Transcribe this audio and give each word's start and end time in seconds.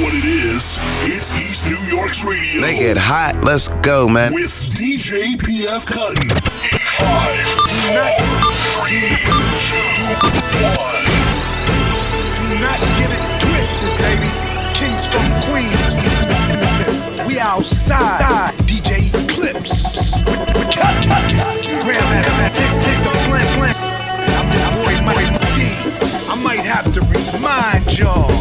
know 0.00 0.06
what 0.06 0.14
it 0.14 0.24
is. 0.24 0.78
It's 1.04 1.30
East 1.32 1.66
New 1.66 1.78
York's 1.88 2.24
radio. 2.24 2.60
Make 2.60 2.80
it 2.80 2.96
hot. 2.96 3.44
Let's 3.44 3.68
go, 3.82 4.08
man. 4.08 4.32
With 4.32 4.50
DJ 4.70 5.36
PF 5.36 5.86
Cuttin. 5.86 6.28
Five, 6.98 7.44
four, 7.58 8.52
three, 8.86 9.16
two, 9.20 9.44
one. 10.76 11.04
Do 12.36 12.46
not 12.60 12.80
get 12.96 13.10
it 13.12 13.22
twisted, 13.40 13.92
baby. 14.00 14.30
Kings 14.76 15.04
from 15.06 15.26
Queens. 15.48 15.94
We 17.26 17.38
outside. 17.38 18.54
DJ 18.66 19.12
Eclipse. 19.24 20.22
Grandmaster, 21.84 22.70
pick 22.84 22.98
the 23.04 23.12
blend, 23.28 23.50
blend. 23.56 23.80
And 24.20 24.32
I'm 24.34 24.48
your 24.52 24.70
boy, 24.84 24.94
Mike 25.04 25.54
D. 25.54 25.58
I 26.28 26.34
might 26.42 26.60
have 26.60 26.92
to 26.92 27.00
remind 27.00 27.98
y'all. 27.98 28.39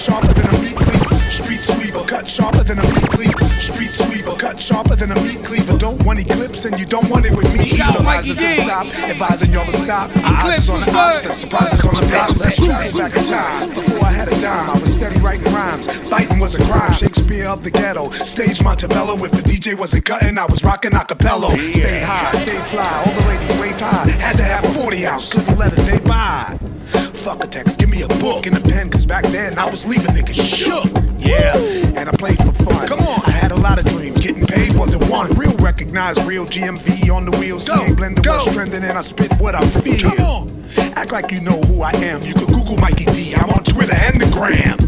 Sharper 0.00 0.32
than 0.32 0.48
a 0.48 0.62
meat 0.62 0.76
cleaver. 0.76 1.30
Street 1.30 1.62
sweeper, 1.62 2.04
cut 2.06 2.26
sharper 2.26 2.64
than 2.64 2.78
a 2.78 2.82
meat 2.82 3.10
cleaver. 3.12 3.44
Street 3.60 3.92
sweeper, 3.92 4.34
cut 4.34 4.58
sharper 4.58 4.96
than 4.96 5.12
a 5.12 5.20
meat 5.20 5.44
cleaver. 5.44 5.76
Don't 5.76 6.02
want 6.06 6.18
eclipse 6.18 6.64
and 6.64 6.80
you 6.80 6.86
don't 6.86 7.08
want 7.10 7.26
it 7.26 7.36
with 7.36 7.52
me 7.52 7.66
Shout 7.66 7.94
either. 7.94 8.02
Mikey 8.02 8.34
to 8.34 8.34
the 8.34 8.62
top, 8.64 8.86
advising 9.10 9.52
y'all 9.52 9.66
to 9.66 9.72
stop. 9.72 10.10
Eyes 10.16 10.66
Eclipse 10.66 10.68
on 10.70 10.80
the 10.80 10.98
opposite, 10.98 11.34
surprises 11.34 11.84
on 11.84 11.94
the 11.94 12.06
block. 12.06 12.30
Let's 12.40 12.56
travel 12.56 12.98
back 12.98 13.14
in 13.14 13.24
time. 13.24 13.68
Before 13.68 14.02
I 14.02 14.10
had 14.10 14.28
a 14.28 14.40
dime, 14.40 14.70
I 14.70 14.80
was 14.80 14.90
steady 14.90 15.20
writing 15.20 15.52
rhymes. 15.52 15.86
Biting 16.08 16.38
was 16.38 16.58
a 16.58 16.64
crime. 16.64 16.92
Shakespeare 16.92 17.48
of 17.48 17.62
the 17.62 17.70
ghetto. 17.70 18.08
Stage 18.10 18.64
Montebello. 18.64 19.22
If 19.22 19.32
the 19.32 19.42
DJ 19.42 19.78
wasn't 19.78 20.06
cutting, 20.06 20.38
I 20.38 20.46
was 20.46 20.64
rocking 20.64 20.92
acapello. 20.92 21.50
Stayed 21.72 22.04
high, 22.04 22.32
stayed 22.32 22.64
fly. 22.72 23.04
All 23.04 23.12
the 23.12 23.28
ladies 23.28 23.56
waved 23.60 23.80
high. 23.82 24.08
Had 24.08 24.38
to 24.38 24.44
have 24.44 24.64
a 24.64 24.68
40 24.68 25.06
ounce. 25.06 25.34
Couldn't 25.34 25.58
let 25.58 25.76
a 25.76 25.82
day 25.84 26.00
by. 26.00 26.79
Fuck 26.90 27.44
a 27.44 27.46
text, 27.46 27.78
give 27.78 27.90
me 27.90 28.02
a 28.02 28.08
book 28.08 28.46
and 28.46 28.56
a 28.56 28.60
pen, 28.60 28.88
cause 28.88 29.06
back 29.06 29.24
then 29.24 29.58
I 29.58 29.68
was 29.68 29.86
leaving 29.86 30.14
niggas 30.14 30.40
shook. 30.40 30.86
Yeah, 31.18 31.56
and 31.98 32.08
I 32.08 32.12
played 32.12 32.38
for 32.38 32.52
fun. 32.52 32.88
Come 32.88 33.00
on, 33.00 33.20
I 33.26 33.30
had 33.30 33.52
a 33.52 33.56
lot 33.56 33.78
of 33.78 33.86
dreams. 33.86 34.20
Getting 34.20 34.46
paid 34.46 34.74
wasn't 34.74 35.08
one. 35.08 35.30
Real 35.32 35.56
recognized, 35.58 36.22
real 36.24 36.46
GMV 36.46 37.14
on 37.14 37.24
the 37.24 37.36
wheels. 37.38 37.68
Go, 37.68 37.74
blender 37.74 38.26
was 38.26 38.54
trending 38.54 38.82
and 38.82 38.96
I 38.96 39.00
spit 39.02 39.32
what 39.40 39.54
I 39.54 39.66
feel. 39.66 40.10
Come 40.10 40.24
on, 40.24 40.64
act 40.96 41.12
like 41.12 41.30
you 41.30 41.40
know 41.40 41.60
who 41.60 41.82
I 41.82 41.92
am. 41.92 42.22
You 42.22 42.34
could 42.34 42.48
Google 42.48 42.76
Mikey 42.78 43.04
D. 43.06 43.34
I'm 43.34 43.50
on 43.50 43.64
Twitter 43.64 43.94
and 43.94 44.20
the 44.20 44.30
gram. 44.30 44.78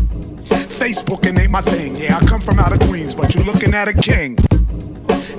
Facebook 0.83 1.29
and 1.29 1.39
ain't 1.39 1.51
my 1.51 1.61
thing. 1.61 1.97
Yeah, 1.97 2.17
I 2.17 2.27
come 2.27 2.41
from 2.41 2.59
out 2.59 2.73
of 2.73 2.81
Queens, 2.89 3.15
but 3.15 3.35
you're 3.35 3.45
looking 3.45 3.75
at 3.75 3.89
a 3.89 3.93
king. 3.93 4.37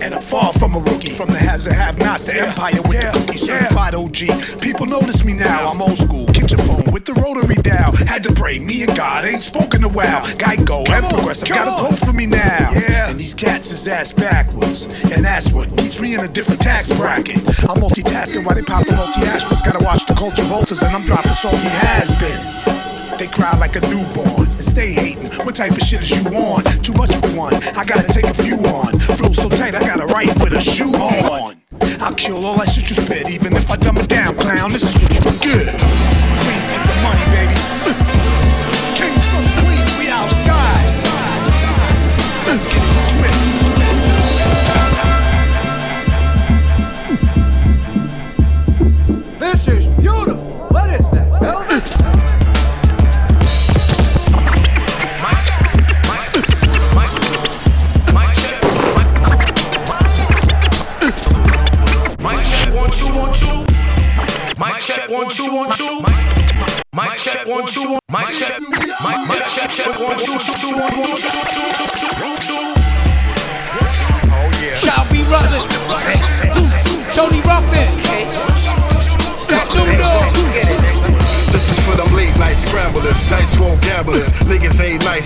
And 0.03 0.13
I'm 0.13 0.21
far 0.21 0.51
from 0.51 0.75
a 0.75 0.79
rookie. 0.79 1.11
From 1.11 1.29
the 1.29 1.37
haves 1.37 1.65
and 1.65 1.75
have 1.75 1.97
nots, 1.97 2.25
the 2.25 2.33
empire 2.35 2.81
with 2.83 2.99
the 2.99 3.19
cookie 3.19 3.37
certified 3.37 3.95
OG. 3.95 4.59
People 4.59 4.85
notice 4.85 5.23
me 5.23 5.31
now, 5.31 5.71
I'm 5.71 5.81
old 5.81 5.97
school. 5.97 6.27
Kitchen 6.27 6.59
phone 6.59 6.91
with 6.91 7.05
the 7.05 7.13
rotary 7.13 7.55
dial. 7.55 7.95
Had 8.05 8.21
to 8.25 8.33
pray, 8.33 8.59
me 8.59 8.83
and 8.83 8.93
God 8.97 9.23
ain't 9.23 9.41
spoken 9.41 9.81
a 9.85 9.87
while. 9.87 10.25
Geico 10.35 10.83
and 10.89 11.05
Progressive 11.05 11.47
got 11.47 11.67
a 11.67 11.87
quote 11.87 11.99
for 11.99 12.11
me 12.11 12.25
now. 12.25 12.69
Yeah. 12.75 13.11
And 13.11 13.17
these 13.17 13.33
cats 13.33 13.71
is 13.71 13.87
ass 13.87 14.11
backwards. 14.11 14.87
And 15.15 15.23
that's 15.23 15.53
what 15.53 15.75
keeps 15.77 16.01
me 16.01 16.15
in 16.15 16.19
a 16.19 16.27
different 16.27 16.59
tax 16.59 16.91
bracket. 16.91 17.37
I'm 17.63 17.79
multitasking 17.79 18.45
while 18.45 18.55
they 18.55 18.61
popping 18.61 18.97
multi 18.97 19.21
ashwards. 19.21 19.61
Gotta 19.61 19.83
watch 19.83 20.05
the 20.05 20.15
culture 20.15 20.43
volters 20.43 20.83
and 20.83 20.93
I'm 20.93 21.05
dropping 21.05 21.31
salty 21.31 21.69
has-beens. 21.69 23.02
They 23.17 23.27
cry 23.27 23.55
like 23.57 23.75
a 23.75 23.81
newborn 23.81 24.47
and 24.49 24.63
stay 24.63 24.91
hating. 24.91 25.31
What 25.45 25.55
type 25.55 25.71
of 25.71 25.81
shit 25.81 26.01
is 26.01 26.11
you 26.11 26.23
on? 26.31 26.63
Too 26.81 26.93
much 26.93 27.15
for 27.15 27.27
one. 27.37 27.53
I 27.53 27.85
gotta 27.85 28.11
take 28.11 28.25
a 28.25 28.33
few 28.33 28.57
on. 28.57 28.99
Flow 28.99 29.31
so 29.31 29.49
tight, 29.49 29.75
I 29.75 29.81
gotta 29.81 30.05
write 30.05 30.35
with 30.41 30.53
a 30.53 30.61
shoe 30.61 30.85
on. 30.85 31.55
I'll 32.01 32.13
kill 32.13 32.45
all 32.45 32.57
that 32.57 32.69
shit 32.69 32.89
you 32.89 32.95
spit, 32.95 33.29
even 33.29 33.53
if 33.55 33.69
I 33.69 33.75
dumb 33.77 33.97
it 33.97 34.09
down, 34.09 34.35
clown. 34.35 34.71
This 34.71 34.83
is 34.83 35.01
what 35.01 35.13
you 35.13 35.39
good. 35.39 35.82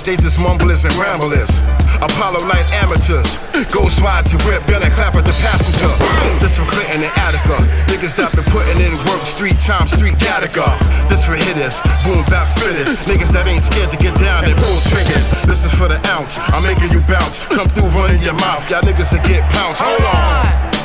Nice, 0.07 0.37
mumblers 0.37 0.85
and 0.85 0.93
ramblers. 0.95 1.61
Apollo 1.99 2.45
night 2.47 2.65
amateurs. 2.79 3.37
Ghost 3.73 3.99
ride 3.99 4.25
to 4.27 4.37
rip, 4.47 4.65
gonna 4.67 4.89
clap 4.91 5.15
at 5.15 5.25
the 5.25 5.35
passenger. 5.43 5.91
This 6.39 6.55
for 6.55 6.65
Clinton 6.65 7.03
and 7.03 7.11
Attica. 7.17 7.57
Niggas 7.91 8.15
that 8.15 8.31
been 8.31 8.45
putting 8.45 8.79
in 8.79 8.95
work, 9.09 9.25
street 9.25 9.59
time, 9.59 9.87
street 9.87 10.15
Gattaca. 10.15 10.77
This 11.09 11.25
for 11.25 11.35
hitters, 11.35 11.81
boom 12.05 12.23
bap 12.29 12.47
spitters. 12.47 13.03
Niggas 13.03 13.31
that 13.33 13.47
ain't 13.47 13.63
scared 13.63 13.91
to 13.91 13.97
get 13.97 14.17
down 14.19 14.45
and 14.45 14.55
pull 14.55 14.79
triggers. 14.87 15.29
This 15.45 15.65
is 15.65 15.73
for 15.73 15.87
the 15.87 15.99
ounce, 16.07 16.39
I'm 16.53 16.63
making 16.63 16.91
you 16.91 17.01
bounce. 17.07 17.45
Come 17.47 17.67
through 17.69 17.89
running 17.91 18.21
your 18.21 18.35
mouth, 18.35 18.63
y'all 18.69 18.81
niggas 18.81 19.11
will 19.11 19.23
get 19.27 19.43
pounced. 19.51 19.81
Hold 19.81 20.01
on. 20.01 20.26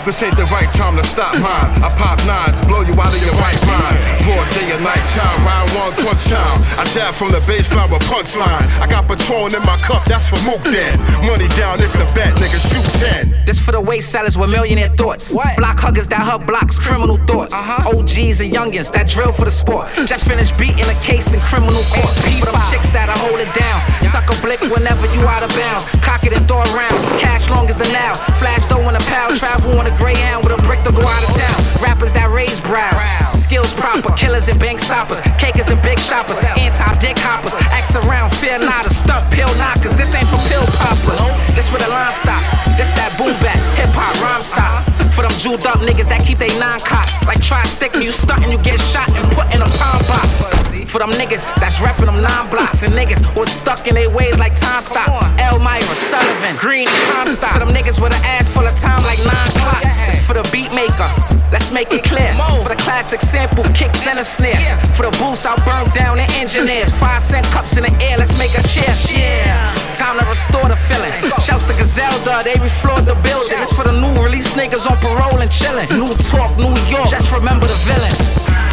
This 0.04 0.20
ain't 0.24 0.34
the 0.36 0.44
right 0.50 0.66
time 0.74 0.96
to 0.96 1.04
stop 1.04 1.32
mine. 1.38 1.70
I 1.78 1.88
pop 1.94 2.18
nines, 2.26 2.60
blow 2.66 2.82
you 2.82 2.90
out 2.98 3.14
of 3.14 3.22
your 3.22 3.38
right 3.38 3.60
mind. 3.70 3.94
Broad 4.26 4.50
day 4.50 4.74
and 4.74 4.82
night 4.82 5.06
time, 5.14 5.38
round 5.46 5.70
one 5.78 5.94
punch 6.02 6.26
time. 6.26 6.58
I 6.74 6.82
jab 6.90 7.14
from 7.14 7.30
the 7.30 7.38
baseline 7.46 7.86
with 7.86 8.02
punchline. 8.10 8.66
I 8.82 8.90
got 8.90 9.06
Patron 9.06 9.54
in 9.54 9.62
my 9.62 9.78
cup, 9.78 10.02
that's 10.04 10.26
for 10.26 10.42
Mook 10.42 10.58
then. 10.64 10.98
Money 11.24 11.46
down, 11.54 11.80
it's 11.80 11.94
a 12.02 12.04
bet, 12.18 12.34
nigga, 12.34 12.58
shoot 12.58 13.30
10. 13.30 13.46
This 13.46 13.60
for 13.60 13.70
the 13.70 13.80
waist 13.80 14.10
sellers 14.10 14.36
with 14.36 14.50
millionaire 14.50 14.90
thoughts. 14.90 15.32
What? 15.32 15.56
Block 15.56 15.78
huggers 15.78 16.08
that 16.08 16.20
hug 16.20 16.48
blocks, 16.48 16.80
criminal 16.80 17.18
thoughts. 17.18 17.54
Uh-huh. 17.54 17.96
OGs 17.96 18.40
and 18.40 18.52
youngins 18.52 18.90
that 18.90 19.06
drill 19.06 19.30
for 19.30 19.44
the 19.44 19.52
sport. 19.52 19.86
Just 20.06 20.26
finished 20.26 20.58
beating 20.58 20.84
a 20.90 20.98
case 20.98 21.32
in 21.32 21.38
criminal 21.40 21.82
court. 21.94 22.10
For 22.42 22.50
them 22.50 22.58
chicks 22.70 22.90
that'll 22.90 23.14
hold 23.22 23.38
it 23.38 23.52
down. 23.54 23.78
Tuck 24.12 24.28
a 24.28 24.36
blick 24.42 24.60
whenever 24.68 25.06
you 25.14 25.24
out 25.26 25.42
of 25.42 25.48
bounds. 25.56 25.84
Cock 26.04 26.26
it 26.26 26.36
and 26.36 26.46
throw 26.46 26.60
around. 26.76 27.00
Cash 27.18 27.48
long 27.48 27.68
as 27.70 27.76
the 27.76 27.88
now. 27.96 28.14
Flash 28.36 28.66
though 28.66 28.86
in 28.88 28.94
a 28.94 29.00
pal. 29.08 29.34
Travel 29.34 29.78
on 29.78 29.86
a 29.86 29.91
greyhound 29.96 30.44
with 30.44 30.52
a 30.52 30.60
brick 30.62 30.82
to 30.84 30.92
go 30.92 31.02
out 31.02 31.22
of 31.24 31.32
town. 31.34 31.58
Rappers 31.82 32.12
that 32.12 32.30
raise 32.30 32.60
brow. 32.60 32.90
Skills 33.32 33.74
proper. 33.74 34.12
Killers 34.14 34.48
and 34.48 34.58
bank 34.58 34.80
stoppers. 34.80 35.20
Cakers 35.36 35.68
and 35.68 35.80
big 35.82 35.98
shoppers. 35.98 36.38
Anti-dick 36.56 37.18
hoppers. 37.18 37.54
Axe 37.70 37.96
around. 37.96 38.34
Fear 38.36 38.58
not 38.60 38.86
a 38.86 38.90
stunt 38.90 39.24
pill 39.32 39.50
knockers. 39.60 39.94
This 39.94 40.14
ain't 40.14 40.28
for 40.28 40.40
pill 40.48 40.64
poppers. 40.80 41.20
This 41.54 41.70
where 41.70 41.80
the 41.80 41.88
line 41.88 42.12
stop. 42.12 42.40
This 42.80 42.92
that 42.96 43.12
boom 43.18 43.34
back. 43.44 43.60
Hip 43.76 43.92
hop 43.92 44.16
rhyme 44.22 44.42
stop. 44.42 44.88
For 45.12 45.22
them 45.22 45.34
jeweled 45.36 45.66
up 45.66 45.84
niggas 45.84 46.08
that 46.08 46.24
keep 46.24 46.38
they 46.38 46.52
nine 46.58 46.80
cock. 46.80 47.06
Like 47.26 47.42
try 47.42 47.62
stick 47.64 47.94
you 47.96 48.10
stunt 48.10 48.42
and 48.44 48.52
you 48.52 48.58
get 48.58 48.80
shot 48.80 49.08
and 49.12 49.24
put 49.36 49.52
in 49.54 49.60
a 49.60 49.68
palm 49.76 50.00
box. 50.08 50.71
For 50.92 50.98
them 50.98 51.08
niggas 51.16 51.40
that's 51.56 51.80
reppin' 51.80 52.04
them 52.04 52.20
nine 52.20 52.50
blocks. 52.52 52.82
And 52.82 52.92
niggas 52.92 53.24
who 53.32 53.40
was 53.40 53.48
stuck 53.50 53.88
in 53.88 53.94
their 53.94 54.10
ways 54.10 54.38
like 54.38 54.54
time 54.60 54.82
stop. 54.82 55.08
Elmira, 55.40 55.80
Sullivan, 55.96 56.54
Green, 56.60 56.86
Comstock. 57.08 57.56
To 57.56 57.64
them 57.64 57.72
niggas 57.72 57.96
with 57.96 58.12
an 58.12 58.20
ass 58.28 58.46
full 58.52 58.68
of 58.68 58.76
time 58.76 59.00
like 59.08 59.16
nine 59.24 59.52
clocks. 59.56 59.96
It's 60.12 60.20
for 60.20 60.34
the 60.36 60.44
beat 60.52 60.68
maker. 60.76 61.08
Let's 61.48 61.72
make 61.72 61.96
it 61.96 62.04
clear. 62.04 62.36
For 62.60 62.68
the 62.68 62.76
classic 62.76 63.22
sample 63.22 63.64
kicks 63.72 64.06
and 64.06 64.18
a 64.18 64.24
snare. 64.24 64.76
For 64.92 65.08
the 65.08 65.16
booths 65.16 65.48
I 65.48 65.56
burned 65.64 65.96
down 65.96 66.20
the 66.20 66.28
engineers. 66.36 66.92
Five 67.00 67.22
cent 67.22 67.46
cups 67.46 67.78
in 67.78 67.84
the 67.88 67.92
air, 68.04 68.18
let's 68.18 68.36
make 68.36 68.52
a 68.52 68.60
cheer. 68.68 68.92
Yeah. 69.16 69.72
Time 69.96 70.20
to 70.20 70.28
restore 70.28 70.68
the 70.68 70.76
feeling. 70.76 71.08
Shouts 71.40 71.64
to 71.64 71.72
Gazelda, 71.72 72.44
they 72.44 72.60
refloored 72.60 73.08
the 73.08 73.16
building. 73.24 73.56
It's 73.56 73.72
for 73.72 73.88
the 73.88 73.96
new 73.96 74.12
release 74.20 74.52
niggas 74.52 74.84
on 74.84 75.00
parole 75.00 75.40
and 75.40 75.48
chillin'. 75.50 75.88
New 75.96 76.12
talk, 76.28 76.52
New 76.60 76.76
York. 76.92 77.08
Just 77.08 77.32
remember 77.32 77.64
the 77.64 77.80
villains. 77.88 78.71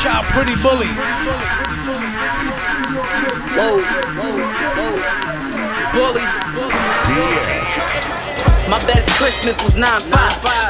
Shout 0.00 0.24
Pretty 0.32 0.54
Bulli. 0.54 0.86
Whoa, 3.56 3.82
whoa, 4.16 4.36
whoa. 4.76 4.94
It's 5.74 5.86
bully. 5.94 6.39
My 8.70 8.78
best 8.86 9.10
Christmas 9.18 9.58
was 9.66 9.74
9-5. 9.74 10.14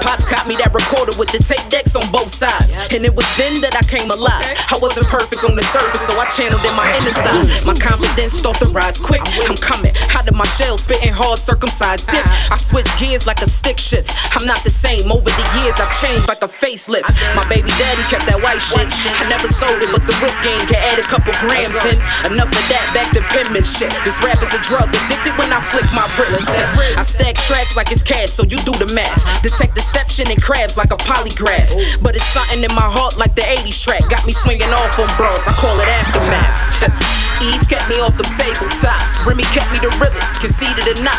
Pops 0.00 0.24
caught 0.24 0.48
me 0.48 0.56
that 0.56 0.72
recorder 0.72 1.12
with 1.20 1.28
the 1.36 1.36
tape 1.36 1.60
decks 1.68 1.92
on 1.92 2.08
both 2.08 2.32
sides. 2.32 2.72
And 2.88 3.04
it 3.04 3.12
was 3.12 3.28
then 3.36 3.60
that 3.60 3.76
I 3.76 3.84
came 3.84 4.08
alive. 4.08 4.40
I 4.72 4.80
wasn't 4.80 5.04
perfect 5.12 5.44
on 5.44 5.52
the 5.52 5.60
surface, 5.68 6.08
so 6.08 6.16
I 6.16 6.24
channeled 6.32 6.64
in 6.64 6.72
my 6.80 6.88
inner 6.96 7.12
side. 7.12 7.44
My 7.68 7.76
confidence 7.76 8.40
started 8.40 8.64
to 8.64 8.72
rise 8.72 8.96
quick. 8.96 9.20
I'm 9.44 9.60
coming 9.60 9.92
out 10.16 10.24
of 10.24 10.32
my 10.32 10.48
shell, 10.56 10.80
spitting 10.80 11.12
hard, 11.12 11.36
circumcised 11.36 12.08
dip. 12.08 12.24
I 12.48 12.56
switch 12.56 12.88
gears 12.96 13.28
like 13.28 13.44
a 13.44 13.50
stick 13.52 13.76
shift. 13.76 14.16
I'm 14.32 14.48
not 14.48 14.64
the 14.64 14.72
same. 14.72 15.12
Over 15.12 15.28
the 15.28 15.46
years, 15.60 15.76
I've 15.76 15.92
changed 16.00 16.24
like 16.24 16.40
a 16.40 16.48
facelift. 16.48 17.04
My 17.36 17.44
baby 17.52 17.68
daddy 17.76 18.00
kept 18.08 18.24
that 18.32 18.40
white 18.40 18.64
shit. 18.64 18.88
I 18.88 19.28
never 19.28 19.52
sold 19.52 19.76
it, 19.76 19.92
but 19.92 20.08
the 20.08 20.16
risk 20.24 20.40
game 20.40 20.64
can 20.64 20.80
add 20.88 20.96
a 20.96 21.04
couple 21.04 21.36
grams 21.36 21.76
in. 21.84 22.00
Enough 22.32 22.48
of 22.48 22.64
that, 22.72 22.88
back 22.96 23.12
to 23.12 23.20
penmanship. 23.28 23.92
This 24.08 24.16
rap 24.24 24.40
is 24.40 24.56
a 24.56 24.60
drug, 24.64 24.88
addicted 24.88 25.36
when 25.36 25.52
I 25.52 25.60
flick 25.68 25.84
my 25.92 26.08
wrist. 26.16 26.48
I 26.96 27.04
stack 27.04 27.36
tracks 27.36 27.76
like 27.76 27.89
it's 27.90 28.02
cash, 28.02 28.30
so 28.30 28.42
you 28.42 28.58
do 28.62 28.72
the 28.78 28.90
math. 28.94 29.42
Detect 29.42 29.74
deception 29.74 30.30
in 30.30 30.38
crabs 30.38 30.76
like 30.76 30.92
a 30.92 30.96
polygraph. 30.96 32.02
But 32.02 32.16
it's 32.16 32.26
something 32.30 32.62
in 32.62 32.72
my 32.74 32.86
heart 32.86 33.18
like 33.18 33.34
the 33.34 33.42
80s 33.42 33.82
track. 33.82 34.02
Got 34.08 34.26
me 34.26 34.32
swinging 34.32 34.70
off 34.70 34.98
on 34.98 35.10
bros, 35.18 35.42
I 35.46 35.52
call 35.58 35.76
it 35.80 35.88
aftermath. 35.88 37.20
Eve 37.40 37.64
kept 37.72 37.88
me 37.88 37.96
off 38.04 38.12
the 38.20 38.28
tabletops. 38.36 39.24
Remy 39.24 39.48
kept 39.56 39.72
me 39.72 39.80
the 39.80 39.88
realest, 39.96 40.44
conceded 40.44 40.84
or 40.84 41.00
not. 41.00 41.16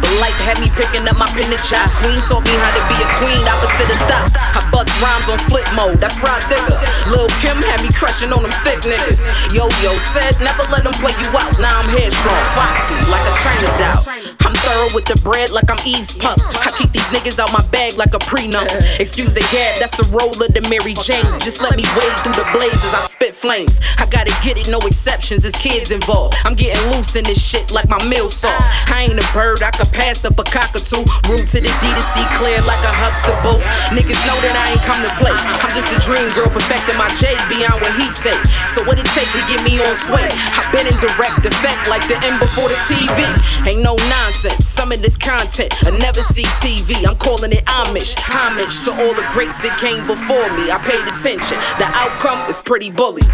But 0.00 0.08
life 0.16 0.36
had 0.40 0.56
me 0.56 0.72
picking 0.72 1.04
up 1.04 1.20
my 1.20 1.28
pen 1.36 1.52
and. 1.52 1.60
Queen 2.00 2.16
taught 2.24 2.40
me 2.48 2.54
how 2.56 2.72
to 2.72 2.82
be 2.88 2.96
a 2.96 3.08
queen 3.20 3.40
opposite 3.44 3.92
of 3.92 4.00
thought. 4.08 4.32
I 4.32 4.64
bust 4.72 4.88
rhymes 5.04 5.28
on 5.28 5.36
flip 5.52 5.68
mode, 5.76 6.00
that's 6.00 6.16
right 6.24 6.40
digger. 6.48 6.80
Lil 7.12 7.28
Kim 7.44 7.60
had 7.60 7.84
me 7.84 7.92
crushing 7.92 8.32
on 8.32 8.40
them 8.40 8.54
thick 8.64 8.80
niggas. 8.88 9.28
Yo 9.52 9.68
Yo 9.84 9.92
said 10.00 10.32
never 10.40 10.64
let 10.72 10.80
them 10.88 10.96
play 10.96 11.12
you 11.20 11.28
out. 11.36 11.52
Now 11.60 11.76
I'm 11.76 11.88
headstrong, 11.92 12.40
foxy, 12.56 12.96
like 13.12 13.24
a 13.28 13.34
China 13.44 13.68
doll. 13.76 14.00
I'm 14.40 14.56
thorough 14.64 14.92
with 14.96 15.04
the 15.04 15.20
bread 15.20 15.52
like 15.52 15.68
I'm 15.68 15.80
Puff. 16.00 16.40
I 16.64 16.72
keep 16.80 16.92
these 16.96 17.12
niggas 17.12 17.36
out 17.36 17.52
my 17.52 17.60
bag 17.68 18.00
like 18.00 18.16
a 18.16 18.22
prenup. 18.24 18.72
Excuse 18.96 19.36
the 19.36 19.44
gab, 19.52 19.76
that's 19.76 19.92
the 20.00 20.08
roll 20.08 20.32
of 20.32 20.48
the 20.56 20.64
Mary 20.72 20.96
Jane. 21.04 21.28
Just 21.44 21.60
let 21.60 21.76
me 21.76 21.84
wade 21.92 22.16
through 22.24 22.40
the 22.40 22.48
blazes, 22.56 22.88
I 22.96 23.04
spit 23.04 23.36
flames. 23.36 23.76
I 24.00 24.08
gotta 24.08 24.32
get 24.40 24.56
it, 24.56 24.72
no 24.72 24.80
exceptions 24.88 25.44
there's 25.44 25.56
kids 25.60 25.92
involved. 25.92 26.40
I'm 26.48 26.56
getting 26.56 26.80
loose 26.88 27.16
in 27.16 27.24
this 27.28 27.36
shit 27.36 27.68
like 27.68 27.88
my 27.92 28.00
meal 28.08 28.32
soft. 28.32 28.64
I 28.88 29.04
ain't 29.04 29.20
a 29.20 29.28
bird, 29.36 29.60
I 29.60 29.70
could 29.76 29.92
pass 29.92 30.24
up 30.24 30.40
a 30.40 30.44
cockatoo. 30.48 31.04
Root 31.28 31.44
to 31.52 31.60
the 31.60 31.68
D 31.68 31.84
to 31.92 32.04
C 32.16 32.24
clear 32.40 32.56
like 32.64 32.80
a 32.80 32.92
Huxtable. 32.96 33.60
Niggas 33.92 34.20
know 34.24 34.38
that 34.40 34.56
I 34.56 34.72
ain't 34.72 34.84
come 34.88 35.04
to 35.04 35.12
play. 35.20 35.36
I'm 35.36 35.72
just 35.76 35.92
a 35.92 36.00
dream 36.00 36.24
girl 36.32 36.48
perfecting 36.48 36.96
my 36.96 37.12
J 37.20 37.36
beyond 37.52 37.84
what 37.84 37.92
he 38.00 38.08
say. 38.08 38.36
So 38.72 38.80
what 38.88 38.96
it 38.96 39.08
take 39.12 39.28
to 39.36 39.42
get 39.52 39.60
me 39.60 39.76
on 39.84 39.92
sway? 40.08 40.32
I've 40.56 40.72
been 40.72 40.88
in 40.88 40.96
direct 40.96 41.44
effect 41.44 41.92
like 41.92 42.04
the 42.08 42.16
end 42.24 42.40
before 42.40 42.72
the 42.72 42.78
TV. 42.88 43.20
Ain't 43.68 43.84
no 43.84 44.00
nonsense. 44.08 44.64
Some 44.64 44.92
of 44.92 45.04
this 45.04 45.20
content 45.20 45.72
I 45.90 45.98
never 45.98 46.22
see 46.22 46.46
TV. 46.62 47.02
I'm 47.02 47.18
calling 47.18 47.50
it 47.50 47.66
Amish. 47.66 48.14
Homage 48.22 48.86
to 48.86 48.94
all 48.94 49.10
the 49.10 49.26
greats 49.34 49.58
that 49.66 49.74
came 49.82 50.06
before 50.06 50.46
me. 50.54 50.70
I 50.70 50.78
paid 50.86 51.02
attention. 51.02 51.58
The 51.82 51.90
outcome 51.98 52.38
is 52.46 52.62
pretty 52.62 52.94
bully. 52.94 53.26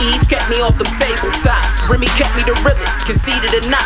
Eve 0.00 0.24
kept 0.32 0.48
me 0.48 0.64
off 0.64 0.80
them 0.80 0.88
tabletops. 0.96 1.84
Remy 1.92 2.08
kept 2.16 2.32
me 2.40 2.42
the 2.48 2.56
realest, 2.64 3.04
conceded 3.04 3.52
or 3.52 3.60
not. 3.68 3.84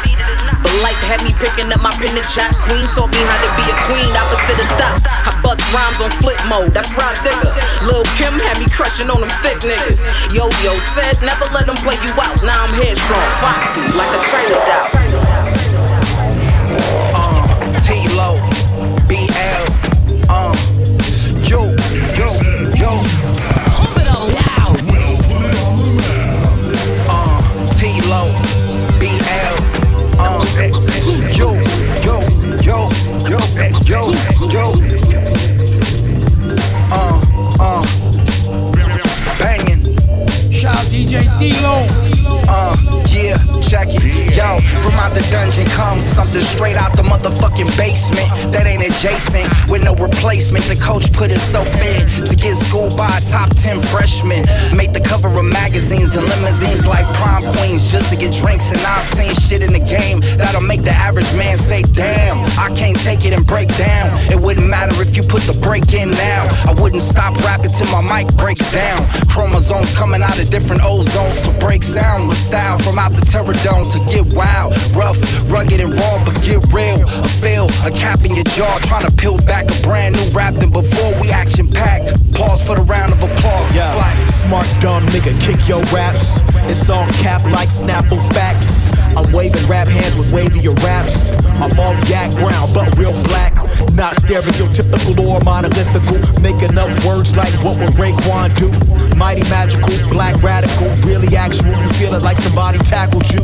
But 0.62 0.70
life 0.86 1.02
had 1.10 1.26
me 1.26 1.34
picking 1.42 1.74
up 1.74 1.82
my 1.82 1.90
pen 1.98 2.14
and 2.14 2.22
chop. 2.30 2.54
Queen 2.70 2.86
taught 2.94 3.10
me 3.10 3.18
how 3.18 3.38
to 3.42 3.50
be 3.58 3.66
a 3.66 3.74
queen 3.90 4.06
opposite 4.14 4.62
of 4.62 4.70
thought. 4.78 5.02
I 5.02 5.34
bust 5.42 5.66
rhymes 5.74 5.98
on 5.98 6.14
flip 6.22 6.38
mode, 6.46 6.70
that's 6.70 6.94
right 6.94 7.18
digger. 7.26 7.50
Lil 7.82 8.06
Kim 8.14 8.38
had 8.38 8.62
me 8.62 8.70
crushing 8.70 9.10
on 9.10 9.26
them 9.26 9.32
thick 9.42 9.58
niggas. 9.66 10.06
Yo 10.30 10.46
Yo 10.62 10.78
said 10.78 11.18
never 11.26 11.50
let 11.50 11.66
them 11.66 11.74
play 11.82 11.98
you 12.06 12.14
out. 12.14 12.38
Now 12.46 12.62
I'm 12.62 12.70
headstrong, 12.78 13.26
foxy, 13.42 13.82
like 13.98 14.12
a 14.14 14.20
trainer 14.22 14.62
doll. 14.70 17.01
Yo, 33.92 34.10
yo. 34.50 34.72
Uh, 36.90 37.20
uh, 37.60 37.82
banging. 39.38 39.84
Shout 40.50 40.78
DJ 40.88 41.28
TLO. 41.36 42.01
Yo, 43.72 44.60
from 44.84 44.92
out 45.00 45.16
the 45.16 45.24
dungeon 45.32 45.64
comes 45.72 46.04
something 46.04 46.42
straight 46.42 46.76
out 46.76 46.92
the 46.92 47.00
motherfucking 47.08 47.72
basement 47.80 48.28
that 48.52 48.68
ain't 48.68 48.84
adjacent 48.84 49.48
with 49.64 49.80
no 49.80 49.96
replacement. 49.96 50.60
The 50.68 50.76
coach 50.76 51.08
put 51.16 51.32
himself 51.32 51.72
in 51.80 52.04
to 52.28 52.36
get 52.36 52.52
schooled 52.52 53.00
by 53.00 53.08
a 53.08 53.20
top 53.24 53.48
10 53.56 53.80
freshman. 53.88 54.44
Made 54.76 54.92
the 54.92 55.00
cover 55.00 55.32
of 55.32 55.48
magazines 55.48 56.12
and 56.12 56.20
limousines 56.28 56.84
like 56.84 57.08
prom 57.16 57.48
queens 57.48 57.88
just 57.88 58.12
to 58.12 58.16
get 58.20 58.36
drinks. 58.36 58.68
And 58.76 58.80
I've 58.84 59.08
seen 59.08 59.32
shit 59.40 59.64
in 59.64 59.72
the 59.72 59.80
game 59.80 60.20
that'll 60.36 60.68
make 60.68 60.84
the 60.84 60.92
average 60.92 61.32
man 61.32 61.56
say, 61.56 61.80
Damn, 61.96 62.44
I 62.60 62.68
can't 62.76 63.00
take 63.00 63.24
it 63.24 63.32
and 63.32 63.46
break 63.46 63.72
down. 63.80 64.12
It 64.28 64.36
wouldn't 64.36 64.68
matter 64.68 65.00
if 65.00 65.16
you 65.16 65.24
put 65.24 65.48
the 65.48 65.56
break 65.64 65.96
in 65.96 66.12
now. 66.12 66.44
I 66.68 66.76
wouldn't 66.76 67.00
stop 67.00 67.32
rapping 67.40 67.72
till 67.72 67.88
my 67.88 68.04
mic 68.04 68.28
breaks 68.36 68.68
down. 68.68 69.00
Chromosomes 69.32 69.96
coming 69.96 70.20
out 70.20 70.36
of 70.36 70.52
different 70.52 70.84
ozones 70.84 71.40
to 71.48 71.56
break 71.56 71.82
sound 71.82 72.28
with 72.28 72.36
style 72.36 72.76
from 72.84 72.98
out 73.00 73.16
the 73.16 73.24
terror 73.24 73.56
dome 73.62 73.88
to 73.88 73.98
get 74.10 74.26
wild, 74.34 74.74
rough, 74.94 75.16
rugged 75.50 75.80
and 75.80 75.94
raw, 75.96 76.24
but 76.24 76.34
get 76.42 76.60
real. 76.72 77.02
A 77.02 77.28
feel, 77.40 77.66
a 77.86 77.90
cap 77.90 78.24
in 78.24 78.34
your 78.34 78.44
jaw, 78.52 78.76
trying 78.82 79.06
to 79.06 79.12
peel 79.12 79.38
back 79.38 79.70
a 79.70 79.82
brand 79.82 80.16
new 80.16 80.28
rap 80.30 80.54
than 80.54 80.70
before 80.70 81.12
we 81.20 81.30
action 81.30 81.66
pack, 81.70 82.02
Pause 82.34 82.62
for 82.66 82.76
the 82.76 82.82
round 82.82 83.12
of 83.12 83.22
applause. 83.22 83.74
Yeah, 83.74 84.24
smart 84.26 84.66
dumb 84.80 85.06
nigga, 85.06 85.32
kick 85.40 85.68
your 85.68 85.82
raps. 85.94 86.38
It's 86.70 86.88
all 86.88 87.06
cap 87.22 87.44
like 87.44 87.68
Snapple 87.68 88.20
facts. 88.32 88.86
I'm 89.16 89.30
waving 89.32 89.66
rap 89.68 89.86
hands 89.86 90.16
with 90.16 90.32
wavier 90.32 90.74
raps. 90.82 91.30
I'm 91.60 91.78
all 91.78 91.94
yak 92.08 92.34
brown, 92.36 92.72
but 92.72 92.96
real 92.96 93.12
black. 93.24 93.54
Not 93.94 94.14
stereotypical 94.14 95.18
or 95.26 95.40
monolithical. 95.40 96.18
Making 96.40 96.78
up 96.78 96.88
words 97.04 97.36
like 97.36 97.52
what 97.64 97.78
would 97.78 97.94
Raekwon 97.94 98.54
do? 98.56 98.70
Mighty 99.16 99.42
magical, 99.50 99.94
black 100.10 100.42
radical, 100.42 100.88
really 101.06 101.36
actual. 101.36 101.70
You 101.70 101.88
feel 102.00 102.14
it 102.14 102.22
like 102.22 102.38
somebody 102.38 102.78
tackled 102.78 103.28
you. 103.30 103.40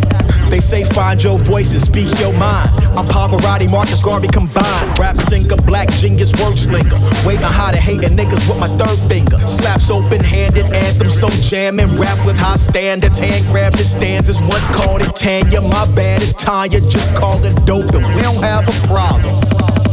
They 0.50 0.61
say 0.61 0.85
find 0.85 1.23
your 1.23 1.38
voice 1.38 1.73
and 1.73 1.82
speak 1.82 2.19
your 2.19 2.32
mind. 2.32 2.70
I'm 2.96 3.05
Pavarotti, 3.05 3.70
Marcus 3.70 4.02
Garvey 4.02 4.29
combined. 4.29 4.99
Rap 4.99 5.20
singer, 5.20 5.56
black 5.56 5.90
genius, 5.93 6.32
word 6.40 6.58
slinger. 6.58 6.96
Waving 7.26 7.44
how 7.44 7.70
to 7.70 7.76
hating 7.76 8.17
niggas 8.17 8.49
with 8.49 8.58
my 8.58 8.67
third 8.67 8.99
finger. 9.08 9.38
Slaps 9.46 9.90
open 9.90 10.25
handed, 10.25 10.64
anthem 10.73 11.11
so 11.11 11.29
jamming. 11.29 11.96
Rap 11.96 12.25
with 12.26 12.38
high 12.38 12.56
standards, 12.56 13.19
hand 13.19 13.44
grabbed 13.46 13.79
stanzas. 13.79 14.40
Once 14.40 14.69
called 14.69 15.02
it 15.02 15.14
Tanya, 15.14 15.61
my 15.61 15.87
bad 15.94 16.23
is 16.23 16.35
Tanya. 16.35 16.81
Just 16.81 17.14
call 17.14 17.44
it 17.44 17.55
dope 17.67 17.93
and 17.94 18.06
we 18.14 18.23
don't 18.23 18.43
have 18.43 18.67
a 18.69 18.87
problem. 18.87 19.88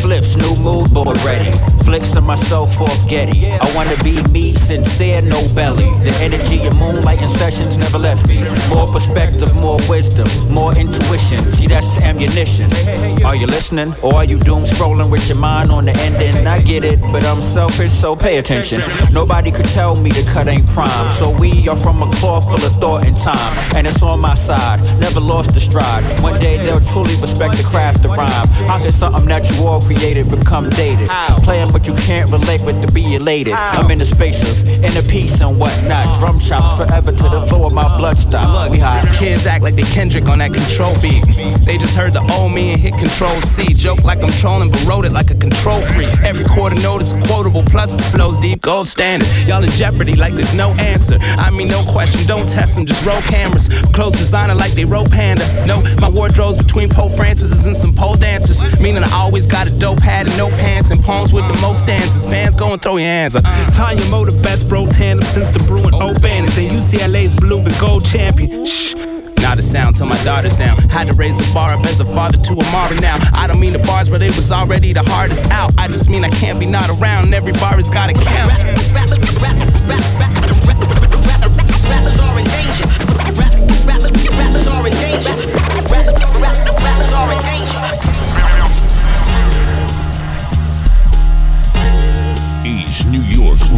Flips, 0.00 0.36
new 0.36 0.54
mood 0.62 0.92
board 0.92 1.16
ready. 1.24 1.50
Flicks 1.84 2.16
of 2.16 2.24
myself 2.24 2.80
off 2.80 3.08
Getty. 3.08 3.46
I 3.50 3.74
wanna 3.74 3.96
be 4.04 4.22
me, 4.30 4.54
sincere, 4.54 5.22
no 5.22 5.40
belly. 5.54 5.88
The 6.04 6.14
energy 6.20 6.66
of 6.66 6.76
moonlight 6.76 7.20
and 7.22 7.30
sessions 7.30 7.76
never 7.76 7.98
left 7.98 8.28
me. 8.28 8.44
More 8.68 8.86
perspective, 8.86 9.54
more 9.56 9.78
wisdom, 9.88 10.28
more 10.52 10.76
intuition. 10.76 11.40
See, 11.52 11.66
that's 11.66 12.00
ammunition. 12.00 12.70
Are 13.24 13.34
you 13.34 13.46
listening? 13.46 13.94
Or 14.02 14.16
are 14.16 14.24
you 14.24 14.38
doom 14.38 14.64
scrolling 14.64 15.10
with 15.10 15.28
your 15.28 15.38
mind 15.38 15.70
on 15.70 15.86
the 15.86 15.96
ending? 15.98 16.46
I 16.46 16.60
get 16.60 16.84
it, 16.84 17.00
but 17.00 17.24
I'm 17.24 17.40
selfish, 17.40 17.92
so 17.92 18.14
pay 18.14 18.38
attention. 18.38 18.82
Nobody 19.12 19.50
could 19.50 19.68
tell 19.68 19.96
me 19.96 20.10
the 20.10 20.28
cut 20.30 20.48
ain't 20.48 20.66
prime. 20.68 21.10
So 21.18 21.30
we 21.30 21.68
are 21.68 21.76
from 21.76 22.02
a 22.02 22.10
cloth 22.16 22.44
full 22.44 22.64
of 22.64 22.72
thought 22.76 23.06
and 23.06 23.16
time. 23.16 23.56
And 23.74 23.86
it's 23.86 24.02
on 24.02 24.20
my 24.20 24.34
side, 24.34 24.80
never 25.00 25.20
lost 25.20 25.54
the 25.54 25.60
stride. 25.60 26.04
One 26.22 26.38
day 26.38 26.58
they'll 26.58 26.80
truly 26.80 27.16
respect 27.16 27.56
the 27.56 27.64
craft 27.64 28.04
of 28.04 28.10
rhyme. 28.10 28.48
How 28.68 28.78
can 28.78 28.92
something 28.92 29.26
that 29.28 29.48
you 29.50 29.66
all 29.66 29.80
created 29.88 30.30
become 30.30 30.68
dated? 30.70 31.08
Playing 31.42 31.72
but 31.72 31.86
you 31.86 31.94
can't 31.94 32.30
relate 32.30 32.60
with 32.64 32.80
to 32.84 32.92
be 32.92 33.14
elated. 33.14 33.54
I'm 33.54 33.90
in 33.90 33.98
the 33.98 34.04
space 34.04 34.40
of 34.42 34.84
inner 34.84 35.02
peace 35.02 35.40
and 35.40 35.58
whatnot. 35.58 36.06
Uh-huh. 36.06 36.20
Drum 36.20 36.38
chops 36.38 36.74
uh-huh. 36.74 36.86
forever 36.86 37.12
to 37.12 37.28
the 37.28 37.42
floor, 37.48 37.70
my 37.70 37.96
blood 37.96 38.18
stops. 38.18 38.70
We 38.70 38.78
hot. 38.78 39.08
Kids 39.14 39.46
act 39.46 39.64
like 39.64 39.74
they 39.74 39.82
Kendrick 39.82 40.28
on 40.28 40.38
that 40.38 40.52
control 40.52 40.92
beat. 41.00 41.24
They 41.64 41.78
just 41.78 41.96
heard 41.96 42.12
the 42.12 42.20
old 42.34 42.52
me 42.52 42.72
and 42.72 42.80
hit 42.80 42.94
control 42.98 43.36
C. 43.36 43.72
Joke 43.72 44.04
like 44.04 44.22
I'm 44.22 44.30
trolling, 44.30 44.70
but 44.70 44.84
wrote 44.84 45.04
it 45.04 45.12
like 45.12 45.30
a 45.30 45.34
control 45.34 45.80
freak. 45.82 46.10
Every 46.22 46.44
quarter 46.44 46.78
note 46.82 47.02
is 47.02 47.12
quotable, 47.26 47.62
plus 47.64 47.96
the 47.96 48.02
flows 48.02 48.36
deep, 48.38 48.60
gold 48.60 48.86
standard. 48.86 49.28
Y'all 49.46 49.62
in 49.62 49.70
jeopardy 49.70 50.14
like 50.14 50.34
there's 50.34 50.54
no 50.54 50.70
answer. 50.72 51.16
I 51.20 51.50
mean, 51.50 51.68
no 51.68 51.82
question, 51.84 52.26
don't 52.26 52.48
test 52.48 52.74
them, 52.74 52.84
just 52.84 53.04
roll 53.06 53.22
cameras. 53.22 53.68
Clothes 53.94 54.16
designer 54.16 54.54
like 54.54 54.72
they 54.72 54.84
wrote 54.84 55.10
Panda. 55.10 55.44
No, 55.66 55.80
my 56.00 56.08
wardrobe's 56.08 56.58
between 56.58 56.88
Poe 56.88 57.08
Francis 57.08 57.64
and 57.64 57.76
some 57.76 57.94
pole 57.94 58.14
dancers. 58.14 58.60
Meaning 58.80 59.02
I 59.04 59.12
always 59.12 59.46
got 59.46 59.70
a 59.70 59.77
dope 59.78 60.00
hat 60.00 60.26
and 60.26 60.36
no 60.36 60.48
pants 60.48 60.90
and 60.90 61.02
poems 61.02 61.32
with 61.32 61.50
the 61.50 61.58
most 61.60 61.84
stanzas. 61.84 62.26
Fans 62.26 62.54
go 62.54 62.72
and 62.72 62.82
throw 62.82 62.96
your 62.96 63.06
hands 63.06 63.36
up. 63.36 63.44
Tanya 63.72 64.04
Mo, 64.06 64.24
the 64.24 64.38
best 64.42 64.68
bro 64.68 64.86
tandem 64.86 65.26
since 65.26 65.48
the 65.50 65.60
Bruin 65.60 65.94
Open. 65.94 66.44
And 66.44 66.48
UCLA's 66.48 67.34
blue 67.34 67.60
and 67.60 67.78
gold 67.78 68.04
champion. 68.04 68.64
Shh. 68.66 68.94
not 69.40 69.58
a 69.58 69.62
sound 69.62 69.96
till 69.96 70.06
my 70.06 70.22
daughter's 70.24 70.56
down. 70.56 70.76
Had 70.88 71.06
to 71.06 71.14
raise 71.14 71.38
the 71.38 71.48
bar 71.54 71.72
up 71.72 71.84
as 71.86 72.00
a 72.00 72.04
father 72.04 72.38
to 72.38 72.52
a 72.52 72.72
martyr 72.72 73.00
now. 73.00 73.18
I 73.32 73.46
don't 73.46 73.60
mean 73.60 73.72
the 73.72 73.78
bars, 73.80 74.08
but 74.08 74.20
it 74.22 74.34
was 74.36 74.50
already 74.50 74.92
the 74.92 75.02
hardest 75.02 75.46
out. 75.50 75.72
I 75.78 75.86
just 75.86 76.08
mean 76.08 76.24
I 76.24 76.30
can't 76.30 76.58
be 76.58 76.66
not 76.66 76.90
around. 76.90 77.32
Every 77.32 77.52
bar 77.52 77.76
has 77.76 77.90
gotta 77.90 78.14
count. 78.14 78.52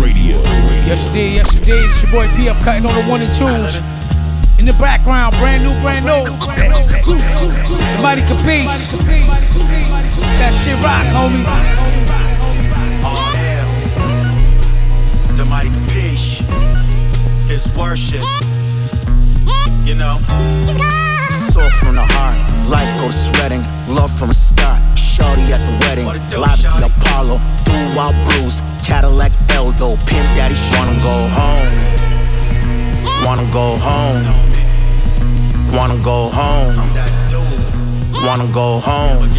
Radio. 0.01 0.41
Yes, 0.89 1.09
did. 1.11 1.35
Yes, 1.35 1.53
did. 1.55 1.69
It's 1.69 2.03
your 2.03 2.11
boy 2.11 2.27
PF 2.27 2.63
Cuttin 2.65 2.87
on 2.87 2.95
the 2.95 3.03
one 3.11 3.21
and 3.21 3.33
twos. 3.35 3.77
In 4.59 4.65
the 4.67 4.73
background, 4.75 5.37
brand 5.37 5.63
new, 5.63 5.73
brand 5.81 6.05
new. 6.05 6.25
The 6.25 8.01
Mighty 8.03 8.23
Capeech. 8.23 8.69
That 10.41 10.53
shit 10.65 10.77
rock, 10.83 11.07
homie. 11.15 11.45
Oh, 11.47 13.09
all 13.09 13.33
hail. 13.37 13.69
The 15.37 15.45
mighty 15.45 15.71
Capeech. 15.71 16.43
His 17.49 17.71
worship. 17.77 18.25
You 19.85 19.95
know. 19.95 20.19
Soul 21.31 21.71
from 21.71 21.95
the 21.97 22.03
heart, 22.05 22.37
like 22.69 22.89
go 23.01 23.11
sweating, 23.11 23.63
love 23.89 24.11
from 24.11 24.31
a 24.31 24.35
start. 24.35 24.81
Shorty 24.99 25.53
at 25.53 25.59
the 25.67 25.73
wedding, 25.87 26.07
live 26.07 26.65
at 26.65 26.81
the 26.81 26.87
Apollo, 26.87 27.41
do 27.65 27.73
wild 27.97 28.15
blues, 28.27 28.61
Cadillac 28.85 29.33
Eldo, 29.49 29.97
pimp 30.07 30.27
daddy, 30.37 30.57
wanna 30.77 30.95
go 31.01 31.29
home, 31.39 31.73
wanna 33.25 33.47
go 33.53 33.77
home, 33.79 34.25
wanna 35.73 35.97
go 36.03 36.29
home, 36.29 36.77
wanna 38.25 38.47
go 38.53 38.81
home. 38.81 39.31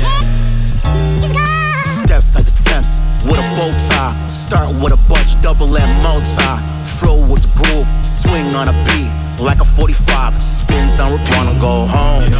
Steps 1.84 2.36
like 2.36 2.48
attempts 2.48 3.00
with 3.26 3.40
a 3.40 3.48
bow 3.56 3.72
tie, 3.90 4.16
start 4.30 4.70
with 4.82 4.94
a 4.94 5.00
bunch, 5.10 5.40
double 5.42 5.76
M 5.76 6.02
multi, 6.02 6.42
flow 6.86 7.18
with 7.26 7.42
the 7.42 7.50
groove, 7.58 7.88
swing 8.06 8.56
on 8.56 8.70
a 8.70 8.74
beat 8.86 9.12
like 9.40 9.60
a 9.60 9.66
45, 9.66 10.42
spins 10.42 11.00
on 11.00 11.12
repeat. 11.12 11.36
Wanna 11.36 11.60
go 11.60 11.86
home, 11.86 12.32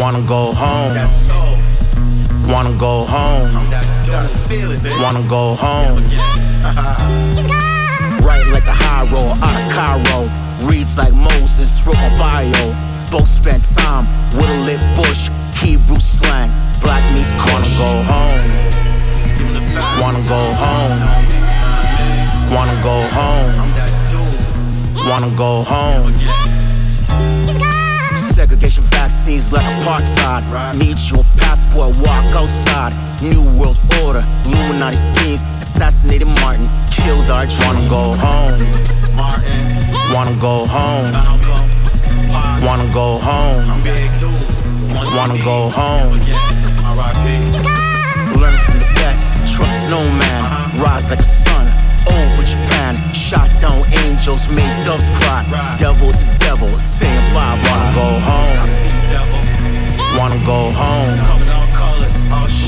wanna 0.00 0.22
go 0.22 0.52
home, 0.52 0.96
wanna 2.48 2.72
go 2.78 3.04
home, 3.04 3.52
wanna 5.00 5.22
go 5.28 5.54
home. 5.54 6.02
Right 8.24 8.46
like 8.48 8.66
a 8.66 8.74
high 8.74 9.04
roll 9.12 9.32
out 9.44 9.56
of 9.60 9.72
Cairo, 9.72 10.28
reads 10.68 10.96
like 10.96 11.14
Moses, 11.14 11.86
wrote 11.86 11.96
my 11.96 12.10
bio. 12.18 12.74
Both 13.10 13.28
spent 13.28 13.64
time 13.64 14.06
with 14.36 14.50
a 14.50 14.58
lit 14.64 14.80
bush, 14.96 15.30
Hebrew 15.60 16.00
slang, 16.00 16.50
black 16.80 17.04
meets 17.14 17.30
corner. 17.32 17.68
Go 17.78 18.02
home, 18.10 18.48
wanna 20.00 20.22
go 20.28 20.42
home, 20.64 20.98
wanna 22.50 22.82
go 22.82 22.96
home 23.12 23.68
wanna 25.08 25.30
go 25.36 25.62
home. 25.62 26.12
Segregation 28.16 28.84
vaccines 29.08 29.50
like 29.52 29.64
apartheid. 29.64 30.42
Need 30.76 30.98
your 31.10 31.24
passport, 31.38 31.96
walk 32.04 32.24
outside. 32.34 32.92
New 33.22 33.42
world 33.58 33.78
order, 34.04 34.22
Illuminati 34.44 34.96
schemes. 34.96 35.44
Assassinated 35.60 36.28
Martin, 36.28 36.68
killed 36.90 37.30
our 37.30 37.46
dreams. 37.46 37.64
Wanna 37.64 37.88
go 37.88 38.04
home. 38.24 38.60
Wanna 40.14 40.36
go 40.48 40.66
home. 40.76 41.12
Wanna 42.66 42.92
go 42.92 43.18
home. 43.28 43.64
Wanna 45.16 45.38
go 45.42 45.70
home. 45.70 46.12
Learn 48.40 48.58
from 48.64 48.78
the 48.78 48.90
best, 49.00 49.32
trust 49.56 49.88
no 49.88 50.00
man. 50.20 50.42
Rise 50.78 51.08
like 51.08 51.20
a 51.20 51.24
sun 51.24 51.66
over. 52.06 52.37
Shot 53.28 53.50
down 53.60 53.84
angels, 53.92 54.48
made 54.48 54.72
doves 54.86 55.10
cry. 55.10 55.44
Devil's 55.76 56.22
a 56.22 56.38
devil, 56.38 56.78
saying 56.78 57.34
bye. 57.34 57.60
Wanna 57.60 57.92
go 57.92 58.08
home. 58.24 58.68
Wanna 60.16 60.40
go 60.46 60.70
home. 60.72 61.18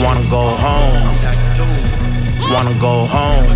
Wanna 0.04 0.22
go 0.28 0.44
home. 0.60 1.16
Wanna 2.52 2.78
go 2.78 3.06
home. 3.06 3.48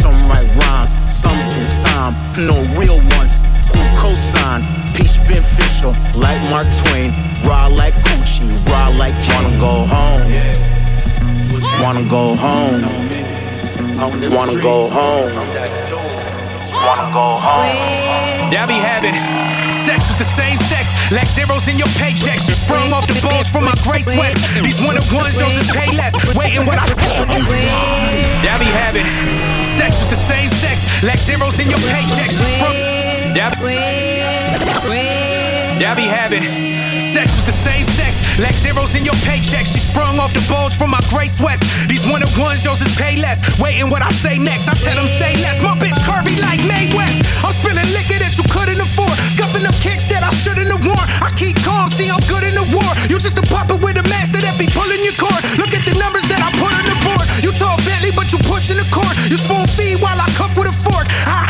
Some 0.00 0.26
write 0.26 0.48
rhymes, 0.56 0.96
some 1.06 1.36
do 1.50 1.60
time. 1.84 2.14
No 2.46 2.56
real 2.80 2.96
ones 3.18 3.42
who 3.68 3.80
co-sign. 4.00 4.62
Peach 4.94 5.18
beneficial, 5.28 5.94
like 6.14 6.40
Mark 6.48 6.66
Twain. 6.80 7.12
Raw 7.44 7.66
like 7.66 7.92
Gucci, 8.06 8.48
raw 8.70 8.88
like. 8.88 9.12
Wanna 9.28 9.52
go 9.60 9.84
home. 9.84 10.22
Wanna 11.82 12.08
go 12.08 12.34
home. 12.36 13.07
Wanna 13.98 14.54
go 14.62 14.86
home. 14.86 15.34
Wanna 15.34 17.10
go 17.10 17.34
home. 17.34 18.52
Y'all 18.54 18.70
be 18.70 18.78
having 18.78 19.10
sex 19.74 20.06
with 20.06 20.18
the 20.22 20.30
same 20.38 20.56
sex, 20.70 20.94
like 21.10 21.26
zeros 21.26 21.66
in 21.66 21.78
your 21.78 21.90
paycheck. 21.98 22.38
Sprung 22.38 22.92
off 22.92 23.08
the 23.08 23.18
bones 23.26 23.50
from 23.50 23.64
my 23.64 23.74
grace 23.82 24.06
west. 24.06 24.62
These 24.62 24.78
one 24.86 24.96
of 24.96 25.02
ones, 25.12 25.34
yours 25.40 25.50
is 25.50 25.66
pay 25.74 25.90
less. 25.96 26.14
Waiting 26.38 26.64
what 26.64 26.78
I. 26.78 26.86
Y'all 28.46 28.62
be 28.62 28.70
having 28.70 29.02
sex 29.66 29.98
with 29.98 30.10
the 30.14 30.22
same 30.30 30.48
sex, 30.62 30.86
like 31.02 31.18
zeros 31.18 31.58
in 31.58 31.68
your 31.68 31.82
paycheck. 31.90 32.30
Sprung. 32.30 32.78
Y'all 33.34 33.50
Y'all 35.82 35.96
be 35.96 36.06
having 36.06 36.42
sex 37.00 37.34
with 37.34 37.46
the 37.46 37.52
same 37.52 37.82
sex, 37.82 37.87
like 38.38 38.54
zeros 38.54 38.94
in 38.94 39.04
your 39.04 39.18
paycheck. 39.26 39.66
She 39.66 39.78
sprung 39.82 40.18
off 40.18 40.32
the 40.32 40.42
bulge 40.46 40.78
from 40.78 40.90
my 40.90 41.02
grace 41.10 41.38
west. 41.40 41.62
These 41.90 42.06
one 42.06 42.22
of 42.22 42.30
ones, 42.38 42.64
yours 42.64 42.80
is 42.80 42.94
pay 42.94 43.18
less. 43.18 43.42
Waiting 43.58 43.90
what 43.90 44.02
I 44.02 44.10
say 44.14 44.38
next, 44.38 44.70
I 44.70 44.74
tell 44.78 44.94
them 44.94 45.10
say 45.18 45.34
less. 45.42 45.58
My 45.62 45.74
bitch 45.74 45.98
curvy 46.06 46.38
like 46.38 46.62
May 46.64 46.90
West. 46.94 47.26
I'm 47.42 47.52
spilling 47.52 47.90
liquor 47.90 48.18
that 48.22 48.38
you 48.38 48.46
couldn't 48.50 48.78
afford. 48.78 49.14
Scuffing 49.34 49.66
up 49.66 49.74
kicks 49.82 50.06
that 50.14 50.22
I 50.22 50.30
shouldn't 50.38 50.70
have 50.70 50.82
worn. 50.86 51.06
I 51.22 51.30
keep 51.34 51.58
calm, 51.66 51.90
see 51.90 52.08
I'm 52.08 52.22
good 52.30 52.46
in 52.46 52.54
the 52.54 52.66
war. 52.70 52.90
You 53.10 53.18
just 53.18 53.38
a 53.38 53.44
puppet 53.46 53.82
with 53.82 53.98
a 53.98 54.06
master 54.06 54.38
that 54.38 54.54
be 54.58 54.70
pulling 54.70 55.02
your 55.02 55.18
cord. 55.18 55.42
Look 55.58 55.74
at 55.74 55.82
the 55.82 55.98
numbers 55.98 56.26
that 56.30 56.38
I 56.38 56.48
put 56.56 56.70
on 56.70 56.86
the 56.86 56.98
board. 57.02 57.26
You 57.42 57.50
talk 57.58 57.82
Bentley, 57.82 58.14
but 58.14 58.30
you 58.30 58.38
pushing 58.46 58.78
the 58.78 58.86
cord. 58.94 59.10
You 59.30 59.38
spoon 59.38 59.66
feed 59.66 59.98
while 59.98 60.18
I 60.18 60.28
cook 60.38 60.54
with 60.54 60.70
a 60.70 60.74
fork. 60.74 61.10
I 61.26 61.47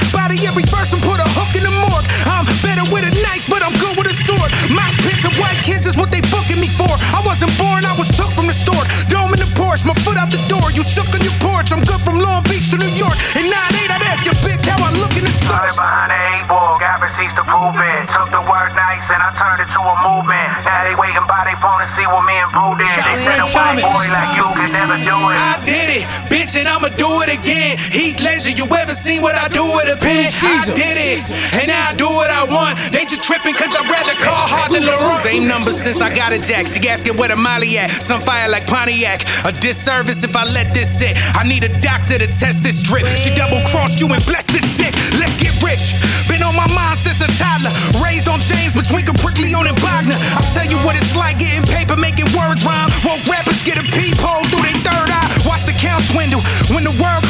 24. 6.68 7.16
I 7.16 7.20
wasn't 7.24 7.52
born, 7.56 7.80
I 7.84 7.94
was 7.96 8.08
took 8.12 8.28
from 8.36 8.46
the 8.46 8.56
store. 8.56 8.84
Dome 9.08 9.32
in 9.32 9.40
the 9.40 9.48
porch, 9.56 9.84
my 9.88 9.96
foot 10.04 10.20
out 10.20 10.28
the 10.28 10.40
door. 10.52 10.68
You 10.76 10.84
shook 10.84 11.08
on 11.16 11.24
your 11.24 11.34
porch. 11.40 11.72
I'm 11.72 11.80
good 11.80 12.00
from 12.04 12.20
Long 12.20 12.44
Beach 12.44 12.68
to 12.70 12.76
New 12.76 12.92
York. 12.92 13.16
In 13.38 13.48
9 13.48 13.52
8, 13.52 13.88
I'd 13.88 14.04
ask 14.12 14.28
your 14.28 14.36
bitch 14.44 14.68
how 14.68 14.76
I 14.84 14.92
look 14.92 15.16
in 15.16 15.24
the 15.24 15.32
source. 15.32 15.76
behind 15.76 16.12
the 16.12 16.18
eight 16.36 16.46
ball, 16.48 16.76
got 16.76 17.00
receipts 17.00 17.32
to 17.40 17.44
prove 17.44 17.76
it. 17.80 18.00
Took 18.12 18.28
the 18.28 18.44
word 18.44 18.76
nice 18.76 19.08
and 19.08 19.20
I 19.20 19.32
turned 19.40 19.64
it 19.64 19.70
to 19.72 19.80
a 19.80 19.96
movement. 20.04 20.48
Now 20.64 20.84
they 20.84 20.94
waiting 20.94 21.24
by 21.24 21.48
their 21.48 21.56
phone 21.56 21.80
to 21.80 21.88
see 21.88 22.04
what 22.04 22.24
me 22.28 22.36
and 22.36 22.52
Boo 22.52 22.76
did. 22.76 22.88
They 22.88 23.16
said 23.24 23.40
a 23.40 23.48
white 23.48 23.80
boy 23.80 24.06
like 24.12 24.32
you 24.36 24.46
can 24.52 24.70
never 24.74 24.98
do 25.00 25.16
it. 25.32 25.36
I 25.38 25.56
did 25.64 25.88
it, 25.88 26.04
bitch, 26.28 26.52
and 26.58 26.68
I'ma 26.68 26.92
do 27.00 27.24
it 27.24 27.30
again. 27.32 27.80
Heat 27.80 28.20
you 28.58 28.66
ever 28.74 28.90
seen 28.90 29.22
what 29.22 29.38
I 29.38 29.46
do 29.46 29.62
with 29.62 29.86
a 29.86 29.96
pen? 29.96 30.34
I 30.42 30.66
did 30.74 30.98
it, 30.98 31.22
and 31.54 31.70
now 31.70 31.90
I 31.90 31.94
do 31.94 32.10
what 32.10 32.26
I 32.26 32.42
want. 32.42 32.74
They 32.90 33.06
just 33.06 33.22
tripping 33.22 33.54
cause 33.54 33.70
I'd 33.70 33.86
rather 33.86 34.18
call 34.18 34.34
hard 34.50 34.74
than 34.74 34.82
Laurent. 34.82 35.22
Same 35.22 35.46
number 35.46 35.70
since 35.70 36.02
I 36.02 36.10
got 36.10 36.34
a 36.34 36.42
jack. 36.42 36.66
She 36.66 36.82
asking 36.90 37.16
where 37.16 37.30
the 37.30 37.36
Molly 37.38 37.78
at. 37.78 37.90
Some 38.02 38.20
fire 38.20 38.50
like 38.50 38.66
Pontiac. 38.66 39.22
A 39.46 39.52
disservice 39.54 40.26
if 40.26 40.34
I 40.34 40.42
let 40.42 40.74
this 40.74 40.90
sit. 40.90 41.14
I 41.38 41.46
need 41.46 41.62
a 41.62 41.72
doctor 41.78 42.18
to 42.18 42.26
test 42.26 42.66
this 42.66 42.82
drip. 42.82 43.06
She 43.06 43.30
double 43.30 43.62
crossed 43.70 44.02
you 44.02 44.10
and 44.10 44.22
blessed 44.26 44.50
this 44.50 44.66
dick. 44.74 44.90
Let's 45.22 45.38
get 45.38 45.54
rich. 45.62 45.94
Been 46.26 46.42
on 46.42 46.58
my 46.58 46.66
mind 46.74 46.98
since 46.98 47.22
a 47.22 47.30
toddler. 47.38 47.70
Raised 48.02 48.26
on 48.26 48.42
James 48.42 48.74
between 48.74 49.06
Capricorn 49.06 49.70
and 49.70 49.78
Wagner. 49.78 50.18
I'll 50.34 50.50
tell 50.50 50.66
you 50.66 50.82
what 50.82 50.98
it's 50.98 51.14
like 51.14 51.38
getting 51.38 51.62
paper, 51.62 51.94
making 51.94 52.26
words 52.34 52.66
rhyme. 52.66 52.90
Woke 53.06 53.22
rappers 53.30 53.62
get 53.62 53.78
a 53.78 53.86
peephole 53.94 54.42
through 54.50 54.66
their 54.66 54.82
third 54.82 55.14
eye. 55.14 55.30
Watch 55.46 55.62
the 55.62 55.76
count 55.78 56.02
swindle. 56.10 56.42
When 56.74 56.82
the 56.82 56.94
world 56.98 57.22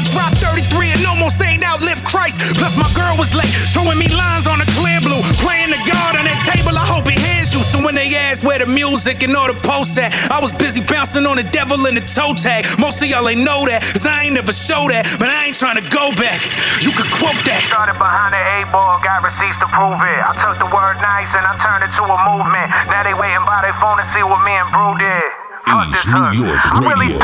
I 0.00 0.02
dropped 0.16 0.40
33 0.40 0.96
and 0.96 1.04
almost 1.04 1.36
ain't 1.44 1.60
outlived 1.60 2.08
Christ. 2.08 2.40
Plus 2.56 2.72
my 2.80 2.88
girl 2.96 3.20
was 3.20 3.36
late, 3.36 3.52
showing 3.68 4.00
me 4.00 4.08
lines 4.08 4.48
on 4.48 4.56
a 4.56 4.68
clear 4.80 4.96
blue. 5.04 5.20
Playing 5.44 5.68
the 5.68 5.80
guard 5.84 6.16
on 6.16 6.24
that 6.24 6.40
table, 6.40 6.72
I 6.72 6.88
hope 6.88 7.04
it 7.12 7.20
hears 7.20 7.52
you. 7.52 7.60
So 7.60 7.84
when 7.84 7.92
they 7.92 8.08
ask 8.16 8.40
where 8.40 8.56
the 8.56 8.64
music 8.64 9.20
and 9.20 9.36
all 9.36 9.52
the 9.52 9.60
posts 9.60 10.00
at. 10.00 10.16
I 10.32 10.40
was 10.40 10.56
busy 10.56 10.80
bouncing 10.80 11.28
on 11.28 11.36
the 11.36 11.44
devil 11.44 11.84
in 11.84 11.92
the 11.92 12.00
toe 12.00 12.32
tag. 12.32 12.64
Most 12.80 13.04
of 13.04 13.12
y'all 13.12 13.28
ain't 13.28 13.44
know 13.44 13.68
that, 13.68 13.84
cause 13.92 14.08
I 14.08 14.24
ain't 14.24 14.40
never 14.40 14.56
show 14.56 14.88
that. 14.88 15.04
But 15.20 15.28
I 15.28 15.52
ain't 15.52 15.58
trying 15.60 15.76
to 15.76 15.84
go 15.92 16.16
back. 16.16 16.40
You 16.80 16.96
could 16.96 17.12
quote 17.20 17.36
that. 17.44 17.60
Started 17.68 18.00
behind 18.00 18.32
the 18.32 18.40
A 18.40 18.64
ball, 18.72 19.04
got 19.04 19.20
receipts 19.20 19.60
to 19.60 19.68
prove 19.68 20.00
it. 20.00 20.20
I 20.24 20.32
took 20.40 20.56
the 20.56 20.70
word 20.72 20.96
nice 21.04 21.36
and 21.36 21.44
I 21.44 21.60
turned 21.60 21.84
it 21.84 21.92
to 22.00 22.08
a 22.08 22.16
movement. 22.24 22.72
Now 22.88 23.04
they 23.04 23.12
waiting 23.12 23.44
by 23.44 23.60
their 23.68 23.76
phone 23.76 24.00
to 24.00 24.06
see 24.16 24.24
what 24.24 24.40
me 24.48 24.56
and 24.56 24.68
Brew 24.72 24.96
did. 24.96 25.49
East 25.66 26.08
New 26.08 26.46
York 26.46 26.62
Radio. 26.80 27.18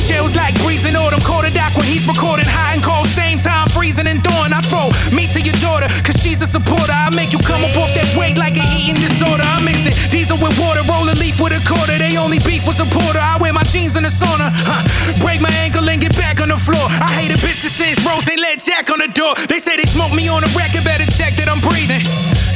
Shells 0.00 0.34
like 0.34 0.56
breezing 0.64 0.96
autumn, 0.96 1.20
quarter 1.20 1.50
dock 1.52 1.76
when 1.76 1.86
he's 1.86 2.06
recording 2.08 2.48
hot 2.48 2.74
and 2.74 2.82
cold, 2.82 3.06
same 3.06 3.38
time 3.38 3.68
freezing 3.68 4.06
and 4.06 4.22
dawn. 4.22 4.52
I 4.52 4.60
throw 4.64 4.90
me 5.14 5.28
to 5.30 5.40
your 5.40 5.56
daughter, 5.60 5.86
cause 6.02 6.16
she's 6.18 6.40
a 6.42 6.48
supporter. 6.48 6.92
I 6.92 7.12
make 7.14 7.32
you 7.32 7.40
come 7.44 7.62
up 7.62 7.76
off 7.76 7.92
that 7.94 8.08
weight 8.16 8.36
like 8.36 8.56
an 8.56 8.66
eating 8.74 8.98
disorder. 8.98 9.44
I 9.44 9.62
mix 9.62 9.86
it 9.86 9.94
diesel 10.10 10.40
with 10.40 10.56
water, 10.58 10.82
roll 10.90 11.06
a 11.06 11.14
leaf 11.20 11.38
with 11.38 11.54
a 11.54 11.62
quarter. 11.62 11.96
They 11.98 12.16
only 12.16 12.40
beef 12.42 12.66
with 12.66 12.80
a 12.82 12.88
porter. 12.88 13.20
I 13.20 13.38
wear 13.38 13.52
my 13.52 13.64
jeans 13.68 13.94
in 13.94 14.02
the 14.02 14.12
sauna, 14.12 14.50
huh. 14.52 14.82
break 15.22 15.40
my 15.40 15.52
ankle 15.62 15.86
and 15.86 16.00
get 16.00 16.16
back 16.16 16.40
on 16.40 16.48
the 16.48 16.58
floor. 16.58 16.84
I 16.98 17.10
hate 17.20 17.30
a 17.30 17.38
bitch 17.38 17.62
that 17.62 17.74
since 17.74 18.00
Rose 18.02 18.26
ain't 18.26 18.40
let 18.40 18.58
Jack 18.58 18.90
on 18.90 18.98
the 18.98 19.10
door. 19.12 19.34
They 19.46 19.62
say 19.62 19.76
they 19.76 19.86
smoke 19.86 20.12
me 20.12 20.26
on 20.28 20.42
the 20.42 20.50
record, 20.58 20.84
better 20.84 21.06
check 21.06 21.38
that 21.38 21.46
I'm 21.46 21.60
breathing. 21.62 22.02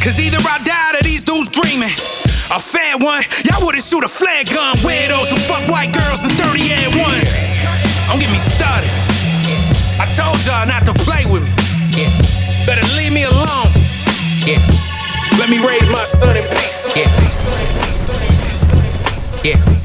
Cause 0.03 0.19
either 0.19 0.39
I 0.39 0.63
died 0.63 0.98
A 2.51 2.59
fair 2.59 2.97
one, 2.97 3.23
y'all 3.45 3.61
wouldn't 3.67 3.85
shoot 3.85 4.03
a 4.03 4.09
flag 4.09 4.47
gun. 4.49 4.75
Weirdos 4.79 5.29
who 5.29 5.37
fuck 5.37 5.69
white 5.69 5.93
girls 5.93 6.25
and 6.25 6.33
30 6.33 6.73
and 6.73 6.95
ones. 6.97 7.29
Don't 8.09 8.19
get 8.19 8.31
me 8.33 8.39
started. 8.39 8.89
I 10.01 10.09
told 10.17 10.41
y'all 10.47 10.67
not 10.67 10.87
to 10.87 10.95
play 11.05 11.27
with 11.27 11.43
me. 11.43 11.51
Yeah. 11.93 12.09
Better 12.65 12.87
leave 12.97 13.13
me 13.13 13.25
alone. 13.25 13.69
Yeah. 14.49 14.65
Let 15.39 15.51
me 15.51 15.59
raise 15.59 15.89
my 15.91 16.05
son 16.05 16.39
in 16.39 16.45
peace. 16.45 16.89
Yeah. 16.97 17.11
Yeah. 19.45 19.78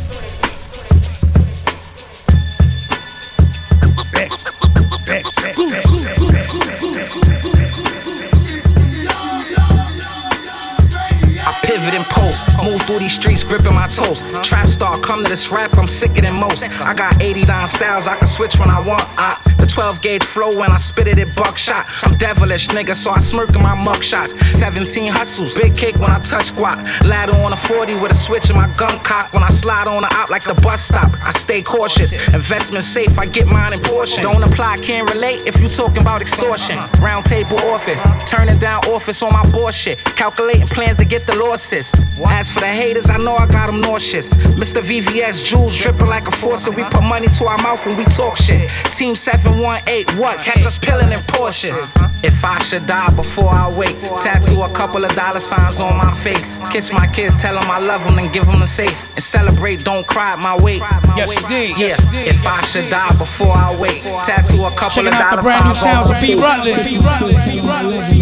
Move 12.63 12.82
through 12.84 13.00
these 13.00 13.13
streets, 13.13 13.44
gripping 13.44 13.75
my 13.75 13.88
toes. 13.88 14.24
Trap 14.42 14.68
star, 14.68 14.98
come 15.00 15.24
to 15.24 15.30
this 15.30 15.52
rap, 15.52 15.78
I'm 15.78 15.88
sicker 15.88 16.22
than 16.22 16.36
most. 16.36 16.70
I 16.82 16.94
got 16.94 17.22
89 17.22 17.68
styles, 17.68 18.08
I 18.08 18.16
can 18.18 18.28
switch 18.28 18.58
when 18.58 18.70
I 18.70 18.80
want. 18.80 19.04
I, 19.18 19.38
the 19.63 19.70
12 19.70 20.01
gauge 20.01 20.24
flow 20.24 20.60
when 20.60 20.72
I 20.72 20.77
spit 20.77 21.08
it 21.08 21.17
at 21.17 21.34
buckshot. 21.36 21.86
I'm 22.03 22.17
devilish, 22.17 22.67
nigga, 22.67 22.96
so 22.96 23.12
I 23.12 23.20
smirk 23.20 23.55
in 23.55 23.62
my 23.62 23.75
mug 23.75 24.03
shots. 24.03 24.34
17 24.51 25.10
hustles, 25.10 25.55
big 25.55 25.75
kick 25.77 25.96
when 26.00 26.12
I 26.12 26.20
touch 26.20 26.48
squat. 26.48 26.77
Ladder 27.05 27.36
on 27.38 27.53
a 27.53 27.55
40 27.55 27.93
with 28.01 28.12
a 28.12 28.13
switch 28.13 28.50
in 28.50 28.58
my 28.58 28.67
gun 28.75 29.00
cock. 29.00 29.32
When 29.32 29.41
I 29.41 29.50
slide 29.50 29.88
on 29.88 30.01
the 30.01 30.13
out 30.13 30.29
like 30.29 30.43
the 30.43 30.53
bus 30.55 30.84
stop, 30.84 31.12
I 31.24 31.32
stay 31.32 31.62
cautious. 31.62 32.12
Investment 32.34 32.84
safe, 32.84 33.17
I 33.17 33.25
get 33.25 33.48
mine 33.48 33.72
in 33.72 33.79
portion. 33.79 34.22
Don't 34.22 34.43
apply, 34.43 34.77
can't 34.77 35.10
relate 35.13 35.48
if 35.48 35.58
you 35.62 35.70
talking 35.70 36.01
about 36.01 36.22
extortion. 36.22 36.77
Round 37.00 37.24
table 37.24 37.58
office, 37.72 38.05
turning 38.25 38.60
down 38.60 38.84
office 38.89 39.24
on 39.24 39.32
my 39.32 39.50
bullshit. 39.50 39.98
Calculating 40.03 40.67
plans 40.67 40.98
to 40.98 41.05
get 41.05 41.25
the 41.25 41.38
losses. 41.38 41.93
As 42.27 42.51
for 42.51 42.60
the 42.60 42.67
haters, 42.67 43.10
I 43.10 43.17
know 43.17 43.36
I 43.36 43.48
got 43.48 43.67
them 43.67 43.79
nauseous. 43.79 44.27
Mr. 44.60 44.82
VVS, 44.82 45.46
jewels 45.46 45.77
dripping 45.77 46.08
like 46.08 46.27
a 46.27 46.32
faucet. 46.32 46.75
We 46.75 46.84
put 46.84 47.03
money 47.03 47.27
to 47.27 47.46
our 47.46 47.58
mouth 47.60 47.86
when 47.86 47.96
we 47.96 48.03
talk 48.05 48.36
shit. 48.36 48.70
Team 48.91 49.15
718, 49.54 50.20
what? 50.20 50.40
Catch 50.40 50.66
us 50.66 50.78
pillin' 50.78 51.12
in 51.12 51.20
Porsches. 51.22 51.78
If 52.24 52.44
I 52.44 52.58
should 52.60 52.86
die 52.86 53.14
before 53.16 53.50
I 53.50 53.70
wake, 53.70 54.00
tattoo 54.22 54.62
a 54.62 54.70
couple 54.70 55.06
of 55.06 55.14
dollar 55.16 55.40
signs 55.40 55.80
on 55.80 55.98
my 55.98 56.14
face. 56.16 56.58
Kiss 56.72 56.92
my 56.92 57.08
kids, 57.08 57.36
tell 57.42 57.54
them 57.60 57.70
I 57.70 57.80
love 57.80 58.04
them 58.04 58.18
and 58.18 58.32
give 58.34 58.46
them 58.46 58.60
the 58.60 58.68
safe. 58.68 59.14
And 59.16 59.24
celebrate, 59.24 59.84
don't 59.84 60.08
cry 60.08 60.34
at 60.34 60.40
my 60.40 60.58
weight. 60.58 60.82
Yes, 61.16 61.40
indeed. 61.42 61.78
Yeah, 61.78 61.96
if 62.26 62.46
I 62.46 62.62
should 62.64 62.90
die 62.90 63.12
before 63.18 63.54
I 63.54 63.76
wake, 63.80 64.02
tattoo 64.26 64.64
a 64.64 64.72
couple 64.72 65.04
Checking 65.04 65.08
of 65.08 65.14
out 65.14 65.30
dollar 65.30 65.38
the 65.38 65.42
brand 65.44 65.66
new 65.66 65.74
signs 65.74 66.10
on 66.10 66.10
sounds 66.10 66.10
my 66.10 66.16
of 66.16 66.22
Pete 66.22 66.40
face. 66.40 68.12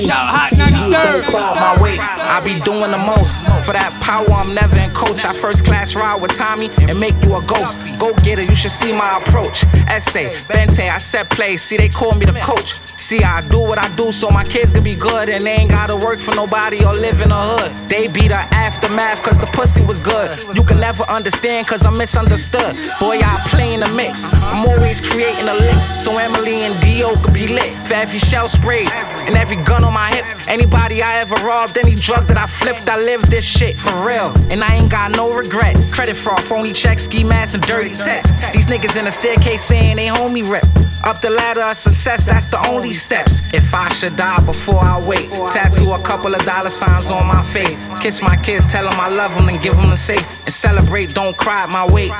Shout 0.00 0.28
Hot 0.28 0.52
93rd. 0.52 1.32
My 1.32 1.82
weight, 1.82 1.98
I 2.00 2.40
be 2.44 2.60
doing 2.60 2.90
the 2.90 2.98
most. 2.98 3.44
For 3.64 3.72
that 3.72 3.92
power, 4.00 4.30
I'm 4.30 4.54
never 4.54 4.76
in 4.76 4.90
coach. 4.90 5.24
I 5.24 5.32
first 5.32 5.64
class 5.64 5.94
ride 5.94 6.20
with 6.20 6.36
Tommy 6.36 6.70
and 6.80 6.98
make 6.98 7.14
you 7.24 7.36
a 7.36 7.42
ghost. 7.42 7.76
Go 7.98 8.14
get 8.22 8.38
it, 8.38 8.48
you 8.48 8.54
should 8.54 8.70
see 8.70 8.92
my 8.92 9.18
approach. 9.18 9.64
Essay, 9.88 10.36
Bente, 10.48 10.88
I 10.90 10.98
set 10.98 11.30
plays. 11.30 11.62
See, 11.62 11.76
they 11.76 11.88
call 11.88 12.14
me 12.14 12.26
the 12.26 12.38
coach. 12.40 12.78
See, 12.98 13.22
I 13.22 13.46
do 13.48 13.60
what 13.60 13.78
I 13.78 13.88
do 13.94 14.10
so 14.12 14.28
my 14.28 14.44
kids 14.44 14.72
can 14.72 14.82
be 14.82 14.96
good 14.96 15.28
and 15.28 15.46
they 15.46 15.52
ain't 15.52 15.70
gotta 15.70 15.96
work 15.96 16.18
for 16.18 16.34
nobody 16.34 16.84
or 16.84 16.92
live 16.92 17.20
in 17.20 17.30
a 17.30 17.40
hood. 17.40 17.88
They 17.88 18.08
be 18.08 18.26
the 18.28 18.34
aftermath 18.34 19.22
cause 19.22 19.38
the 19.38 19.46
pussy 19.46 19.82
was 19.84 20.00
good. 20.00 20.28
You 20.54 20.64
can 20.64 20.80
never 20.80 21.04
understand 21.04 21.68
cause 21.68 21.86
I'm 21.86 21.96
misunderstood. 21.96 22.74
Boy, 22.98 23.20
I 23.22 23.40
play 23.48 23.74
in 23.74 23.80
the 23.80 23.88
mix. 23.94 24.34
I'm 24.34 24.66
always 24.66 25.00
creating 25.00 25.48
a 25.48 25.54
lick 25.54 25.98
so 25.98 26.18
Emily 26.18 26.64
and 26.64 26.78
Dio 26.82 27.14
could 27.22 27.32
be 27.32 27.46
lit. 27.46 27.70
Every 27.90 28.18
shell 28.18 28.48
sprayed 28.48 28.90
and 29.28 29.36
every 29.36 29.56
gun 29.56 29.84
on 29.84 29.92
my 29.92 30.10
hip. 30.10 30.24
Anybody 30.48 31.02
I 31.02 31.18
ever 31.18 31.34
robbed, 31.46 31.76
any 31.76 31.94
drug 31.94 32.26
that 32.28 32.38
I 32.38 32.46
flipped, 32.46 32.88
I 32.88 32.98
lived 32.98 33.30
this 33.30 33.44
shit 33.44 33.76
for 33.76 33.94
real. 34.04 34.32
And 34.50 34.64
I 34.64 34.76
ain't 34.76 34.90
got 34.90 35.12
no 35.12 35.32
regrets. 35.32 35.92
Credit 35.94 36.16
fraud, 36.16 36.40
phony 36.40 36.72
checks, 36.72 37.04
ski 37.04 37.22
masks, 37.22 37.54
and 37.54 37.62
dirty 37.62 37.90
texts. 37.90 38.40
These 38.52 38.66
niggas 38.66 38.98
in 38.98 39.04
the 39.04 39.12
staircase 39.12 39.62
saying 39.62 39.96
they 39.96 40.06
homie 40.06 40.48
rep. 40.48 40.64
Up 41.04 41.20
the 41.20 41.30
ladder 41.30 41.62
of 41.62 41.76
success, 41.76 42.26
that's 42.26 42.48
the 42.48 42.58
only 42.68 42.92
steps. 42.92 43.46
If 43.54 43.72
I 43.72 43.88
should 43.90 44.16
die 44.16 44.40
before 44.44 44.80
I 44.80 44.98
wait, 45.06 45.30
tattoo 45.52 45.92
a 45.92 46.02
couple 46.02 46.34
of 46.34 46.44
dollar 46.44 46.70
signs 46.70 47.10
on 47.10 47.26
my 47.26 47.42
face. 47.42 47.88
Kiss 48.00 48.20
my 48.20 48.36
kids, 48.36 48.70
tell 48.72 48.88
them 48.88 48.98
I 48.98 49.08
love 49.08 49.34
them 49.34 49.48
and 49.48 49.60
give 49.62 49.76
them 49.76 49.90
the 49.90 49.96
safe. 49.96 50.26
And 50.44 50.52
celebrate, 50.52 51.14
don't 51.14 51.36
cry 51.36 51.62
at 51.64 51.68
my 51.68 51.88
weight. 51.88 52.10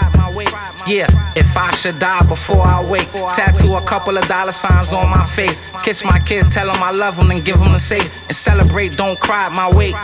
Yeah, 0.86 1.08
if 1.34 1.56
I 1.56 1.70
should 1.72 1.98
die 1.98 2.22
before 2.22 2.64
I 2.64 2.82
wake, 2.88 3.10
tattoo 3.34 3.74
a 3.74 3.82
couple 3.82 4.16
of 4.16 4.26
dollar 4.28 4.52
signs 4.52 4.92
on 4.92 5.10
my 5.10 5.26
face. 5.26 5.70
Kiss 5.82 6.04
my 6.04 6.18
kids, 6.20 6.48
tell 6.54 6.70
them 6.70 6.82
I 6.82 6.92
love 6.98 7.16
them 7.16 7.30
and 7.30 7.44
give 7.44 7.58
them 7.58 7.72
the 7.72 7.78
safe. 7.78 8.10
And 8.26 8.36
celebrate, 8.36 8.96
don't 8.96 9.18
cry 9.18 9.48
my 9.48 9.72
weight. 9.72 9.94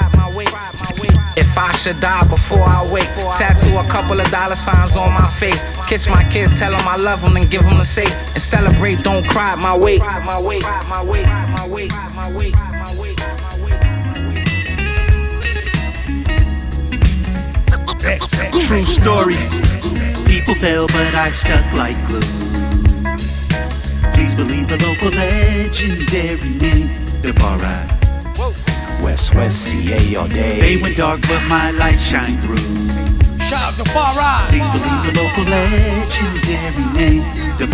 If 1.37 1.59
I 1.59 1.73
should 1.73 1.99
die 1.99 2.25
before 2.29 2.63
I 2.63 2.89
wake, 2.93 3.11
tattoo 3.37 3.77
a 3.77 3.85
couple 3.89 4.21
of 4.21 4.31
dollar 4.31 4.55
signs 4.55 4.97
on 4.97 5.13
my 5.13 5.29
face. 5.31 5.61
Kiss 5.89 6.09
my 6.09 6.23
kids, 6.31 6.57
tell 6.59 6.71
them 6.71 6.87
I 6.87 6.97
love 6.97 7.23
them 7.23 7.37
and 7.37 7.51
give 7.51 7.65
them 7.65 7.77
the 7.79 7.85
safe. 7.85 8.15
And 8.35 8.43
celebrate, 8.43 9.03
don't 9.03 9.27
cry 9.27 9.57
my 9.57 9.77
weight, 9.77 10.01
my 10.01 10.41
weight. 10.41 10.63
True 18.67 18.85
story. 18.85 19.37
People 20.27 20.55
fell, 20.55 20.87
but 20.87 21.15
I 21.15 21.31
stuck 21.31 21.73
like 21.73 21.97
glue. 22.07 22.54
Please 24.35 24.47
believe 24.47 24.69
the 24.69 24.79
local 24.85 25.11
legendary 25.11 26.51
name, 26.59 26.91
right. 27.23 29.01
West 29.01 29.33
West 29.37 29.63
CA 29.63 30.17
all 30.17 30.27
day. 30.27 30.61
They 30.61 30.77
went 30.77 30.97
dark, 30.97 31.21
but 31.23 31.41
my 31.47 31.71
light 31.71 32.01
shine 32.01 32.41
through. 32.41 32.57
Shout 33.39 33.63
out 33.63 33.75
to 33.75 33.85
Far. 33.91 34.49
Please 34.49 34.67
believe 34.73 35.03
the 35.07 35.23
local 35.23 35.45
legendary 35.45 36.85
name, 36.95 37.23
the 37.59 37.69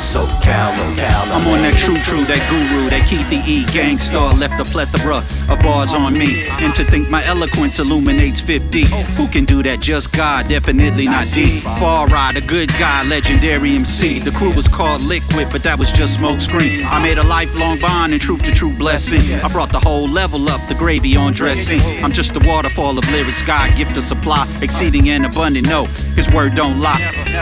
far 0.00 0.24
right. 0.24 0.40
SoCal. 0.40 1.00
I'm 1.30 1.46
on 1.46 1.62
that 1.62 1.76
true, 1.78 1.98
true, 1.98 2.24
that 2.24 2.42
guru, 2.50 2.90
that 2.90 3.06
Keithy 3.06 3.46
E 3.46 3.64
Gang 3.72 3.98
Starr. 3.98 4.34
Left 4.34 4.60
a 4.60 4.64
plethora 4.64 5.18
of 5.48 5.62
bars 5.62 5.92
on 5.92 6.14
me. 6.14 6.48
And 6.48 6.74
to 6.74 6.84
think 6.84 7.08
my 7.08 7.24
eloquence 7.26 7.78
illuminates 7.78 8.40
50. 8.40 8.84
Who 9.16 9.28
can 9.28 9.44
do 9.44 9.62
that? 9.62 9.80
Just 9.80 10.12
God, 10.16 10.48
definitely 10.48 11.06
not 11.06 11.26
Defari, 11.28 12.36
a 12.36 12.46
good 12.46 12.68
guy, 12.70 13.04
legendary 13.04 13.76
MC. 13.76 14.18
The 14.18 14.30
crew 14.32 14.52
was 14.52 14.68
called 14.68 15.02
Likwit, 15.02 15.50
but 15.52 15.62
that 15.62 15.78
was 15.78 15.90
just 15.92 16.18
smoke 16.18 16.40
screen. 16.40 16.84
I 16.84 17.00
made 17.02 17.18
a 17.18 17.24
lifelong 17.24 17.78
bond 17.80 18.12
and 18.12 18.20
truth 18.20 18.42
to 18.44 18.52
true 18.52 18.72
blessing. 18.72 19.22
I 19.40 19.48
brought 19.48 19.70
the 19.70 19.80
whole 19.80 20.08
level 20.08 20.48
up, 20.48 20.60
the 20.68 20.74
gravy 20.74 21.16
on 21.16 21.32
dressing. 21.32 21.80
I'm 22.02 22.12
just 22.12 22.36
a 22.36 22.40
waterfall 22.40 22.98
of 22.98 23.08
lyrics, 23.10 23.42
God 23.42 23.76
gift 23.76 23.94
to 23.94 24.02
supply, 24.02 24.46
exceeding 24.62 25.08
and 25.10 25.26
abundant. 25.26 25.68
No, 25.68 25.84
His 26.16 26.28
word 26.30 26.54
don't 26.54 26.80
lie. 26.80 27.00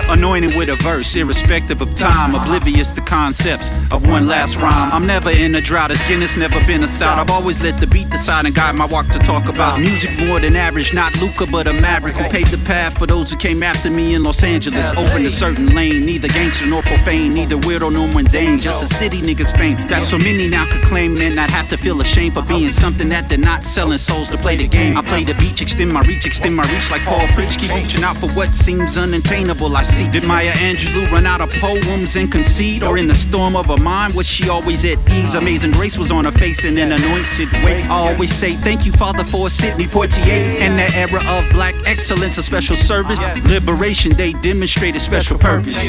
Anointed 0.09 0.55
with 0.57 0.68
a 0.68 0.77
verse, 0.77 1.14
irrespective 1.14 1.81
of 1.81 1.94
time, 1.97 2.35
oblivious 2.49 2.91
to 2.91 3.01
concepts 3.03 3.69
of 3.93 4.09
one 4.09 4.27
last 4.27 4.57
rhyme. 4.57 4.91
I'm 4.91 5.07
never 5.07 5.31
in 5.31 5.55
a 5.55 5.61
drought, 5.61 5.91
as 5.91 6.01
Guinness 6.09 6.35
never 6.37 6.65
been 6.67 6.83
a 6.83 6.89
stout. 6.89 7.19
I've 7.19 7.31
always 7.31 7.61
let 7.61 7.79
the 7.79 7.87
beat 7.87 8.09
decide 8.09 8.47
and 8.47 8.55
guide 8.55 8.75
my 8.75 8.87
walk 8.87 9.07
to 9.09 9.19
talk 9.19 9.47
about 9.49 9.79
music 9.79 10.11
more 10.27 10.41
than 10.41 10.57
average. 10.57 10.95
Not 10.95 11.15
Luca, 11.21 11.47
but 11.47 11.69
a 11.69 11.75
maverick 11.75 12.17
who 12.17 12.25
paved 12.31 12.51
the 12.51 12.65
path 12.67 12.97
for 12.97 13.07
those 13.07 13.31
who 13.31 13.37
came 13.37 13.63
after 13.63 13.91
me 13.91 14.15
in 14.15 14.23
Los 14.23 14.43
Angeles. 14.43 14.89
Open 14.93 15.27
a 15.27 15.31
certain 15.31 15.75
lane, 15.75 16.07
neither 16.07 16.29
gangster 16.29 16.67
nor 16.67 16.81
profane, 16.83 17.35
neither 17.35 17.57
weirdo 17.57 17.93
nor 17.93 18.09
mundane. 18.09 18.59
Just 18.59 18.91
a 18.91 18.95
city 18.95 19.21
niggas 19.21 19.55
fame 19.59 19.77
that 19.89 20.03
so 20.03 20.17
many 20.17 20.49
now 20.49 20.71
could 20.71 20.83
claim 20.83 21.17
and 21.19 21.37
not 21.37 21.51
have 21.51 21.69
to 21.69 21.77
feel 21.77 22.01
ashamed 22.01 22.33
for 22.33 22.43
being 22.43 22.73
something 22.73 23.11
that 23.11 23.29
they're 23.29 23.37
not 23.37 23.63
selling 23.63 23.99
souls 23.99 24.31
to 24.31 24.39
play 24.39 24.57
the 24.57 24.67
game. 24.67 24.97
I 24.97 25.03
play 25.03 25.23
the 25.23 25.35
beach, 25.35 25.61
extend 25.61 25.93
my 25.93 26.01
reach, 26.03 26.25
extend 26.25 26.57
my 26.57 26.67
reach 26.73 26.91
like 26.91 27.03
Paul 27.03 27.27
Preach. 27.29 27.59
Keep 27.59 27.75
reaching 27.75 28.05
out 28.05 28.17
for 28.17 28.31
what 28.31 28.55
seems 28.55 28.97
unattainable. 28.97 29.77
I 29.77 29.83
see. 29.83 30.09
Did 30.09 30.25
Maya 30.25 30.53
Angelou 30.53 31.11
run 31.11 31.27
out 31.27 31.43
of 31.43 31.51
poems 31.51 32.17
and 32.17 32.33
concede, 32.38 32.85
or 32.85 32.98
in 32.98 33.09
the 33.09 33.14
storm 33.14 33.57
of 33.57 33.66
her 33.66 33.77
mind, 33.79 34.14
was 34.14 34.27
she 34.27 34.48
always 34.48 34.85
at 34.85 34.98
ease? 35.11 35.35
Amazing 35.35 35.72
grace 35.72 35.98
was 35.98 36.12
on 36.12 36.24
her 36.24 36.31
face 36.31 36.64
in 36.64 36.79
an 36.79 36.92
anointed 36.92 37.51
way. 37.64 37.83
I 37.83 38.12
always 38.12 38.33
say 38.33 38.55
thank 38.55 38.87
you, 38.87 38.92
Father, 38.92 39.24
for 39.24 39.51
Sidney 39.51 39.87
Poitier. 39.87 40.61
And 40.61 40.79
that 40.79 40.94
era 40.94 41.20
of 41.37 41.51
black 41.53 41.74
excellence, 41.85 42.38
a 42.38 42.42
special 42.44 42.77
service. 42.77 43.18
Liberation 43.44 44.12
Day 44.12 44.35
demonstrated 44.35 45.03
special 45.03 45.37
purpose. 45.37 45.81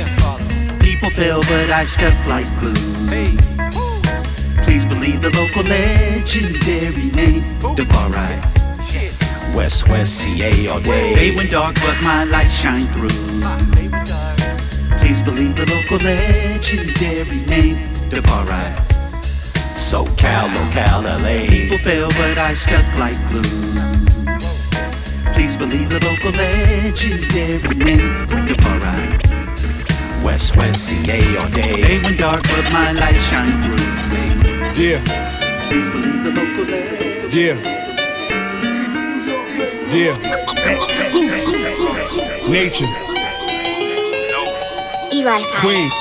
People 0.80 1.12
fell, 1.12 1.42
but 1.42 1.70
I 1.70 1.86
stuck 1.86 2.18
like 2.26 2.48
glue. 2.60 2.74
Please 4.66 4.86
believe 4.86 5.22
the 5.22 5.30
local 5.30 5.64
legendary 5.64 7.12
name, 7.12 7.44
Defari's. 7.78 8.60
West 9.56 9.88
West 9.88 10.18
CA 10.18 10.68
all 10.68 10.82
day. 10.82 11.14
They 11.14 11.36
went 11.36 11.52
dark, 11.52 11.76
but 11.76 12.02
my 12.02 12.24
light 12.24 12.50
shine 12.50 12.88
through. 12.94 14.39
Please 15.10 15.24
believe 15.24 15.56
the 15.56 15.66
local 15.66 15.98
legendary 15.98 17.40
name, 17.48 17.78
Defari's. 18.12 19.56
SoCal, 19.74 20.54
local 20.54 21.02
LA. 21.02 21.48
People 21.50 21.80
fell, 21.80 22.10
but 22.10 22.38
I 22.38 22.54
stuck 22.54 22.86
like 22.94 23.18
glue. 23.30 23.42
Please 25.34 25.58
believe 25.58 25.90
the 25.90 26.00
local 26.06 26.30
legendary 26.30 27.76
name, 27.76 28.28
Defari's. 28.46 30.24
West 30.24 30.56
West 30.58 30.90
CA 30.90 31.38
all 31.38 31.50
day. 31.50 31.74
They 31.74 32.00
went 32.04 32.20
dark, 32.20 32.44
but 32.44 32.72
my 32.72 32.92
light 32.92 33.20
shine 33.30 33.64
through. 33.64 33.82
Yeah. 34.80 35.02
Please 35.72 35.90
believe 35.90 36.24
the 36.24 36.30
local 36.30 36.66
legendary. 36.66 37.32
Yeah. 37.34 37.58
Yeah. 39.92 40.18
Nature. 42.48 43.09
Eli 45.20 45.44
Queens. 45.60 45.94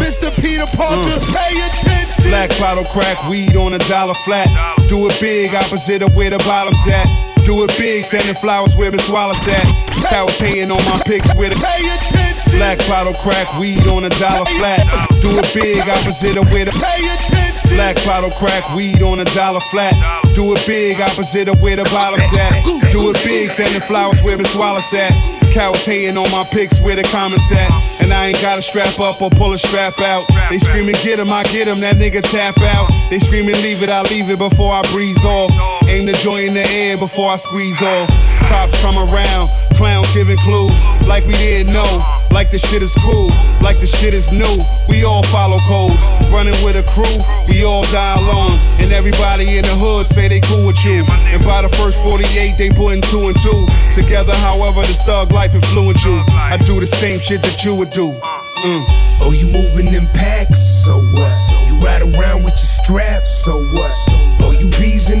Mr. 0.00 0.32
Peter 0.40 0.64
Parker, 0.72 1.20
mm. 1.20 1.34
pay 1.36 1.60
attention. 1.60 2.30
Black 2.32 2.48
bottle 2.58 2.84
crack 2.84 3.20
weed 3.28 3.54
on 3.54 3.74
a 3.74 3.78
dollar 3.84 4.14
flat. 4.24 4.48
Do 4.88 5.06
it 5.08 5.20
big, 5.20 5.54
opposite 5.54 6.02
of 6.02 6.16
where 6.16 6.30
the 6.30 6.38
bottom's 6.48 6.80
at. 6.88 7.04
Do 7.44 7.64
it 7.64 7.72
big, 7.76 8.06
sending 8.06 8.34
flowers 8.36 8.74
where 8.76 8.90
Miss 8.90 9.10
Wallace 9.10 9.46
at. 9.46 9.64
Cowards 10.08 10.38
hating 10.38 10.70
on 10.70 10.82
my 10.88 11.02
pics 11.04 11.28
with 11.36 11.52
it. 11.52 11.58
Pay 11.60 11.84
attention. 11.84 12.56
Black 12.56 12.78
bottle 12.88 13.12
crack 13.20 13.44
weed 13.60 13.86
on 13.88 14.04
a 14.04 14.10
dollar 14.16 14.46
flat. 14.56 14.88
Do 15.20 15.36
it 15.36 15.50
big, 15.52 15.84
opposite 15.86 16.38
of 16.40 16.50
where 16.50 16.64
the 16.64 16.72
Pay 16.72 17.12
attention. 17.12 17.76
Black 17.76 17.96
bottle 18.06 18.30
crack 18.40 18.64
weed 18.74 19.02
on 19.02 19.20
a 19.20 19.24
dollar 19.36 19.60
flat. 19.68 19.92
Do 20.34 20.56
it 20.56 20.64
big, 20.66 20.98
opposite 21.00 21.48
of 21.48 21.60
where 21.60 21.76
the 21.76 21.84
bottom's 21.92 22.24
at. 22.40 22.64
Do 22.92 23.10
it 23.10 23.20
big, 23.22 23.50
sending 23.50 23.82
flowers 23.82 24.22
where 24.22 24.38
Miss 24.38 24.56
Wallace 24.56 24.94
at. 24.94 25.12
Cowards 25.52 25.84
hating 25.84 26.16
on 26.16 26.30
my 26.30 26.44
pics 26.44 26.80
where 26.80 26.96
the 26.96 27.04
comments 27.04 27.52
at. 27.52 27.68
And 28.10 28.18
I 28.18 28.26
ain't 28.26 28.42
gotta 28.42 28.60
strap 28.60 28.98
up 28.98 29.22
or 29.22 29.30
pull 29.30 29.52
a 29.52 29.58
strap 29.58 30.00
out. 30.00 30.26
They 30.50 30.58
screaming, 30.58 30.96
get 31.04 31.20
him, 31.20 31.30
I 31.30 31.44
get 31.44 31.68
him, 31.68 31.78
that 31.86 31.94
nigga 31.94 32.22
tap 32.22 32.58
out. 32.58 32.90
They 33.08 33.20
screaming, 33.20 33.54
leave 33.62 33.84
it, 33.84 33.88
I 33.88 34.02
leave 34.10 34.28
it 34.28 34.38
before 34.38 34.72
I 34.72 34.82
breeze 34.90 35.24
off. 35.24 35.52
Aim 35.86 36.06
the 36.06 36.12
joint 36.14 36.50
in 36.50 36.54
the 36.54 36.66
air 36.66 36.98
before 36.98 37.30
I 37.30 37.36
squeeze 37.36 37.80
off. 37.80 38.10
Cops 38.50 38.74
come 38.82 38.98
around, 38.98 39.48
clowns 39.78 40.12
giving 40.12 40.38
clues. 40.38 40.74
Like 41.06 41.24
we 41.24 41.34
didn't 41.34 41.72
know, 41.72 41.86
like 42.32 42.50
the 42.50 42.58
shit 42.58 42.82
is 42.82 42.94
cool, 43.04 43.28
like 43.60 43.80
the 43.80 43.86
shit 43.86 44.14
is 44.14 44.30
new. 44.32 44.56
We 44.88 45.04
all 45.04 45.22
follow 45.24 45.58
codes, 45.66 46.02
running 46.30 46.56
with 46.64 46.76
a 46.76 46.84
crew, 46.90 47.16
we 47.48 47.64
all 47.64 47.82
die 47.92 48.16
alone. 48.18 48.58
And 48.80 48.92
everybody 48.92 49.58
in 49.58 49.64
the 49.64 49.74
hood 49.74 50.06
say 50.06 50.28
they 50.28 50.40
cool 50.40 50.66
with 50.66 50.84
you. 50.84 51.04
And 51.30 51.44
by 51.44 51.62
the 51.62 51.68
first 51.68 52.02
48, 52.02 52.56
they 52.56 52.70
putting 52.70 53.02
two 53.02 53.28
and 53.28 53.36
two 53.40 53.66
together. 53.92 54.34
However, 54.34 54.82
this 54.82 55.00
thug 55.02 55.32
life 55.32 55.54
influence 55.54 56.04
you. 56.04 56.22
I 56.28 56.56
do 56.66 56.80
the 56.80 56.86
same 56.86 57.20
shit 57.20 57.42
that 57.42 57.64
you 57.64 57.74
would 57.74 57.90
do. 57.90 58.12
Mm. 58.60 58.84
Oh, 59.22 59.32
you 59.32 59.46
moving 59.46 59.92
in 59.94 60.06
packs? 60.08 60.60
So 60.84 60.98
what? 60.98 61.32
You 61.68 61.78
ride 61.80 62.02
around 62.02 62.44
with 62.44 62.54
your 62.54 62.70
straps? 62.80 63.44
So 63.44 63.62
what? 63.72 63.92
Oh, 64.40 64.54
you 64.58 64.68
bees 64.78 65.10
in 65.10 65.19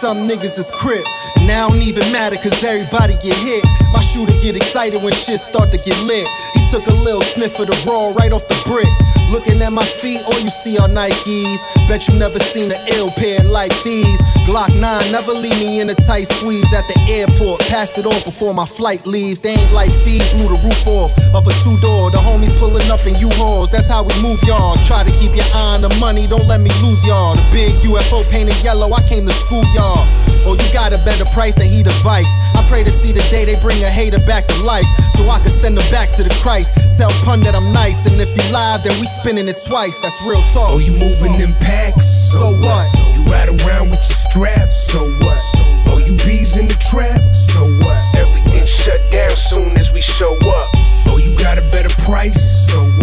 some 0.00 0.26
niggas 0.26 0.58
is 0.58 0.70
crip. 0.70 1.04
Now 1.50 1.66
don't 1.68 1.82
even 1.82 2.06
matter 2.12 2.36
cause 2.36 2.62
everybody 2.62 3.14
get 3.14 3.34
hit. 3.42 3.64
My 3.92 3.98
shooter 3.98 4.32
get 4.40 4.54
excited 4.54 5.02
when 5.02 5.12
shit 5.12 5.40
start 5.40 5.72
to 5.72 5.78
get 5.78 5.98
lit. 6.06 6.24
He 6.54 6.62
took 6.70 6.86
a 6.86 6.94
little 7.02 7.22
sniff 7.22 7.58
of 7.58 7.66
the 7.66 7.74
raw 7.82 8.14
right 8.14 8.30
off 8.30 8.46
the 8.46 8.54
brick. 8.70 8.86
Looking 9.34 9.60
at 9.60 9.72
my 9.72 9.84
feet, 9.84 10.22
all 10.30 10.38
you 10.38 10.48
see 10.48 10.78
are 10.78 10.86
Nikes. 10.86 11.58
Bet 11.90 12.06
you 12.06 12.14
never 12.20 12.38
seen 12.38 12.70
an 12.70 12.78
ill 12.94 13.10
pair 13.18 13.42
like 13.42 13.74
these. 13.82 14.22
Glock 14.46 14.70
9 14.78 15.10
never 15.10 15.32
leave 15.32 15.58
me 15.58 15.80
in 15.80 15.90
a 15.90 15.94
tight 15.94 16.30
squeeze 16.30 16.70
at 16.72 16.86
the 16.86 16.94
airport. 17.10 17.66
Passed 17.66 17.98
it 17.98 18.06
off 18.06 18.24
before 18.24 18.54
my 18.54 18.66
flight 18.66 19.04
leaves. 19.04 19.40
They 19.40 19.58
ain't 19.58 19.72
like 19.72 19.90
feed, 20.06 20.22
blew 20.38 20.54
the 20.54 20.60
roof 20.62 20.86
off 20.86 21.10
of 21.34 21.42
a 21.50 21.54
two 21.66 21.74
door. 21.82 22.14
The 22.14 22.22
homies 22.22 22.54
pulling 22.62 22.86
up 22.94 23.02
in 23.10 23.18
U-Hauls. 23.18 23.70
That's 23.70 23.88
how 23.90 24.04
we 24.06 24.14
move 24.22 24.38
y'all. 24.46 24.78
Try 24.86 25.02
to 25.02 25.10
keep 25.18 25.34
your 25.34 25.50
eye 25.50 25.74
on 25.74 25.82
the 25.82 25.90
money, 25.98 26.28
don't 26.28 26.46
let 26.46 26.60
me 26.60 26.70
lose 26.78 27.02
y'all. 27.02 27.34
The 27.34 27.42
big 27.50 27.74
UFO 27.90 28.22
painted 28.30 28.54
yellow, 28.62 28.92
I 28.94 29.02
came 29.02 29.26
to 29.26 29.34
school 29.34 29.66
y'all. 29.74 30.06
Oh, 30.46 30.56
you 30.56 30.72
got 30.72 30.94
a 30.94 30.98
better 31.04 31.26
price 31.26 31.39
than 31.40 31.68
he 31.68 31.82
device. 31.82 32.28
I 32.54 32.62
pray 32.68 32.84
to 32.84 32.92
see 32.92 33.12
the 33.12 33.24
day 33.30 33.46
they 33.46 33.58
bring 33.62 33.82
a 33.82 33.88
hater 33.88 34.20
back 34.20 34.46
to 34.48 34.62
life. 34.62 34.84
So 35.16 35.28
I 35.30 35.38
can 35.38 35.48
send 35.48 35.78
them 35.78 35.90
back 35.90 36.10
to 36.16 36.22
the 36.22 36.28
Christ. 36.42 36.74
Tell 36.98 37.08
pun 37.24 37.40
that 37.40 37.54
I'm 37.54 37.72
nice. 37.72 38.04
And 38.04 38.20
if 38.20 38.28
you 38.28 38.52
live, 38.52 38.84
then 38.84 38.92
we 39.00 39.06
spinning 39.06 39.48
it 39.48 39.58
twice. 39.66 40.00
That's 40.00 40.20
real 40.22 40.42
talk. 40.52 40.68
Oh, 40.68 40.78
you 40.78 40.92
moving 40.92 41.40
in 41.40 41.54
packs? 41.54 42.06
So 42.30 42.52
what? 42.60 42.86
You 43.16 43.24
ride 43.24 43.48
around 43.48 43.88
with 43.88 44.04
your 44.04 44.20
straps? 44.28 44.92
So 44.92 45.00
what? 45.24 45.40
Oh, 45.88 46.02
you 46.04 46.12
bees 46.28 46.58
in 46.58 46.66
the 46.66 46.76
trap? 46.76 47.34
So 47.34 47.64
what? 47.80 48.00
Everything 48.16 48.66
shut 48.66 49.00
down 49.10 49.34
soon 49.34 49.78
as 49.78 49.92
we 49.92 50.02
show 50.02 50.36
up. 50.36 50.68
Oh, 51.08 51.16
you 51.16 51.34
got 51.38 51.56
a 51.56 51.62
better 51.72 51.88
price? 52.04 52.68
So 52.68 52.84
what? 52.84 52.99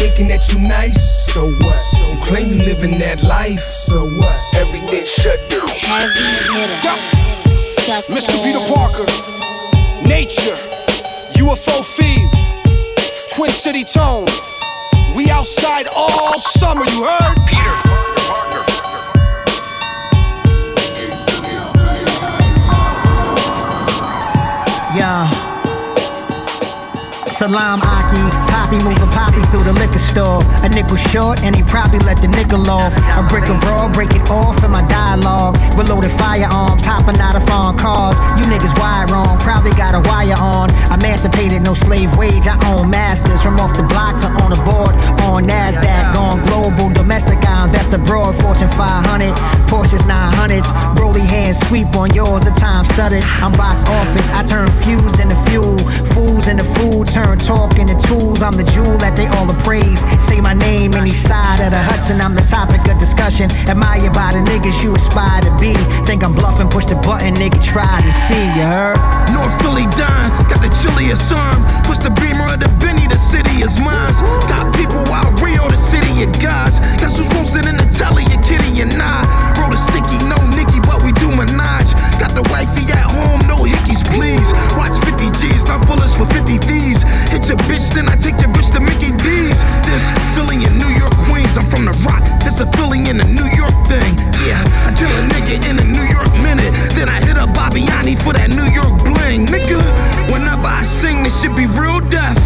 You 0.00 0.06
thinking 0.06 0.28
that 0.28 0.50
you 0.50 0.60
nice? 0.60 1.30
So 1.30 1.44
what? 1.44 1.78
You 1.92 2.16
claim 2.22 2.48
you 2.48 2.56
living 2.64 2.98
that 3.00 3.22
life? 3.22 3.60
So 3.60 4.06
what? 4.16 4.40
Everything 4.54 5.04
shut 5.04 5.38
down. 5.50 5.68
Mr. 8.08 8.42
Peter 8.42 8.64
Parker, 8.72 9.04
Nature, 10.08 10.56
UFO 11.36 11.84
Fev, 11.84 13.36
Twin 13.36 13.50
City 13.50 13.84
Tone. 13.84 14.24
We 15.14 15.28
outside 15.28 15.84
all 15.94 16.38
summer, 16.38 16.86
you 16.86 17.04
heard? 17.04 17.36
Peter 17.46 17.76
Parker. 18.24 18.64
Yeah. 24.96 25.39
Salam 27.40 27.80
Aki, 27.80 28.20
Poppy 28.52 28.76
moving 28.84 29.08
Poppy 29.16 29.40
through 29.48 29.64
the 29.64 29.72
liquor 29.72 29.96
store. 29.98 30.44
A 30.60 30.68
nickel 30.68 31.00
short, 31.08 31.40
and 31.40 31.56
he 31.56 31.62
probably 31.62 31.98
let 32.00 32.20
the 32.20 32.28
nickel 32.28 32.68
off. 32.68 32.92
A 33.16 33.24
brick 33.32 33.48
of 33.48 33.56
raw, 33.64 33.88
break 33.88 34.12
it 34.12 34.28
off 34.28 34.62
in 34.62 34.70
my 34.70 34.84
dialogue. 34.92 35.56
With 35.72 35.88
loaded 35.88 36.12
firearms, 36.20 36.84
hopping 36.84 37.16
out 37.16 37.34
of 37.34 37.42
foreign 37.48 37.78
cars. 37.80 38.20
You 38.36 38.44
niggas 38.44 38.76
wired 38.76 39.10
wrong, 39.10 39.40
probably 39.40 39.72
got 39.72 39.96
a 39.96 40.04
wire 40.04 40.36
on. 40.36 40.68
Emancipated, 40.92 41.62
no 41.62 41.72
slave 41.72 42.14
wage, 42.20 42.44
I 42.44 42.60
own 42.76 42.90
masters. 42.90 43.40
From 43.40 43.56
off 43.56 43.72
the 43.72 43.88
block 43.88 44.20
to 44.20 44.28
on 44.44 44.52
the 44.52 44.60
board, 44.60 44.92
on 45.24 45.48
NASDAQ. 45.48 46.12
Gone 46.12 46.42
global, 46.44 46.92
domestic, 46.92 47.40
I 47.40 47.64
invest 47.64 47.94
abroad. 47.94 48.36
Fortune 48.60 48.76
500, 48.76 49.32
Porsches 49.72 50.04
900s. 50.04 50.68
Broly 50.92 51.24
hands 51.24 51.56
sweep 51.68 51.96
on 51.96 52.12
yours, 52.12 52.44
the 52.44 52.50
time 52.60 52.84
studded. 52.84 53.24
I'm 53.40 53.52
box 53.52 53.88
office, 53.88 54.28
I 54.36 54.44
turn 54.44 54.68
fuse 54.84 55.18
into 55.18 55.36
fuel. 55.48 55.78
Fools 56.12 56.46
into 56.46 56.64
food, 56.76 57.08
turn 57.08 57.38
talk 57.38 57.78
into 57.78 57.96
tools. 58.04 58.42
I'm 58.42 58.52
the 58.52 58.64
jewel 58.64 58.98
that 59.00 59.16
they 59.16 59.28
all 59.32 59.48
appraise. 59.48 60.04
Say 60.28 60.42
my 60.42 60.52
name 60.52 60.92
any 60.92 61.16
side 61.16 61.64
of 61.64 61.72
the 61.72 61.80
Hudson, 61.80 62.20
I'm 62.20 62.34
the 62.34 62.44
topic 62.44 62.84
of 62.84 63.00
discussion. 63.00 63.48
Admired 63.64 64.12
by 64.12 64.36
the 64.36 64.44
niggas 64.44 64.84
you 64.84 64.92
aspire 64.92 65.40
to 65.40 65.52
be. 65.56 65.72
Think 66.04 66.20
I'm 66.22 66.34
bluffing, 66.34 66.68
push 66.68 66.84
the 66.84 67.00
button, 67.00 67.32
nigga, 67.40 67.64
try 67.64 67.88
to 68.04 68.12
see, 68.28 68.44
you 68.60 68.66
heard? 68.68 69.00
North 69.32 69.56
Philly 69.64 69.88
dime, 69.96 70.28
got 70.52 70.60
the 70.60 70.68
chilliest 70.84 71.32
arm. 71.32 71.64
Push 71.88 72.04
the 72.04 72.12
beamer 72.20 72.52
of 72.52 72.60
the 72.60 72.68
Benny, 72.76 73.08
the 73.08 73.16
city 73.16 73.64
is 73.64 73.80
mine. 73.80 74.12
Got 74.52 74.68
people 74.76 75.00
out 75.16 75.32
Rio, 75.40 75.64
the 75.64 75.80
city 75.80 76.12
of 76.28 76.32
guys. 76.44 76.76
Guess 77.00 77.16
who's 77.16 77.28
posted 77.32 77.64
in 77.64 77.80
the 77.80 77.88
telly, 77.96 78.28
kitty 78.50 78.82
and 78.82 78.98
I. 78.98 79.22
Wrote 79.62 79.70
a 79.70 79.78
sticky, 79.78 80.18
no 80.26 80.34
Nicky, 80.58 80.82
but 80.82 80.98
we 81.06 81.14
do 81.22 81.30
Minaj. 81.30 81.86
Got 82.18 82.34
the 82.34 82.42
wifey 82.50 82.82
at 82.90 83.06
home, 83.06 83.38
no 83.46 83.62
hickeys, 83.62 84.02
please. 84.10 84.50
Watch 84.74 84.98
50 85.06 85.30
G's, 85.38 85.62
not 85.70 85.86
bullets 85.86 86.18
for 86.18 86.26
50 86.26 86.58
thieves. 86.66 87.06
Hit 87.30 87.46
your 87.46 87.60
bitch, 87.70 87.86
then 87.94 88.10
I 88.10 88.18
take 88.18 88.42
your 88.42 88.50
bitch 88.50 88.74
to 88.74 88.80
Mickey 88.82 89.14
D's. 89.22 89.62
This 89.86 90.04
Philly 90.34 90.66
in 90.66 90.74
New 90.82 90.90
York, 90.98 91.14
Queens, 91.30 91.54
I'm 91.54 91.66
from 91.70 91.86
the 91.86 91.94
rock. 92.02 92.26
It's 92.42 92.58
a 92.58 92.66
Philly 92.74 93.06
in 93.06 93.22
a 93.22 93.28
New 93.30 93.46
York 93.54 93.76
thing. 93.86 94.18
Yeah, 94.42 94.58
I 94.82 94.90
kill 94.98 95.12
a 95.14 95.22
nigga 95.30 95.54
in 95.70 95.78
a 95.78 95.86
New 95.86 96.06
York 96.10 96.32
minute. 96.42 96.74
Then 96.98 97.06
I 97.08 97.22
hit 97.22 97.38
up 97.38 97.54
Bobbiani 97.54 98.18
for 98.18 98.34
that 98.34 98.50
New 98.50 98.66
York 98.74 98.98
bling. 99.06 99.46
Nigga, 99.46 99.78
whenever 100.34 100.66
I 100.66 100.82
sing, 100.82 101.22
this 101.22 101.38
should 101.38 101.54
be 101.54 101.70
real 101.78 102.00
death. 102.10 102.40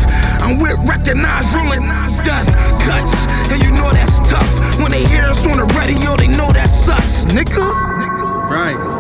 I'm 0.45 0.59
with 0.61 0.77
recognized, 0.85 1.49
rolling 1.57 1.89
death. 2.29 2.65
When 4.85 4.93
they 4.93 5.09
hear 5.09 5.23
us 5.23 5.47
on 5.47 5.57
the 5.57 5.65
radio, 5.81 6.15
they 6.15 6.29
know 6.29 6.53
that's 6.53 6.87
us, 6.89 7.25
nigga. 7.25 8.51
Right. 8.51 8.94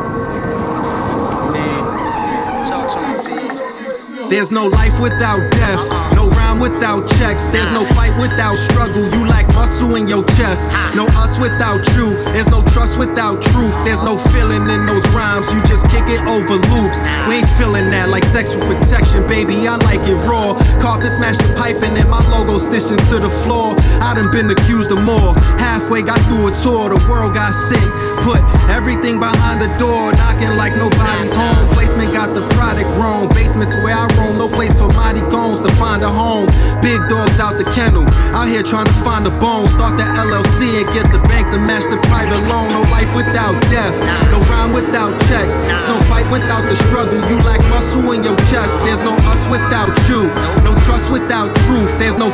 There's 4.30 4.50
no 4.50 4.66
life 4.66 4.98
without 5.00 5.38
death, 5.52 6.14
no 6.14 6.28
rhyme 6.30 6.58
without 6.58 7.08
checks. 7.18 7.44
There's 7.52 7.70
no 7.70 7.84
fight 7.94 8.16
without 8.16 8.56
struggle. 8.56 9.04
You 9.12 9.26
lack 9.26 9.46
muscle 9.54 9.94
in 9.96 10.08
your 10.08 10.24
chest. 10.36 10.70
No 10.96 11.06
us 11.20 11.38
without 11.38 11.86
you. 11.94 12.16
There's 12.32 12.48
no 12.48 12.62
trust 12.72 12.98
without 12.98 13.42
truth. 13.42 13.74
There's 13.84 14.02
no 14.02 14.16
feeling 14.16 14.62
in 14.68 14.86
those 14.86 15.04
rhymes. 15.14 15.52
You 15.52 15.62
just 15.64 15.88
kick 15.90 16.08
it 16.08 16.22
over 16.26 16.56
loops. 16.56 17.00
We 17.28 17.44
ain't 17.44 17.48
feeling 17.60 17.90
that 17.90 18.08
like 18.08 18.24
sexual 18.24 18.66
protection, 18.66 19.26
baby. 19.28 19.68
I 19.68 19.76
like 19.76 20.00
it 20.08 20.18
raw. 20.26 20.54
Carpet 20.80 21.12
smash 21.12 21.38
the 21.38 21.54
piping 21.56 21.96
and 21.96 22.08
my 22.08 22.22
logo 22.30 22.58
stitched 22.58 22.90
into 22.90 23.18
the 23.20 23.30
floor. 23.44 23.76
I 24.00 24.14
done 24.14 24.30
been 24.32 24.50
accused 24.50 24.90
of 24.90 25.02
more. 25.04 25.34
Halfway 25.60 26.02
got 26.02 26.18
through 26.26 26.48
a 26.48 26.52
tour, 26.64 26.88
the 26.88 27.00
world 27.08 27.34
got 27.34 27.52
sick. 27.52 27.84
Put 28.22 28.40
everything 28.70 29.18
behind 29.18 29.60
the 29.60 29.70
door, 29.78 30.12
knocking 30.14 30.56
like 30.56 30.76
nobody's 30.76 31.34
home. 31.34 31.68
Placement 31.74 32.12
got 32.12 32.34
the 32.34 32.46
product 32.54 32.88
grown. 32.94 33.28
Basements 33.34 33.74
where 33.82 33.96
I 33.96 34.06
roam, 34.16 34.38
no 34.38 34.48
place 34.48 34.72
for 34.74 34.88
mighty 34.94 35.20
goons 35.32 35.60
to 35.60 35.70
find 35.76 36.02
a 36.02 36.08
home. 36.08 36.46
Big 36.80 37.00
dogs 37.08 37.40
out 37.40 37.56
the 37.56 37.64
kennel, 37.72 38.04
out 38.36 38.48
here 38.48 38.62
trying 38.62 38.86
to 38.86 38.98
find 39.02 39.26
a 39.26 39.34
bone. 39.40 39.68
Start 39.68 39.96
the 39.96 40.04
LLC 40.04 40.84
and 40.84 40.88
get 40.92 41.10
the 41.12 41.20
bank 41.28 41.50
to 41.52 41.58
match 41.58 41.84
the 41.90 41.98
private 42.08 42.40
loan. 42.48 42.70
No 42.72 42.82
life 42.92 43.14
without 43.16 43.60
death, 43.72 43.96
no 44.30 44.40
rhyme 44.52 44.72
without 44.72 45.12
checks. 45.28 45.58
There's 45.66 45.86
no 45.86 45.98
fight 46.04 46.30
without 46.30 46.68
the 46.68 46.76
struggle. 46.88 47.18
You 47.28 47.40
lack 47.42 47.60
muscle 47.68 48.12
in 48.12 48.22
your 48.22 48.36
chest. 48.52 48.76
There's 48.84 49.00
no 49.00 49.16
us 49.28 49.42
without 49.48 49.92
you, 50.08 50.28
no 50.62 50.76
trust 50.84 51.10
without 51.10 51.54
truth. 51.66 51.92
There's 51.98 52.18
no 52.18 52.30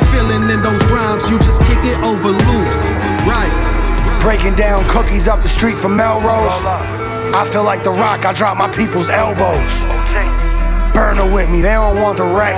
Breaking 4.41 4.57
down 4.57 4.89
cookies 4.89 5.29
up 5.29 5.43
the 5.43 5.51
street 5.51 5.77
from 5.77 5.99
Melrose. 5.99 6.65
I 6.65 7.47
feel 7.53 7.63
like 7.63 7.85
the 7.85 7.91
rock, 7.91 8.25
I 8.25 8.33
drop 8.33 8.57
my 8.57 8.69
people's 8.73 9.11
elbows. 9.11 9.71
Burner 10.95 11.31
with 11.31 11.51
me, 11.51 11.61
they 11.61 11.73
don't 11.73 12.01
want 12.01 12.17
the 12.17 12.25
wreck. 12.25 12.57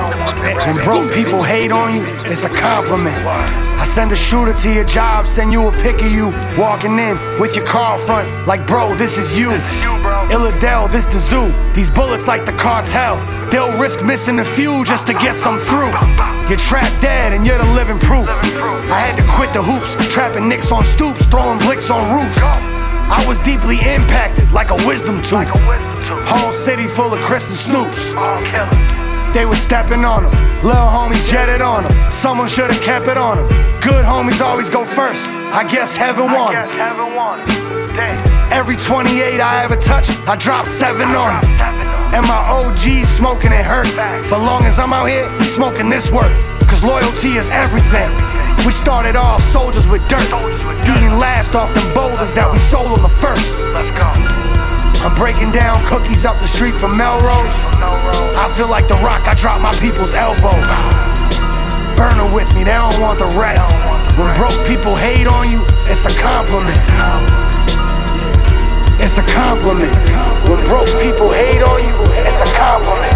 When 0.65 0.77
broke 0.85 1.13
people 1.13 1.43
hate 1.43 1.73
on 1.73 1.93
you, 1.93 2.05
it's 2.31 2.45
a 2.45 2.49
compliment. 2.49 3.19
I 3.27 3.85
send 3.85 4.13
a 4.13 4.17
shooter 4.17 4.53
to 4.53 4.73
your 4.73 4.85
job, 4.85 5.27
send 5.27 5.53
you 5.53 5.67
a 5.67 5.73
pic 5.73 6.01
of 6.03 6.13
you 6.13 6.29
walking 6.57 7.01
in 7.01 7.19
with 7.41 7.57
your 7.57 7.67
car 7.67 7.99
front, 7.99 8.47
like 8.47 8.65
bro, 8.65 8.95
this 8.95 9.19
is 9.19 9.35
you. 9.37 9.51
Illadel, 10.31 10.89
this 10.93 11.05
the 11.07 11.19
zoo. 11.19 11.53
These 11.75 11.91
bullets 11.91 12.29
like 12.29 12.47
the 12.47 12.53
cartel. 12.53 13.42
They'll 13.53 13.79
risk 13.79 14.03
missing 14.03 14.39
a 14.39 14.45
few 14.45 14.83
just 14.83 15.07
to 15.09 15.13
get 15.13 15.35
some 15.35 15.59
through. 15.59 15.93
You're 16.49 16.57
trapped 16.57 17.03
dead 17.03 17.35
and 17.35 17.47
you're 17.47 17.59
the 17.59 17.71
living 17.73 17.99
proof. 17.99 18.27
I 18.89 18.99
had 18.99 19.15
to 19.21 19.29
quit 19.29 19.53
the 19.53 19.63
hoops, 19.63 19.93
trapping 20.09 20.49
nicks 20.49 20.73
on 20.73 20.83
stoops, 20.85 21.27
throwing 21.27 21.59
blicks 21.59 21.91
on 21.91 22.01
roofs. 22.17 22.39
I 22.41 23.23
was 23.29 23.41
deeply 23.41 23.77
impacted 23.77 24.51
like 24.53 24.71
a 24.71 24.77
wisdom 24.89 25.17
tooth. 25.17 25.51
Whole 26.27 26.53
city 26.53 26.87
full 26.87 27.13
of 27.13 27.21
Chris 27.21 27.45
and 27.51 27.75
Snoops. 27.77 28.15
They 29.35 29.45
was 29.45 29.59
stepping 29.59 30.03
on 30.03 30.23
them. 30.23 30.33
Little 30.65 30.89
homies 30.89 31.29
jetted 31.31 31.61
on 31.61 31.83
them. 31.83 32.11
Someone 32.11 32.49
should've 32.49 32.81
kept 32.81 33.07
it 33.07 33.19
on 33.19 33.37
them. 33.37 33.49
Good 33.83 34.07
homies 34.07 34.41
always 34.41 34.71
go 34.71 34.87
first. 34.87 35.29
I 35.29 35.65
guess 35.69 35.95
heaven 35.95 36.33
won 36.33 36.57
'em. 36.57 36.69
Every 38.51 38.77
28 38.77 39.43
I 39.43 39.63
ever 39.65 39.77
touch, 39.77 40.09
I 40.27 40.37
drop 40.37 40.65
seven 40.67 41.15
on 41.15 41.39
them. 41.43 41.92
And 42.13 42.27
my 42.29 42.45
OG's 42.49 43.09
smoking 43.09 43.53
it 43.53 43.65
hurt. 43.65 43.89
But 44.29 44.41
long 44.41 44.65
as 44.65 44.79
I'm 44.79 44.93
out 44.93 45.09
here, 45.09 45.29
smoking 45.41 45.89
this 45.89 46.11
work. 46.11 46.33
Cause 46.69 46.85
loyalty 46.85 47.41
is 47.41 47.49
everything. 47.51 48.13
We 48.65 48.71
started 48.71 49.17
off 49.17 49.43
soldiers 49.43 49.89
with 49.89 50.07
dirt. 50.09 50.29
Eating 50.85 51.19
last 51.19 51.55
off 51.55 51.75
them 51.75 51.89
boulders 51.95 52.35
that 52.35 52.51
we 52.53 52.59
sold 52.59 52.93
on 52.93 53.03
the 53.03 53.09
first. 53.09 53.57
I'm 55.03 55.15
breaking 55.17 55.51
down 55.53 55.85
cookies 55.85 56.25
up 56.25 56.39
the 56.39 56.47
street 56.47 56.75
from 56.75 56.97
Melrose. 56.97 57.57
I 58.39 58.53
feel 58.57 58.69
like 58.69 58.89
the 58.89 58.95
rock, 59.03 59.27
I 59.27 59.35
drop 59.35 59.61
my 59.61 59.75
people's 59.83 60.15
elbows. 60.15 60.69
Burner 61.97 62.33
with 62.33 62.49
me, 62.55 62.63
they 62.63 62.77
don't 62.77 63.01
want 63.01 63.19
the 63.19 63.27
wreck. 63.35 63.59
When 64.17 64.31
broke 64.37 64.67
people 64.67 64.95
hate 64.95 65.27
on 65.27 65.51
you, 65.51 65.65
it's 65.89 66.05
a 66.05 66.15
compliment. 66.21 67.52
It's 68.99 69.19
a 69.19 69.23
compliment. 69.23 69.93
When 70.49 70.65
broke 70.67 70.89
people 71.01 71.31
hate 71.33 71.63
on 71.63 71.83
you, 71.83 71.97
it's 72.27 72.41
a 72.41 72.47
compliment. 72.55 73.13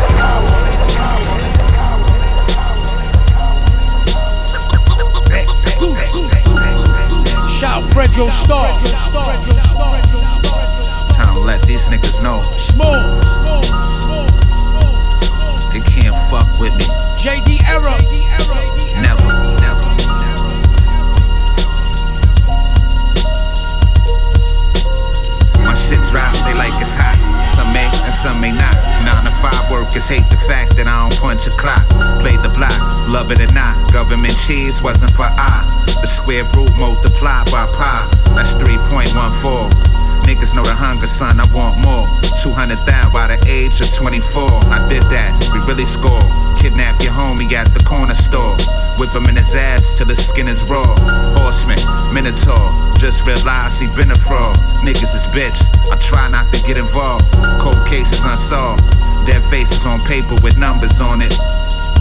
Shout 7.58 7.82
Fredro 7.84 8.30
Starr. 8.30 8.72
Time 11.14 11.34
to 11.34 11.40
let 11.40 11.62
these 11.62 11.88
niggas 11.88 12.22
know 12.22 12.40
Smoovth. 12.56 13.22
they 15.72 15.80
can't 15.80 16.14
fuck 16.30 16.48
with 16.60 16.74
me. 16.76 16.84
JD 17.16 17.62
Era. 17.66 17.96
Never, 19.00 19.24
never. 19.24 19.35
Shit 25.86 26.02
drop, 26.10 26.34
they 26.42 26.54
like 26.54 26.74
it's 26.82 26.98
hot. 26.98 27.14
Some 27.46 27.72
may 27.72 27.86
and 27.86 28.12
some 28.12 28.40
may 28.40 28.50
not. 28.50 28.74
Nine 29.06 29.24
to 29.24 29.30
five 29.38 29.70
workers 29.70 30.08
hate 30.08 30.26
the 30.30 30.36
fact 30.36 30.74
that 30.76 30.88
I 30.88 31.08
don't 31.08 31.18
punch 31.20 31.46
a 31.46 31.50
clock. 31.50 31.86
Play 32.20 32.36
the 32.42 32.50
block, 32.50 32.74
love 33.08 33.30
it 33.30 33.40
or 33.40 33.52
not. 33.54 33.74
Government 33.92 34.36
cheese 34.36 34.82
wasn't 34.82 35.12
for 35.12 35.30
I. 35.30 35.62
The 36.02 36.06
square 36.06 36.44
root 36.54 36.74
multiplied 36.76 37.50
by 37.50 37.66
pi. 37.78 38.10
That's 38.34 38.54
3.14. 38.54 39.95
Niggas 40.26 40.56
know 40.56 40.64
the 40.64 40.74
hunger, 40.74 41.06
son, 41.06 41.38
I 41.38 41.46
want 41.54 41.78
more. 41.78 42.02
200,000 42.42 43.12
by 43.12 43.30
the 43.30 43.38
age 43.46 43.80
of 43.80 43.94
24. 43.94 44.42
I 44.74 44.82
did 44.88 45.02
that, 45.04 45.30
we 45.54 45.62
really 45.70 45.86
score. 45.86 46.18
Kidnap 46.58 47.00
your 47.00 47.12
homie 47.12 47.46
at 47.52 47.72
the 47.72 47.78
corner 47.84 48.14
store. 48.14 48.58
Whip 48.98 49.14
him 49.14 49.26
in 49.30 49.36
his 49.36 49.54
ass 49.54 49.96
till 49.96 50.08
his 50.08 50.18
skin 50.18 50.48
is 50.48 50.60
raw. 50.64 50.98
Horseman, 51.38 51.78
Minotaur, 52.12 52.74
just 52.98 53.24
realized 53.24 53.80
he 53.80 53.86
been 53.94 54.10
a 54.10 54.18
fraud. 54.18 54.56
Niggas 54.82 55.14
is 55.14 55.22
bitch, 55.30 55.62
I 55.92 55.96
try 56.02 56.28
not 56.28 56.52
to 56.52 56.58
get 56.66 56.76
involved. 56.76 57.30
Cold 57.62 57.86
cases 57.86 58.18
unsolved. 58.24 58.82
Dead 59.30 59.44
faces 59.44 59.86
on 59.86 60.00
paper 60.10 60.34
with 60.42 60.58
numbers 60.58 60.98
on 60.98 61.22
it. 61.22 61.38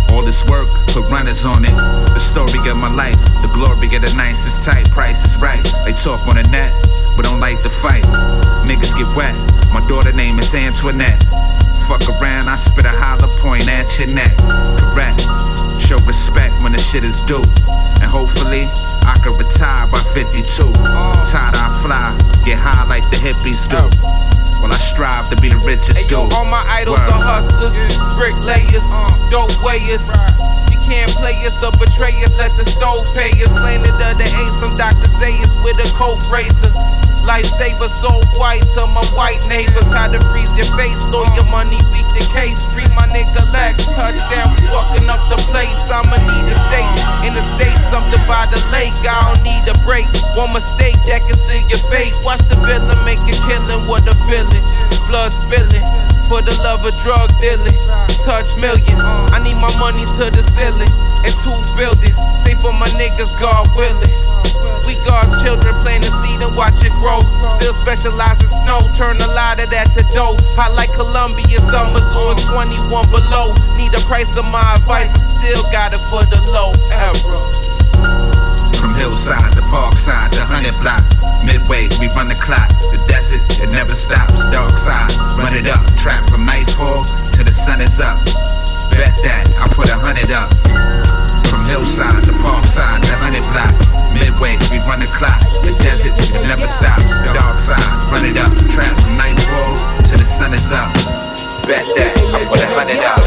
All 0.10 0.26
this 0.26 0.44
work, 0.46 0.68
put 0.98 1.06
runners 1.12 1.46
on 1.46 1.64
it. 1.64 1.76
The 2.14 2.20
story 2.20 2.58
of 2.70 2.78
my 2.78 2.90
life, 2.90 3.22
the 3.46 3.52
glory 3.54 3.94
of 3.96 4.02
the 4.02 4.14
nicest 4.18 4.64
type, 4.64 4.90
price 4.90 5.24
is 5.26 5.36
right. 5.38 5.64
They 5.86 5.94
talk 5.94 6.26
on 6.28 6.42
the 6.42 6.44
net, 6.50 6.74
but 7.16 7.24
don't 7.24 7.40
like 7.40 7.62
to 7.64 7.70
fight. 7.70 8.04
Niggas 8.66 8.96
get 8.98 9.08
wet. 9.16 9.36
My 9.74 9.86
daughter 9.88 10.12
name 10.14 10.40
is 10.40 10.54
Antoinette. 10.54 11.22
Fuck 11.88 12.02
around, 12.20 12.48
I 12.50 12.56
spit 12.56 12.86
a 12.86 12.90
hollow 12.90 13.30
point 13.40 13.68
at 13.68 13.88
your 14.00 14.08
neck. 14.10 14.36
Correct. 14.94 15.22
Show 15.82 16.00
respect 16.08 16.54
when 16.64 16.72
the 16.72 16.80
shit 16.80 17.04
is 17.04 17.20
due. 17.30 17.44
And 18.02 18.10
hopefully, 18.10 18.66
I 19.06 19.20
can 19.22 19.38
retire 19.38 19.86
by 19.92 20.00
52. 20.14 20.74
Tired 21.30 21.54
I 21.54 21.70
fly, 21.84 22.10
get 22.44 22.58
high 22.58 22.86
like 22.90 23.06
the 23.12 23.18
hippies 23.18 23.70
do. 23.70 23.86
Well, 24.64 24.74
I 24.74 24.78
strive 24.82 25.30
to 25.30 25.36
be 25.42 25.50
the 25.50 25.62
richest 25.62 26.00
Hey, 26.02 26.10
yo, 26.10 26.26
dude. 26.26 26.34
all 26.34 26.46
my 26.46 26.64
idols 26.66 26.98
Word. 26.98 27.12
are 27.14 27.22
hustlers, 27.22 27.76
bricklayers, 28.18 28.88
dope 29.30 29.54
weighers. 29.62 30.10
You 30.74 30.80
can't 30.90 31.12
play 31.22 31.38
us 31.46 31.62
or 31.62 31.70
betray 31.78 32.18
us, 32.26 32.34
let 32.42 32.50
the 32.58 32.66
stove 32.66 33.06
pay 33.14 33.30
us. 33.46 33.54
Landed 33.62 33.94
the 33.94 34.26
eight, 34.26 34.54
some 34.58 34.74
Dr. 34.76 35.06
Zayas 35.22 35.54
with 35.62 35.78
a 35.86 35.90
coke 35.94 36.18
razor. 36.34 36.74
Lifesaver, 37.26 37.90
so 37.90 38.14
white 38.38 38.62
to 38.78 38.86
my 38.94 39.02
white 39.18 39.42
neighbors. 39.50 39.90
How 39.90 40.08
to 40.08 40.22
freeze 40.30 40.50
your 40.54 40.70
face, 40.78 41.02
lawyer 41.10 41.46
money, 41.50 41.78
beat 41.90 42.06
the 42.14 42.24
case. 42.32 42.74
Free 42.74 42.86
my 42.94 43.10
nigga 43.10 43.42
Lex, 43.52 43.82
touchdown, 43.98 44.54
fucking 44.70 45.10
up 45.10 45.22
the 45.34 45.42
place. 45.50 45.90
I'ma 45.90 46.22
need 46.22 46.46
a 46.46 46.56
state, 46.70 46.96
in 47.26 47.34
the 47.34 47.44
state, 47.58 47.82
something 47.90 48.22
by 48.30 48.46
the 48.54 48.62
lake. 48.70 48.94
I 49.04 49.34
don't 49.34 49.42
need 49.42 49.66
a 49.66 49.76
break. 49.82 50.06
One 50.38 50.54
mistake 50.54 50.98
that 51.10 51.26
can 51.26 51.38
seal 51.38 51.66
your 51.66 51.82
fate. 51.90 52.14
Watch 52.22 52.46
the 52.46 52.58
villain 52.62 53.00
make 53.04 53.22
a 53.26 53.36
killing, 53.50 53.90
what 53.90 54.06
a 54.06 54.16
feeling. 54.30 54.66
Blood 55.10 55.34
spilling. 55.34 55.86
For 56.30 56.42
the 56.42 56.58
love 56.66 56.82
of 56.82 56.94
drug 57.06 57.30
dealing, 57.38 57.78
touch 58.26 58.50
millions. 58.58 59.06
I 59.30 59.38
need 59.46 59.62
my 59.62 59.70
money 59.78 60.10
to 60.18 60.34
the 60.34 60.42
ceiling. 60.42 60.90
And 61.22 61.34
two 61.46 61.54
buildings, 61.78 62.18
say 62.42 62.58
for 62.58 62.74
my 62.74 62.90
niggas, 62.98 63.30
God 63.38 63.70
willing. 63.78 64.25
We 64.86 64.94
God's 65.02 65.34
children, 65.42 65.74
plant 65.82 66.06
the 66.06 66.14
seed 66.22 66.46
and 66.46 66.54
watch 66.54 66.86
it 66.86 66.94
grow. 67.02 67.26
Still 67.58 67.74
specialize 67.74 68.38
in 68.38 68.50
snow, 68.62 68.86
turn 68.94 69.18
a 69.18 69.30
lot 69.34 69.58
of 69.58 69.74
that 69.74 69.90
to 69.98 70.06
dough. 70.14 70.38
Hot 70.54 70.78
like 70.78 70.94
Columbia, 70.94 71.58
summers 71.66 72.06
or 72.14 72.38
21 72.54 73.10
below. 73.10 73.58
Need 73.82 73.90
the 73.98 74.04
price 74.06 74.30
of 74.38 74.46
my 74.46 74.62
advice, 74.78 75.10
I 75.10 75.22
still 75.42 75.66
got 75.74 75.98
it 75.98 76.02
for 76.14 76.22
the 76.30 76.38
low 76.54 76.70
era. 76.94 77.66
From 78.78 78.94
hillside 78.94 79.58
to 79.58 79.66
parkside, 79.74 80.30
the 80.38 80.46
hundred 80.46 80.78
block. 80.78 81.02
Midway, 81.42 81.90
we 81.98 82.06
run 82.14 82.30
the 82.30 82.38
clock. 82.38 82.70
The 82.94 83.02
desert, 83.10 83.42
it 83.58 83.74
never 83.74 83.96
stops. 83.98 84.46
Dark 84.54 84.78
side, 84.78 85.10
run 85.34 85.58
it 85.58 85.66
up. 85.66 85.82
Trap 85.98 86.30
from 86.30 86.46
nightfall 86.46 87.06
till 87.34 87.46
the 87.46 87.52
sun 87.52 87.82
is 87.82 88.00
up. 88.00 88.22
Bet 88.94 89.18
that 89.26 89.50
I 89.58 89.66
put 89.74 89.90
a 89.90 89.98
hundred 89.98 90.30
up. 90.30 90.54
From 91.56 91.72
Hillside, 91.72 92.22
the 92.28 92.34
park 92.44 92.66
side, 92.66 93.02
the 93.02 93.16
hundred 93.16 93.48
block. 93.56 93.72
Midway, 94.12 94.60
we 94.68 94.84
run 94.84 95.00
the 95.00 95.08
clock. 95.08 95.40
The 95.64 95.72
desert, 95.80 96.12
never 96.52 96.68
stops. 96.68 97.16
Dark 97.32 97.56
side, 97.56 97.80
run 98.12 98.28
it 98.28 98.36
up. 98.36 98.52
Trap 98.76 98.92
from 99.00 99.16
nightfall 99.16 100.04
till 100.04 100.20
the 100.20 100.28
sun 100.28 100.52
is 100.52 100.76
up. 100.76 100.92
Bet 101.64 101.88
that, 101.96 102.12
I 102.36 102.44
put 102.52 102.60
a 102.60 102.68
hundred 102.76 103.00
out. 103.08 103.24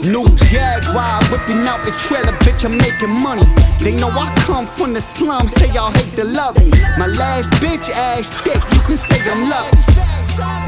New 0.00 0.24
Jaguar 0.48 1.20
whipping 1.28 1.68
out 1.68 1.84
the 1.84 1.92
trailer, 2.08 2.32
bitch, 2.48 2.64
I'm 2.64 2.78
making 2.78 3.12
money. 3.12 3.44
They 3.78 3.94
know 3.94 4.08
I 4.08 4.32
come 4.48 4.66
from 4.66 4.94
the 4.94 5.02
slums, 5.02 5.52
they 5.52 5.68
all 5.76 5.92
hate 5.92 6.16
to 6.16 6.24
love 6.24 6.56
me. 6.56 6.70
My 6.96 7.08
last 7.12 7.52
bitch 7.60 7.90
ass 7.90 8.32
thick, 8.40 8.62
you 8.72 8.80
can 8.88 8.96
say 8.96 9.20
I'm 9.20 9.50
lucky. 9.50 10.11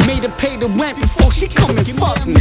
Made 0.07 0.25
her 0.25 0.35
pay 0.37 0.57
the 0.57 0.69
rent 0.69 1.01
before 1.01 1.33
she 1.33 1.49
come 1.49 1.77
and 1.77 1.87
fuck 1.87 2.27
me. 2.27 2.41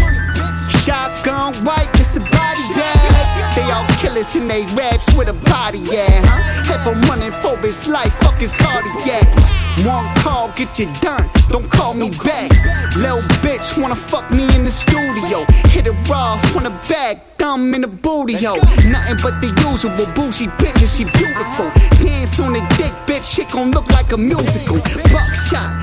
Shotgun 0.83 1.53
white, 1.63 1.89
it's 1.93 2.15
a 2.15 2.19
body 2.19 2.65
bag. 2.75 3.55
They 3.55 3.71
all 3.71 3.85
killers 3.97 4.35
in 4.35 4.47
they 4.47 4.65
raps 4.73 5.13
with 5.13 5.29
a 5.29 5.33
body, 5.33 5.79
yeah. 5.79 6.21
Huh? 6.25 6.75
If 6.75 6.87
I'm 6.87 7.01
running 7.09 7.31
for 7.41 7.57
his 7.57 7.87
life, 7.87 8.13
fuck 8.15 8.35
his 8.35 8.53
cardiac. 8.53 9.27
One 9.85 10.13
call, 10.15 10.51
get 10.55 10.77
you 10.77 10.87
done, 11.01 11.29
don't 11.49 11.69
call 11.69 11.93
me 11.93 12.09
back. 12.09 12.51
Little 12.95 13.21
bitch 13.41 13.81
wanna 13.81 13.95
fuck 13.95 14.29
me 14.29 14.43
in 14.55 14.65
the 14.65 14.71
studio. 14.71 15.45
Hit 15.69 15.87
it 15.87 16.09
raw 16.09 16.37
from 16.51 16.63
the 16.63 16.69
back, 16.89 17.37
thumb 17.37 17.73
in 17.73 17.81
the 17.81 17.87
booty, 17.87 18.33
yo. 18.33 18.55
Nothing 18.85 19.17
but 19.23 19.41
the 19.41 19.49
usual 19.65 19.95
bougie 20.13 20.47
bitches, 20.59 20.97
she 20.97 21.05
beautiful. 21.05 21.71
Dance 22.05 22.39
on 22.39 22.53
the 22.53 22.59
dick, 22.77 22.93
bitch, 23.07 23.23
shit 23.23 23.49
gon' 23.51 23.71
look 23.71 23.89
like 23.89 24.11
a 24.11 24.17
musical. 24.17 24.77
Buckshot, 25.11 25.82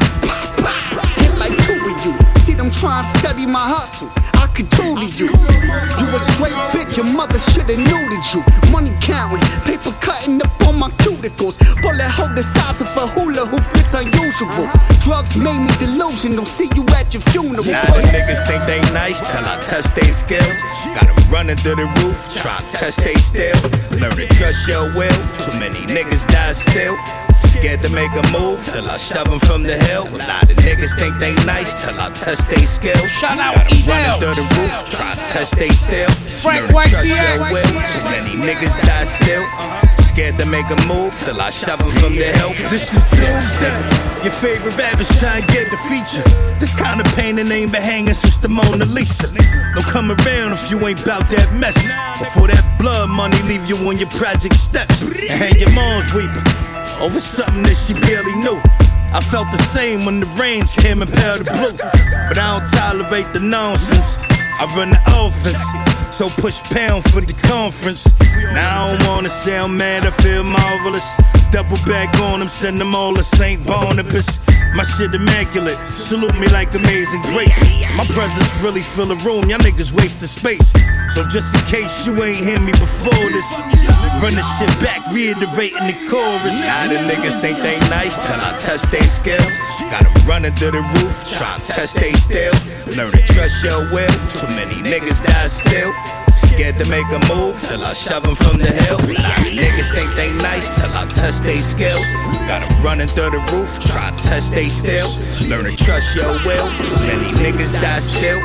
trying 2.72 3.04
to 3.04 3.18
study 3.18 3.46
my 3.46 3.66
hustle. 3.68 4.10
I 4.34 4.46
could 4.54 4.68
do 4.70 4.96
to 4.96 5.06
you. 5.18 5.28
You 5.28 6.06
a 6.14 6.20
straight 6.34 6.58
bitch, 6.72 6.96
your 6.96 7.06
mother 7.06 7.38
shoulda 7.38 7.76
neutered 7.76 8.24
you. 8.34 8.42
Money 8.70 8.90
counting, 9.00 9.40
paper 9.64 9.92
cutting 10.00 10.40
up 10.42 10.62
on 10.66 10.78
my 10.78 10.90
cuticles. 11.02 11.58
Bullet 11.82 12.10
hole 12.10 12.34
the 12.34 12.42
size 12.42 12.80
of 12.80 12.88
a 12.96 13.06
hula 13.06 13.46
hoop, 13.46 13.64
it's 13.74 13.94
unusual. 13.94 14.68
Drugs 15.00 15.36
made 15.36 15.60
me 15.60 15.72
delusional. 15.78 16.46
See 16.46 16.70
you 16.74 16.84
at 16.96 17.12
your 17.14 17.22
funeral. 17.32 17.64
Now 17.64 17.84
the 17.94 18.02
niggas 18.14 18.46
think 18.46 18.64
they 18.66 18.80
nice 18.92 19.20
till 19.30 19.44
I 19.44 19.62
test 19.64 19.94
they 19.94 20.10
skills. 20.10 20.58
Got 20.94 21.08
'em 21.08 21.30
running 21.30 21.56
through 21.56 21.76
the 21.76 21.88
roof, 22.00 22.18
try 22.36 22.58
to 22.58 22.76
test 22.76 22.98
they 22.98 23.16
still. 23.16 23.60
Learn 23.98 24.16
to 24.16 24.26
trust 24.34 24.66
your 24.68 24.92
will. 24.94 25.18
Too 25.44 25.54
many 25.58 25.80
niggas 25.86 26.26
die 26.26 26.52
still. 26.52 26.96
Scared 27.60 27.82
to 27.82 27.90
make 27.90 28.10
a 28.12 28.26
move 28.32 28.64
till 28.72 28.88
I 28.88 28.96
shove 28.96 29.26
shove 29.26 29.28
'em 29.34 29.38
from 29.40 29.64
the 29.64 29.76
hill. 29.76 30.08
A 30.08 30.16
lot 30.24 30.44
of 30.50 30.56
niggas 30.64 30.98
think 30.98 31.18
they 31.18 31.34
nice 31.44 31.70
till 31.84 31.92
I 32.00 32.08
test 32.08 32.48
they 32.48 32.64
skills. 32.64 33.10
Shout 33.20 33.38
out 33.38 33.54
Got 33.54 33.86
running 33.86 34.20
through 34.20 34.36
the 34.40 34.46
roof, 34.56 34.72
try 34.88 35.14
to 35.14 35.20
test 35.28 35.54
they 35.56 35.68
still. 35.68 36.10
Frank 36.40 36.68
to 36.68 36.72
White 36.72 36.88
trust 36.88 37.08
your 37.08 37.38
will. 37.52 37.72
Too 37.92 38.04
many 38.16 38.32
niggas 38.48 38.74
die 38.88 39.04
still. 39.04 39.42
Uh-huh. 39.42 40.02
Scared 40.08 40.38
to 40.38 40.46
make 40.46 40.70
a 40.70 40.80
move 40.86 41.12
till 41.26 41.38
I 41.38 41.50
shove 41.50 41.80
shove 41.80 41.80
'em 41.82 41.90
from 42.00 42.16
the 42.16 42.32
hill. 42.38 42.52
This 42.70 42.94
is 42.96 43.04
Doomsday. 43.12 43.76
Your 44.24 44.32
favorite 44.40 44.76
rappers 44.78 45.10
try 45.18 45.36
and 45.40 45.46
get 45.48 45.68
the 45.70 45.76
feature. 45.90 46.24
This 46.60 46.72
kind 46.72 46.98
of 47.02 47.06
painting 47.14 47.52
ain't 47.52 47.72
been 47.72 47.82
hanging 47.82 48.14
since 48.14 48.38
the 48.38 48.48
Mona 48.48 48.86
Lisa. 48.86 49.28
Don't 49.74 49.86
come 49.96 50.10
around 50.12 50.54
if 50.54 50.70
you 50.70 50.78
ain't 50.88 51.04
bout 51.04 51.28
that 51.28 51.52
mess. 51.52 51.76
Before 52.18 52.48
that 52.48 52.64
blood 52.78 53.10
money 53.10 53.42
leave 53.42 53.66
you 53.66 53.76
on 53.86 53.98
your 53.98 54.12
project 54.20 54.54
steps. 54.54 55.02
And 55.02 55.28
hang 55.42 55.56
your 55.60 55.72
mom's 55.72 56.10
weeping 56.14 56.69
over 57.00 57.18
something 57.18 57.62
that 57.62 57.76
she 57.76 57.94
barely 57.94 58.34
knew. 58.36 58.60
I 59.12 59.20
felt 59.20 59.50
the 59.50 59.62
same 59.74 60.04
when 60.04 60.20
the 60.20 60.26
rains 60.38 60.72
came 60.72 61.02
and 61.02 61.10
pale 61.10 61.38
the 61.38 61.44
blue. 61.44 61.72
But 62.28 62.38
I 62.38 62.60
don't 62.60 62.68
tolerate 62.70 63.32
the 63.32 63.40
nonsense. 63.40 64.16
I 64.60 64.70
run 64.76 64.90
the 64.90 65.00
offense. 65.08 65.58
So 66.14 66.28
push 66.28 66.60
pound 66.64 67.10
for 67.10 67.20
the 67.22 67.32
conference. 67.32 68.06
Now 68.52 68.84
I 68.84 68.96
don't 68.96 69.08
wanna 69.08 69.30
sound 69.30 69.78
mad, 69.78 70.04
I 70.04 70.10
feel 70.22 70.44
marvelous. 70.44 71.06
Double 71.50 71.78
back 71.86 72.14
on 72.20 72.40
them, 72.40 72.48
send 72.48 72.80
them 72.80 72.94
all 72.94 73.14
to 73.14 73.24
St. 73.24 73.66
Barnabas. 73.66 74.38
My 74.74 74.84
shit 74.84 75.14
immaculate, 75.14 75.78
salute 75.88 76.38
me 76.38 76.48
like 76.48 76.74
amazing 76.74 77.22
grace. 77.22 77.56
My 77.96 78.04
presence 78.04 78.62
really 78.62 78.82
fill 78.82 79.06
the 79.06 79.16
room, 79.16 79.48
y'all 79.48 79.58
niggas 79.58 79.92
wasting 79.92 80.28
space. 80.28 80.70
So 81.14 81.26
just 81.26 81.54
in 81.54 81.62
case 81.64 82.06
you 82.06 82.22
ain't 82.22 82.44
hear 82.46 82.60
me 82.60 82.72
before 82.72 83.26
this, 83.34 83.79
run 84.22 84.34
the 84.34 84.44
shit 84.58 84.72
back, 84.80 85.00
reiterating 85.12 85.86
the 85.86 85.96
chorus. 86.10 86.54
Now 86.66 86.88
the 86.88 86.98
niggas 87.10 87.40
think 87.40 87.58
they 87.58 87.78
nice 87.88 88.14
till 88.26 88.40
I 88.40 88.56
test 88.58 88.90
they 88.90 89.06
skills. 89.06 89.52
Got 89.90 90.06
'em 90.06 90.14
running 90.26 90.54
through 90.56 90.72
the 90.72 90.84
roof, 90.96 91.14
trying 91.36 91.60
to 91.60 91.72
test 91.72 91.94
they 91.96 92.12
still. 92.12 92.54
Learn 92.96 93.10
to 93.10 93.22
trust 93.34 93.62
your 93.62 93.80
will. 93.92 94.14
Too 94.28 94.48
many 94.48 94.76
niggas 94.82 95.20
die 95.22 95.48
still. 95.48 95.92
Scared 96.48 96.78
to 96.78 96.84
make 96.86 97.06
a 97.12 97.20
move 97.32 97.54
till 97.60 97.82
I 97.84 97.94
shove 97.94 98.24
'em 98.24 98.34
from 98.34 98.58
the 98.58 98.72
hill. 98.82 98.98
A 99.00 99.14
lot 99.26 99.38
of 99.38 99.52
niggas 99.62 99.90
think 99.94 100.10
they 100.14 100.30
nice 100.42 100.68
till 100.78 100.92
I 100.92 101.06
test 101.12 101.42
they 101.42 101.60
skills. 101.60 102.04
Got 102.48 102.62
'em 102.62 102.82
running 102.82 103.08
through 103.08 103.30
the 103.30 103.42
roof, 103.52 103.78
try 103.78 104.10
to 104.10 104.28
test 104.28 104.52
they 104.52 104.68
still. 104.68 105.08
Learn 105.48 105.64
to 105.64 105.74
trust 105.84 106.14
your 106.14 106.34
will. 106.44 106.68
Too 106.88 107.00
many 107.10 107.30
niggas 107.44 107.72
die 107.80 108.00
still. 108.00 108.40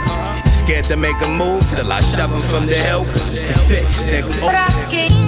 Scared 0.63 0.85
to 0.85 0.95
make 0.95 1.19
a 1.23 1.29
move 1.29 1.63
till 1.75 1.91
I 1.91 2.01
shove 2.01 2.31
'em 2.33 2.41
from 2.51 2.65
the 2.65 2.75
hill. 2.87 3.05
It's 3.15 3.43
the 3.43 3.59
fix, 3.69 3.87
nigga. 4.09 5.24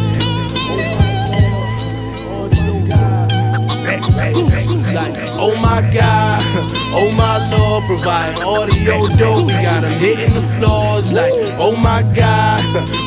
Like, 4.98 5.14
oh 5.38 5.56
my 5.62 5.82
God, 5.94 6.42
oh 6.90 7.12
my 7.12 7.38
Lord, 7.54 7.84
providing 7.86 8.42
audio 8.44 9.06
dope. 9.16 9.46
We 9.46 9.54
got 9.54 9.82
them 9.82 9.92
hitting 10.00 10.34
the 10.34 10.42
floors 10.58 11.14
like, 11.14 11.34
oh 11.62 11.76
my 11.76 12.02
God, 12.16 12.64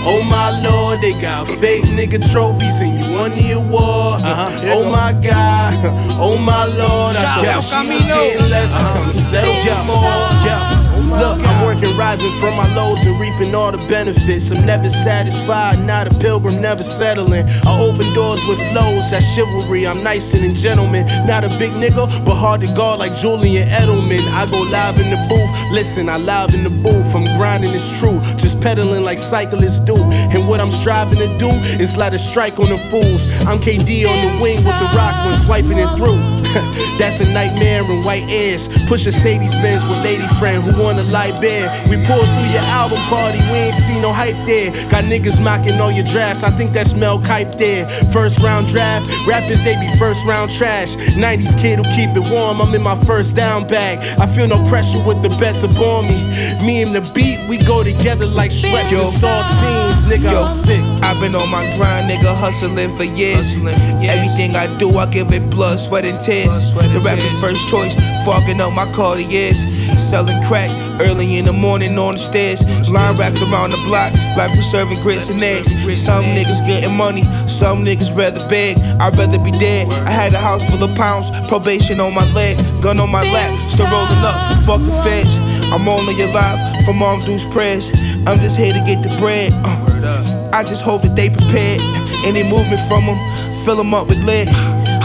oh 0.07 0.22
my 0.22 0.55
Lord, 0.62 1.00
they 1.00 1.20
got 1.20 1.48
fake 1.48 1.83
nigga 1.87 2.22
trophies 2.31 2.81
and 2.81 2.94
you 2.94 3.12
won 3.12 3.33
the 3.33 3.59
award. 3.59 4.22
Uh-huh. 4.22 4.70
Oh 4.70 4.88
my 4.88 5.12
God, 5.20 5.74
oh 6.14 6.38
my 6.38 6.64
Lord, 6.64 7.16
I 7.16 7.42
tell 7.42 7.61
she 7.61 7.74
Camino. 7.74 8.14
getting 8.14 8.48
less 8.48 8.72
and 8.72 8.87
come 8.94 9.07
and 9.07 9.16
settle 9.16 9.55
for 9.55 9.85
more. 9.90 10.31
Yeah. 10.46 10.79
Look, 11.10 11.42
I'm 11.42 11.66
working, 11.66 11.96
rising 11.96 12.30
from 12.38 12.56
my 12.56 12.72
lows 12.74 13.04
and 13.04 13.18
reaping 13.20 13.54
all 13.54 13.72
the 13.72 13.84
benefits. 13.88 14.50
I'm 14.50 14.64
never 14.64 14.88
satisfied, 14.88 15.84
not 15.84 16.06
a 16.06 16.18
pilgrim, 16.18 16.62
never 16.62 16.82
settling. 16.82 17.44
I 17.66 17.80
open 17.80 18.14
doors 18.14 18.46
with 18.46 18.58
flows, 18.70 19.10
that's 19.10 19.26
chivalry. 19.34 19.86
I'm 19.86 20.02
nice 20.02 20.32
and 20.34 20.44
a 20.44 20.54
gentleman, 20.54 21.06
not 21.26 21.44
a 21.44 21.48
big 21.58 21.72
nigga, 21.72 22.06
but 22.24 22.36
hard 22.36 22.60
to 22.62 22.68
guard 22.74 23.00
like 23.00 23.14
Julian 23.14 23.68
Edelman. 23.68 24.22
I 24.32 24.46
go 24.50 24.62
live 24.62 25.00
in 25.00 25.10
the 25.10 25.26
booth, 25.28 25.72
listen, 25.72 26.08
I 26.08 26.16
live 26.16 26.54
in 26.54 26.62
the 26.62 26.70
booth. 26.70 27.14
I'm 27.14 27.24
grinding, 27.36 27.74
it's 27.74 27.98
true, 27.98 28.20
just 28.36 28.60
pedaling 28.60 29.02
like 29.02 29.18
cyclists 29.18 29.80
do. 29.80 29.96
And 29.96 30.48
what 30.48 30.60
I'm 30.60 30.70
striving 30.70 31.18
to 31.18 31.38
do 31.38 31.50
is 31.82 31.96
light 31.96 32.14
a 32.14 32.18
strike 32.18 32.58
on 32.60 32.68
the 32.68 32.78
fools. 32.90 33.26
I'm 33.46 33.58
KD 33.58 34.06
on 34.06 34.36
the 34.36 34.42
wing 34.42 34.56
with 34.56 34.78
the 34.78 34.90
rock 34.96 35.26
when 35.26 35.34
swiping 35.34 35.78
it 35.78 35.96
through. 35.96 36.39
That's 36.98 37.20
a 37.20 37.32
nightmare 37.32 37.84
in 37.84 38.02
white 38.02 38.28
airs. 38.28 38.66
Push 38.86 39.06
a 39.06 39.12
Sadie's 39.12 39.54
Benz 39.56 39.86
with 39.86 40.02
lady 40.02 40.26
friend 40.38 40.62
who 40.62 40.82
wanna 40.82 41.04
lie 41.04 41.30
bed. 41.40 41.70
We 41.88 41.96
pulled 42.06 42.26
through 42.26 42.50
your 42.50 42.66
album 42.74 42.98
party, 43.06 43.38
we 43.52 43.70
ain't 43.70 43.74
see 43.74 44.00
no 44.00 44.12
hype 44.12 44.34
there. 44.46 44.72
Got 44.90 45.04
niggas 45.04 45.42
mocking 45.42 45.80
all 45.80 45.92
your 45.92 46.04
drafts, 46.04 46.42
I 46.42 46.50
think 46.50 46.72
that's 46.72 46.94
Mel 46.94 47.20
Kiper 47.20 47.56
there. 47.56 47.88
First 48.12 48.40
round 48.40 48.66
draft, 48.66 49.06
rappers 49.28 49.62
they 49.62 49.78
be 49.78 49.88
first 49.96 50.26
round 50.26 50.50
trash. 50.50 50.96
90s 50.96 51.56
kid 51.60 51.78
who 51.78 51.84
keep 51.94 52.10
it 52.16 52.28
warm, 52.32 52.60
I'm 52.60 52.74
in 52.74 52.82
my 52.82 52.98
first 53.04 53.36
down 53.36 53.68
bag. 53.68 53.98
I 54.18 54.26
feel 54.26 54.48
no 54.48 54.58
pressure 54.68 55.02
with 55.04 55.22
the 55.22 55.28
bets 55.38 55.62
upon 55.62 56.08
me. 56.08 56.18
Me 56.66 56.82
and 56.82 56.92
the 56.92 57.02
beat, 57.14 57.48
we 57.48 57.58
go 57.58 57.84
together 57.84 58.26
like 58.26 58.50
sweats 58.50 58.92
and 58.92 59.06
saltines, 59.06 60.02
nigga. 60.02 60.32
Yo, 60.32 60.40
I'm 60.40 60.46
sick. 60.46 60.82
I've 61.02 61.20
been 61.20 61.36
on 61.36 61.48
my 61.48 61.64
grind, 61.76 62.10
nigga, 62.10 62.34
hustling 62.34 62.90
for 62.96 63.04
years. 63.04 63.54
Everything 63.54 64.56
I 64.56 64.66
do, 64.78 64.90
I 64.98 65.06
give 65.06 65.32
it 65.32 65.48
blood, 65.48 65.78
sweat, 65.78 66.04
and 66.04 66.20
tears. 66.20 66.39
The 66.48 67.00
rapper's 67.05 67.33
first 67.40 67.68
choice, 67.68 67.94
fogging 68.24 68.61
up 68.61 68.72
my 68.72 68.90
Cartiers. 68.92 69.61
Selling 69.98 70.42
crack 70.44 70.70
early 71.00 71.37
in 71.37 71.44
the 71.44 71.53
morning 71.53 71.98
on 71.98 72.14
the 72.14 72.18
stairs. 72.18 72.62
Line 72.90 73.16
wrapped 73.18 73.40
around 73.42 73.70
the 73.70 73.76
block, 73.85 74.12
like 74.37 74.50
we 74.53 74.62
serving 74.62 75.00
grits 75.03 75.29
and 75.29 75.42
eggs. 75.42 75.70
Some 76.00 76.24
niggas 76.24 76.66
getting 76.66 76.96
money, 76.96 77.22
some 77.48 77.85
niggas 77.85 78.16
rather 78.16 78.46
beg. 78.48 78.79
I'd 79.00 79.16
rather 79.18 79.38
be 79.38 79.50
dead. 79.50 79.92
I 80.07 80.11
had 80.11 80.33
a 80.33 80.38
house 80.38 80.62
full 80.68 80.83
of 80.83 80.96
pounds, 80.96 81.31
probation 81.48 82.00
on 82.00 82.14
my 82.14 82.24
leg, 82.33 82.57
gun 82.83 82.98
on 83.00 83.11
my 83.11 83.22
lap, 83.31 83.59
still 83.59 83.87
rolling 83.87 84.24
up. 84.24 84.61
Fuck 84.62 84.85
the 84.85 84.92
feds. 85.03 85.37
I'm 85.72 85.88
only 85.88 86.20
alive 86.22 86.85
from 86.85 86.98
Mom 86.98 87.20
Deuce 87.20 87.44
prayers. 87.44 87.90
I'm 88.26 88.38
just 88.38 88.57
here 88.57 88.72
to 88.72 88.81
get 88.81 89.03
the 89.03 89.14
bread. 89.18 89.53
Uh, 89.64 90.50
I 90.53 90.64
just 90.64 90.83
hope 90.83 91.03
that 91.03 91.14
they 91.14 91.31
prepared. 91.31 91.81
Any 92.24 92.42
movement 92.42 92.81
from 92.88 93.07
them, 93.07 93.18
fill 93.64 93.76
them 93.76 93.94
up 93.94 94.09
with 94.09 94.22
lead. 94.24 94.48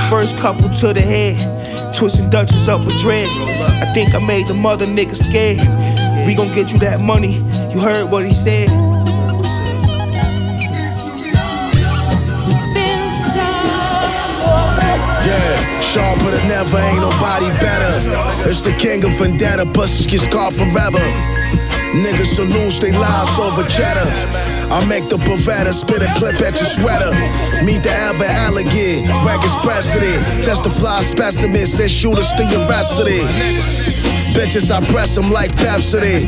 First 0.10 0.38
couple 0.38 0.70
to 0.70 0.94
the 0.94 1.02
head, 1.02 1.36
twisting 1.96 2.30
Dutchess 2.30 2.68
up 2.68 2.86
with 2.86 2.98
dread. 2.98 3.28
I 3.82 3.92
think 3.94 4.14
I 4.14 4.20
made 4.20 4.48
the 4.48 4.54
mother 4.54 4.86
nigga 4.86 5.16
scared. 5.16 5.58
We 6.28 6.36
gon' 6.36 6.54
get 6.54 6.72
you 6.72 6.80
that 6.80 7.02
money. 7.02 7.38
You 7.74 7.80
heard 7.80 8.12
what 8.12 8.26
he 8.26 8.34
said. 8.34 8.70
Yeah, 15.26 15.80
sharper 15.82 16.32
than 16.32 16.52
ever, 16.52 16.78
ain't 16.78 17.02
nobody 17.02 17.50
better. 17.60 18.50
It's 18.50 18.62
the 18.62 18.74
king 18.74 19.04
of 19.04 19.12
vendetta, 19.18 19.66
pussies 19.66 20.06
get 20.06 20.22
scarred 20.22 20.54
forever. 20.54 21.00
Niggas 21.96 22.36
should 22.36 22.50
lose 22.50 22.80
their 22.80 22.94
lives 22.94 23.40
over 23.40 23.64
cheddar. 23.68 24.55
I 24.72 24.86
make 24.86 25.10
the 25.10 25.18
Beretta 25.18 25.74
spit 25.74 26.02
a 26.02 26.14
clip 26.18 26.42
at 26.42 26.56
your 26.60 26.70
sweater. 26.70 27.12
Meet 27.64 27.84
the 27.84 27.92
ever 27.92 28.26
alligator, 28.26 29.14
records 29.26 29.58
precedent. 29.60 30.44
Test 30.44 30.64
the 30.64 30.70
fly 30.70 31.02
specimen, 31.02 31.66
send 31.66 31.92
shooters 31.92 32.34
to 32.34 32.46
your 32.46 32.68
recipe. 32.68 34.15
Bitches, 34.36 34.70
I 34.70 34.84
press 34.92 35.16
them 35.16 35.32
like 35.32 35.52
Pepsi. 35.56 36.28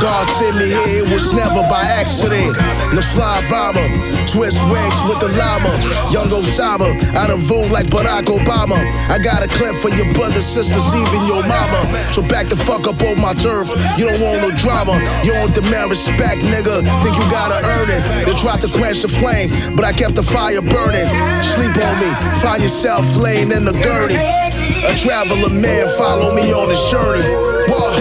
God 0.00 0.30
sent 0.38 0.54
me 0.56 0.70
here, 0.70 1.02
it 1.02 1.10
was 1.10 1.32
never 1.34 1.66
by 1.66 1.82
accident. 1.82 2.54
The 2.94 3.02
fly 3.02 3.42
rhymer, 3.50 3.90
twist 4.30 4.62
wigs 4.70 5.00
with 5.10 5.18
the 5.18 5.34
llama. 5.34 5.74
Young 6.14 6.30
Osama, 6.30 6.94
I 7.18 7.26
done 7.26 7.42
vote 7.42 7.70
like 7.74 7.86
Barack 7.90 8.30
Obama. 8.30 8.78
I 9.10 9.18
got 9.18 9.42
a 9.42 9.48
clip 9.48 9.74
for 9.74 9.90
your 9.90 10.06
brothers, 10.14 10.46
sisters, 10.46 10.94
even 10.94 11.26
your 11.26 11.42
mama. 11.42 11.90
So 12.14 12.22
back 12.22 12.46
the 12.46 12.56
fuck 12.56 12.86
up 12.86 13.02
on 13.02 13.20
my 13.20 13.34
turf. 13.34 13.66
You 13.98 14.06
don't 14.06 14.22
want 14.22 14.46
no 14.46 14.50
drama. 14.54 14.94
You 15.26 15.32
don't 15.34 15.52
demand 15.52 15.90
respect, 15.90 16.42
nigga. 16.46 16.86
Think 17.02 17.18
you 17.18 17.26
gotta 17.34 17.58
earn 17.66 17.90
it. 17.90 18.26
They 18.26 18.34
tried 18.38 18.62
to 18.62 18.70
quench 18.78 19.02
the 19.02 19.08
flame, 19.08 19.50
but 19.74 19.84
I 19.84 19.92
kept 19.92 20.14
the 20.14 20.22
fire 20.22 20.62
burning. 20.62 21.10
Sleep 21.42 21.74
on 21.82 21.98
me, 21.98 22.10
find 22.38 22.62
yourself 22.62 23.16
laying 23.16 23.50
in 23.50 23.64
the 23.64 23.74
gurney. 23.82 24.39
A 24.84 24.94
traveler 24.94 25.50
man, 25.50 25.86
follow 25.98 26.34
me 26.34 26.52
on 26.52 26.68
this 26.68 26.90
journey. 26.90 27.26
Whoa. 27.68 27.92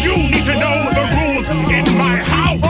You 0.00 0.16
need 0.30 0.44
to 0.44 0.54
know 0.54 0.90
the 0.96 1.04
rules 1.16 1.50
in 1.50 1.96
my 1.96 2.16
house. 2.16 2.60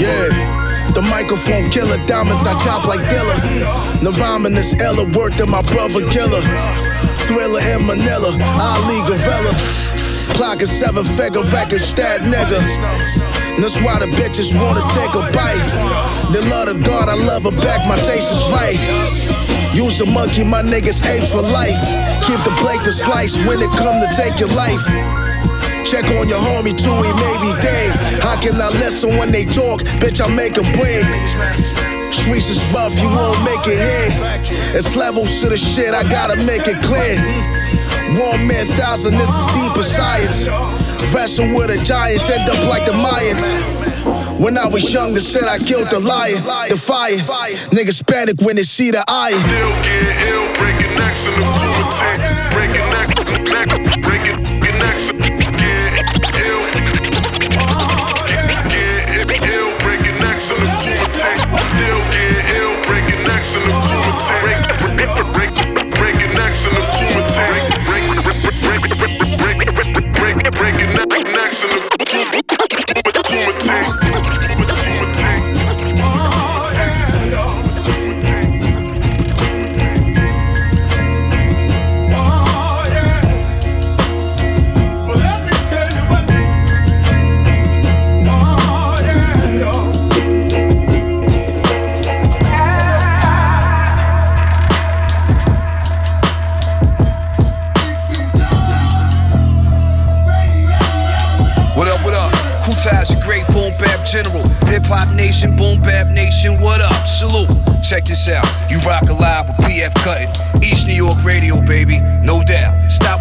Yeah. 0.00 0.92
The 0.92 1.02
microphone 1.02 1.70
killer, 1.70 1.98
diamonds 2.06 2.44
I 2.44 2.58
chop 2.58 2.84
like 2.84 3.00
Dilla. 3.08 3.36
The 4.02 4.10
rhyming 4.12 4.56
is 4.56 4.74
ella, 4.80 5.04
work 5.16 5.34
than 5.36 5.50
my 5.50 5.62
brother 5.62 6.00
killer. 6.10 6.42
Thrilla 7.26 7.60
in 7.74 7.86
Manila, 7.86 8.36
Ali 8.60 9.00
Gorilla. 9.06 9.54
Clock 10.34 10.62
is 10.62 10.70
seven 10.70 11.04
figure 11.04 11.42
record, 11.52 11.80
stat 11.80 12.22
nigga. 12.22 13.39
That's 13.60 13.78
why 13.80 13.98
the 13.98 14.06
bitches 14.06 14.56
wanna 14.56 14.80
take 14.88 15.12
a 15.14 15.20
bite. 15.36 15.68
They 16.32 16.40
love 16.48 16.66
the 16.72 16.80
God, 16.82 17.08
I 17.08 17.14
love 17.14 17.44
her 17.44 17.56
back, 17.60 17.86
my 17.86 17.96
taste 17.96 18.32
is 18.32 18.42
right. 18.50 18.80
Use 19.74 20.00
a 20.00 20.06
monkey, 20.06 20.44
my 20.44 20.62
niggas 20.62 21.04
ape 21.04 21.24
for 21.24 21.42
life. 21.42 21.78
Keep 22.24 22.40
the 22.44 22.54
plate 22.56 22.82
to 22.84 22.92
slice 22.92 23.38
when 23.38 23.60
it 23.60 23.70
come 23.76 24.00
to 24.00 24.08
take 24.16 24.40
your 24.40 24.48
life. 24.56 24.84
Check 25.84 26.04
on 26.16 26.28
your 26.28 26.40
homie 26.40 26.72
too, 26.72 26.94
he 27.04 27.12
may 27.12 27.36
be 27.44 27.52
dead. 27.60 27.96
How 28.22 28.40
can 28.40 28.60
I 28.60 28.68
listen 28.68 29.16
when 29.18 29.30
they 29.30 29.44
talk? 29.44 29.80
Bitch, 30.00 30.24
I 30.24 30.28
make 30.32 30.54
them 30.54 30.70
bread. 30.80 31.04
Streets 32.12 32.48
is 32.48 32.62
rough, 32.72 32.98
you 33.00 33.08
won't 33.08 33.42
make 33.44 33.66
it 33.66 33.76
here. 33.76 34.08
It's 34.74 34.96
levels 34.96 35.40
to 35.42 35.48
the 35.48 35.56
shit, 35.56 35.92
I 35.92 36.02
gotta 36.02 36.36
make 36.36 36.66
it 36.66 36.80
clear. 36.82 37.20
One 38.18 38.46
man 38.48 38.66
thousand, 38.66 39.14
this 39.14 39.28
is 39.28 39.46
deeper 39.54 39.82
science. 39.82 40.48
Wrestle 41.14 41.48
with 41.54 41.68
the 41.68 41.82
giants, 41.84 42.30
end 42.30 42.48
up 42.48 42.62
like 42.64 42.84
the 42.84 42.92
Mayans. 42.92 43.42
When 44.40 44.56
I 44.56 44.66
was 44.66 44.92
young, 44.92 45.12
they 45.14 45.20
said 45.20 45.44
I 45.44 45.58
killed 45.58 45.90
the 45.90 46.00
lion, 46.00 46.42
the 46.68 46.76
fire. 46.76 47.18
Niggas 47.70 48.06
panic 48.06 48.40
when 48.40 48.56
they 48.56 48.62
see 48.62 48.90
the 48.90 49.04
iron. 49.06 49.38
Still 49.40 49.70
get 49.82 50.16
ill, 50.32 50.48
breaking 50.56 50.94
necks 50.96 51.26
in 51.28 51.34
the. 51.36 51.44
Breaking 52.52 52.88
neck, 52.88 53.08
neck, 53.48 53.79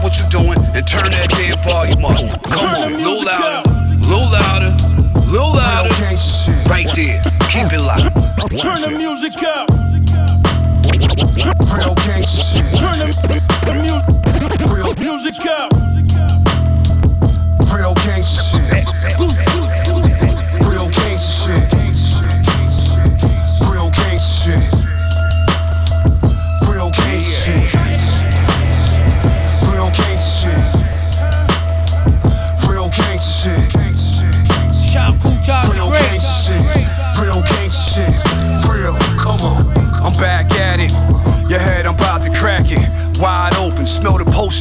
what 0.10 0.18
you're 0.20 0.42
doing 0.42 0.58
and 0.74 0.88
turn 0.88 1.12
that 1.12 1.30
damn 1.30 1.54
volume 1.62 2.04
up. 2.04 2.18
Come 2.50 2.66
on, 2.66 2.98
little 2.98 3.22
louder, 3.22 3.62
little 4.10 4.26
louder, 4.26 4.74
little 5.30 5.54
louder. 5.54 5.94
Right 6.66 6.90
there. 6.98 7.22
Keep 7.54 7.74
it 7.78 7.82
loud. 7.82 8.10
Turn 8.58 8.82
the 8.82 8.90
music 8.90 9.38
up. 9.46 9.70
Real 11.70 11.94
shit. 12.26 12.66
Turn 12.74 12.98
the, 13.06 13.14
the 13.70 13.74
mu- 13.78 13.89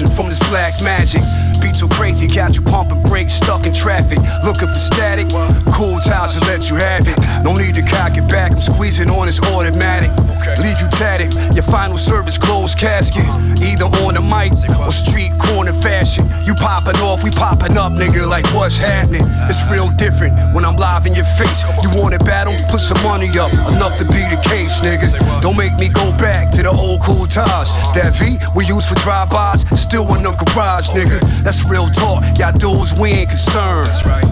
from 0.07 0.27
this 0.27 0.39
black 0.51 0.75
magic. 0.83 1.23
Beat 1.61 1.75
so 1.75 1.89
crazy, 1.89 2.29
got 2.29 2.55
you 2.55 2.63
pumping 2.63 3.03
brakes, 3.03 3.35
stuck 3.35 3.67
in 3.67 3.73
traffic. 3.73 4.19
Looking 4.45 4.69
for 4.69 4.79
static, 4.79 5.27
cool 5.75 5.99
ties 5.99 6.39
to 6.39 6.41
let 6.47 6.71
you 6.71 6.77
have 6.77 7.09
it. 7.09 7.19
No 7.43 7.57
need 7.57 7.75
to 7.75 7.83
cock 7.83 8.17
it 8.17 8.29
back, 8.29 8.53
I'm 8.53 8.61
squeezing 8.61 9.11
on 9.11 9.27
this 9.27 9.43
automatic. 9.43 10.11
Leave 10.59 10.81
you 10.81 10.89
tatted, 10.89 11.35
your 11.55 11.63
final 11.65 11.97
service 11.97 12.37
closed 12.37 12.79
casket. 12.79 13.25
Either 13.63 13.87
on 14.03 14.15
the 14.15 14.23
mic 14.23 14.53
or 14.79 14.91
street 14.91 15.33
corner 15.39 15.73
fashion. 15.73 16.25
You 16.45 16.55
popping 16.55 16.97
off, 17.01 17.23
we 17.23 17.31
popping 17.31 17.77
up, 17.77 17.93
nigga, 17.93 18.29
like 18.29 18.47
what's 18.55 18.77
happening? 18.77 19.23
It's 19.49 19.67
real 19.71 19.91
different 19.97 20.35
when 20.55 20.65
I'm 20.65 20.77
live 20.77 21.07
in 21.07 21.15
your 21.15 21.29
face. 21.39 21.63
You 21.83 21.91
want 21.95 22.15
a 22.15 22.19
battle? 22.19 22.55
Put 22.71 22.81
some 22.81 23.01
money 23.03 23.29
up, 23.39 23.53
enough 23.75 23.99
to 23.99 24.05
be 24.05 24.23
the 24.31 24.41
case, 24.43 24.81
nigga. 24.81 25.09
Don't 25.41 25.57
make 25.57 25.75
me 25.79 25.89
go 25.89 26.11
back 26.19 26.51
to 26.53 26.63
the 26.63 26.71
old 26.71 27.03
cool 27.03 27.27
ties. 27.27 27.71
That 27.95 28.15
V 28.19 28.39
we 28.55 28.65
use 28.67 28.89
for 28.89 28.97
drive-bys, 28.97 29.63
still 29.79 30.07
in 30.15 30.23
the 30.23 30.33
garage, 30.33 30.89
nigga. 30.91 31.21
That's 31.43 31.65
real 31.65 31.89
talk. 31.91 32.25
Y'all 32.39 32.53
dudes, 32.53 32.95
we 32.95 33.11
ain't 33.11 33.31
concerned. 33.31 33.91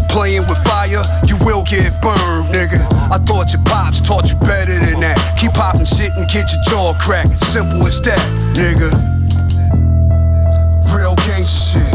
Playing 0.09 0.47
with 0.49 0.59
fire, 0.65 1.05
you 1.27 1.37
will 1.45 1.63
get 1.63 1.93
burned, 2.03 2.51
nigga. 2.51 2.81
I 3.11 3.19
thought 3.19 3.53
your 3.53 3.63
pops 3.63 4.01
taught 4.01 4.33
you 4.33 4.39
better 4.41 4.73
than 4.73 5.01
that. 5.01 5.19
Keep 5.39 5.55
popping 5.55 5.85
shit 5.85 6.16
and 6.17 6.29
get 6.29 6.53
your 6.53 6.63
jaw 6.65 6.95
cracked. 6.95 7.37
Simple 7.37 7.87
as 7.87 8.01
that, 8.03 8.19
nigga. 8.55 8.91
Real 10.95 11.15
gangsta 11.17 11.73
shit. 11.73 11.95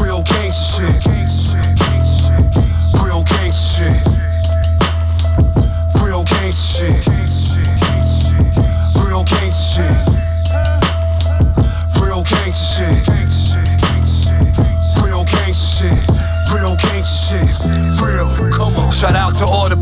Real 0.00 0.22
gangsta 0.22 1.02
shit. 1.02 1.18
Shout 18.98 19.14
out 19.14 19.32
to 19.36 19.46
all 19.46 19.68
the 19.68 19.76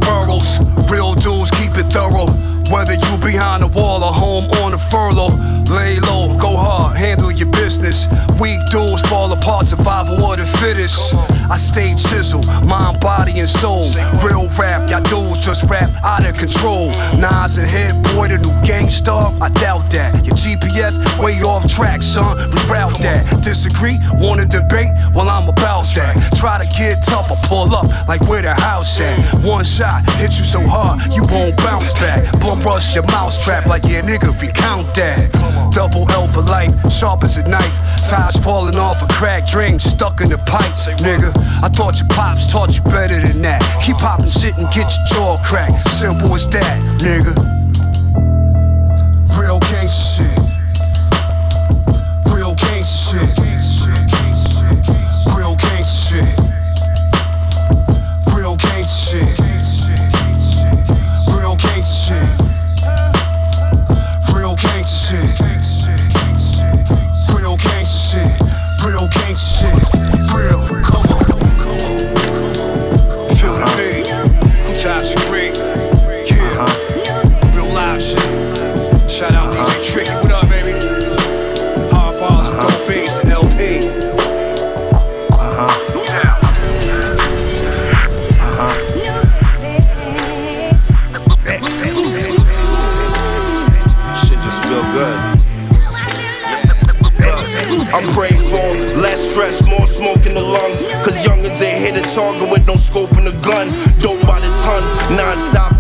Weak 8.41 8.61
dudes 8.71 9.01
fall 9.09 9.33
apart. 9.33 9.56
Survival 9.67 10.25
of 10.25 10.39
the 10.39 10.47
fittest. 10.63 11.13
I 11.51 11.57
stay 11.57 11.91
chiseled, 11.97 12.47
mind, 12.65 13.01
body, 13.01 13.41
and 13.41 13.49
soul. 13.49 13.91
Real 14.23 14.47
rap, 14.55 14.89
y'all 14.89 15.03
dudes 15.03 15.45
just 15.45 15.69
rap 15.69 15.91
out 16.05 16.23
of 16.23 16.37
control. 16.39 16.91
Nas 17.19 17.59
and 17.59 17.67
Hit 17.67 17.95
Boy, 18.15 18.29
the 18.29 18.39
new 18.39 18.55
Gang 18.63 18.89
Starr, 18.89 19.27
I 19.43 19.49
doubt 19.49 19.91
that. 19.91 20.25
Your 20.25 20.37
GPS 20.37 21.03
way 21.19 21.43
off 21.43 21.67
track, 21.67 22.03
son. 22.03 22.39
Reroute 22.51 22.99
that. 23.03 23.27
Disagree? 23.43 23.99
Wanna 24.15 24.47
debate? 24.47 24.91
Well, 25.15 25.29
I'm 25.29 25.49
about 25.49 25.91
that. 25.99 26.15
Try 26.39 26.63
to 26.63 26.69
get 26.79 27.03
tough, 27.03 27.33
I 27.33 27.37
pull 27.49 27.75
up 27.75 27.87
like 28.07 28.21
where 28.29 28.43
the 28.43 28.55
house 28.55 29.01
at. 29.01 29.19
One 29.43 29.65
shot 29.65 30.07
hit 30.15 30.39
you 30.39 30.45
so 30.45 30.61
hard 30.63 31.03
you 31.13 31.23
won't 31.27 31.57
bounce 31.59 31.93
back. 31.95 32.23
Bum 32.41 32.63
rush 32.63 32.95
your 32.95 33.07
mouse 33.07 33.43
trap 33.43 33.67
like 33.67 33.83
yeah, 33.85 34.03
nigga, 34.03 34.31
recount 34.41 34.95
that. 34.95 35.31
Double 35.73 36.09
L 36.11 36.29
for 36.29 36.43
life, 36.43 36.73
sharp 36.93 37.25
as 37.25 37.37
a 37.37 37.49
knife. 37.49 37.77
Ties 38.09 38.37
falling 38.37 38.77
off 38.77 39.03
a 39.03 39.07
crack 39.09 39.47
dream 39.57 39.79
stuck 39.79 40.21
in 40.21 40.29
the 40.29 40.37
pipe, 40.45 40.71
nigga. 41.01 41.33
I 41.65 41.69
thought 41.71 41.99
your 41.99 42.09
pops 42.09 42.45
taught 42.45 42.77
you 42.77 42.83
better 42.83 43.17
than 43.17 43.41
that. 43.41 43.63
Keep 43.83 43.97
popping 43.97 44.29
shit 44.29 44.55
and 44.59 44.67
get 44.67 44.93
your 44.93 45.07
jaw 45.09 45.39
cracked. 45.43 45.89
Simple 45.89 46.35
as 46.35 46.47
that, 46.51 46.77
nigga. 47.01 47.33
Real 49.41 49.59
gangsta 49.61 50.21
shit. 50.21 50.66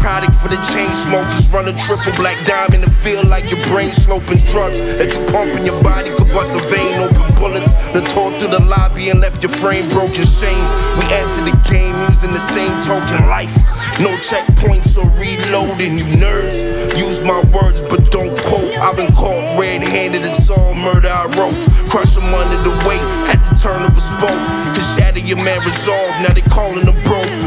Product 0.07 0.38
for 0.38 0.46
the 0.46 0.61
chain 0.70 0.86
smokers. 0.94 1.50
Run 1.50 1.66
a 1.66 1.74
triple 1.74 2.14
black 2.14 2.38
diamond 2.46 2.84
and 2.84 2.94
feel 3.02 3.26
like 3.26 3.50
your 3.50 3.59
brain 3.66 3.90
sloping 3.90 4.38
drugs 4.54 4.78
that 4.78 5.11
you 5.11 5.18
pump 5.34 5.50
in 5.59 5.66
your 5.66 5.82
body 5.82 6.14
could 6.14 6.30
bust 6.30 6.54
a 6.54 6.62
vein, 6.70 6.94
open 7.02 7.26
bullets. 7.34 7.74
The 7.90 8.07
tore 8.14 8.30
through 8.38 8.54
the 8.54 8.62
lobby 8.70 9.11
and 9.11 9.18
left 9.18 9.42
your 9.42 9.50
frame 9.50 9.88
broken. 9.88 10.22
Shame. 10.22 10.62
We 10.94 11.04
enter 11.11 11.42
the 11.42 11.59
game 11.66 11.96
using 12.07 12.30
the 12.30 12.44
same 12.54 12.70
token 12.86 13.26
life. 13.26 13.50
No 13.98 14.14
checkpoints 14.22 14.94
or 14.94 15.11
reloading, 15.18 15.98
you 15.98 16.07
nerds. 16.22 16.62
Use 16.94 17.20
my 17.22 17.42
words, 17.50 17.82
but 17.82 18.09
don't 18.12 18.30
quote. 18.46 18.78
I've 18.78 18.96
been 18.96 19.12
caught 19.12 19.59
red-handed, 19.59 20.22
it's 20.22 20.48
all 20.48 20.74
murder 20.74 21.11
I 21.11 21.26
wrote. 21.34 21.59
Crush 21.90 22.14
them 22.14 22.30
under 22.30 22.62
the 22.62 22.74
weight 22.86 23.07
at 23.34 23.42
the 23.42 23.59
turn 23.59 23.82
of 23.82 23.96
a 23.96 24.00
spoke. 24.00 24.42
To 24.76 24.82
shatter 24.94 25.18
your 25.18 25.42
man 25.42 25.59
resolve, 25.66 26.14
now 26.22 26.32
they 26.32 26.46
calling 26.46 26.86
them 26.86 26.94
bro. 27.02 27.45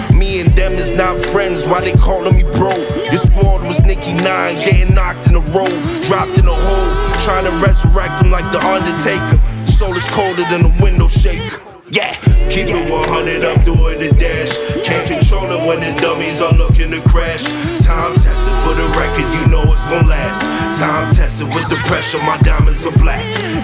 Is 0.80 0.92
not 0.92 1.18
friends, 1.18 1.66
why 1.66 1.82
they 1.82 1.92
calling 1.92 2.38
me 2.38 2.44
bro? 2.44 2.72
Your 3.12 3.18
squad 3.20 3.68
was 3.68 3.82
Nicky 3.82 4.14
Nine, 4.14 4.56
getting 4.64 4.96
knocked 4.96 5.28
in 5.28 5.34
the 5.34 5.42
road, 5.52 5.76
dropped 6.04 6.40
in 6.40 6.48
a 6.48 6.56
hole, 6.56 7.20
trying 7.20 7.44
to 7.44 7.52
resurrect 7.60 8.24
them 8.24 8.32
like 8.32 8.50
the 8.54 8.64
Undertaker. 8.64 9.36
Soul 9.66 9.94
is 9.98 10.08
colder 10.08 10.44
than 10.48 10.64
a 10.64 10.82
window 10.82 11.10
shaker. 11.10 11.60
Yeah, 11.92 12.16
keep 12.50 12.72
it 12.72 12.90
100, 12.90 13.44
I'm 13.44 13.62
doing 13.66 14.00
the 14.00 14.16
dash. 14.16 14.56
Can't 14.88 15.06
control 15.06 15.52
it 15.52 15.68
when 15.68 15.82
the 15.82 16.00
dummies 16.00 16.40
are 16.40 16.54
looking 16.54 16.92
to 16.92 17.02
crash. 17.10 17.44
Time 17.84 18.16
tested 18.16 18.56
for 18.64 18.74
the 18.74 18.88
record, 18.96 19.28
you 19.36 19.48
know 19.52 19.64
it's 19.74 19.84
gon' 19.84 20.08
last. 20.08 20.40
Time 20.80 21.14
tested 21.14 21.48
with 21.48 21.68
the 21.68 21.76
pressure, 21.92 22.20
my 22.20 22.38
diamonds 22.38 22.86
are 22.86 22.98
black. 23.00 23.20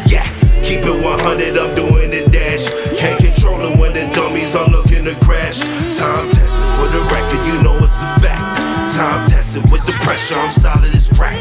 Yeah, 0.05 0.27
keep 0.63 0.83
it 0.83 0.99
100, 1.01 1.57
I'm 1.57 1.75
doing 1.75 2.11
the 2.11 2.27
dash. 2.29 2.67
Can't 2.99 3.23
control 3.23 3.61
it 3.71 3.79
when 3.79 3.93
the 3.93 4.13
dummies 4.13 4.53
are 4.53 4.67
looking 4.67 4.84
to 5.05 5.15
crash. 5.23 5.59
Time 5.97 6.29
tested 6.31 6.65
for 6.75 6.87
the 6.89 7.01
record, 7.13 7.45
you 7.47 7.61
know 7.61 7.77
it's 7.83 8.01
a 8.01 8.19
fact. 8.19 8.95
Time 8.95 9.27
tested 9.27 9.69
with 9.71 9.85
the 9.85 9.93
pressure, 10.03 10.35
I'm 10.35 10.51
solid 10.51 10.93
as 10.95 11.09
crack. 11.09 11.37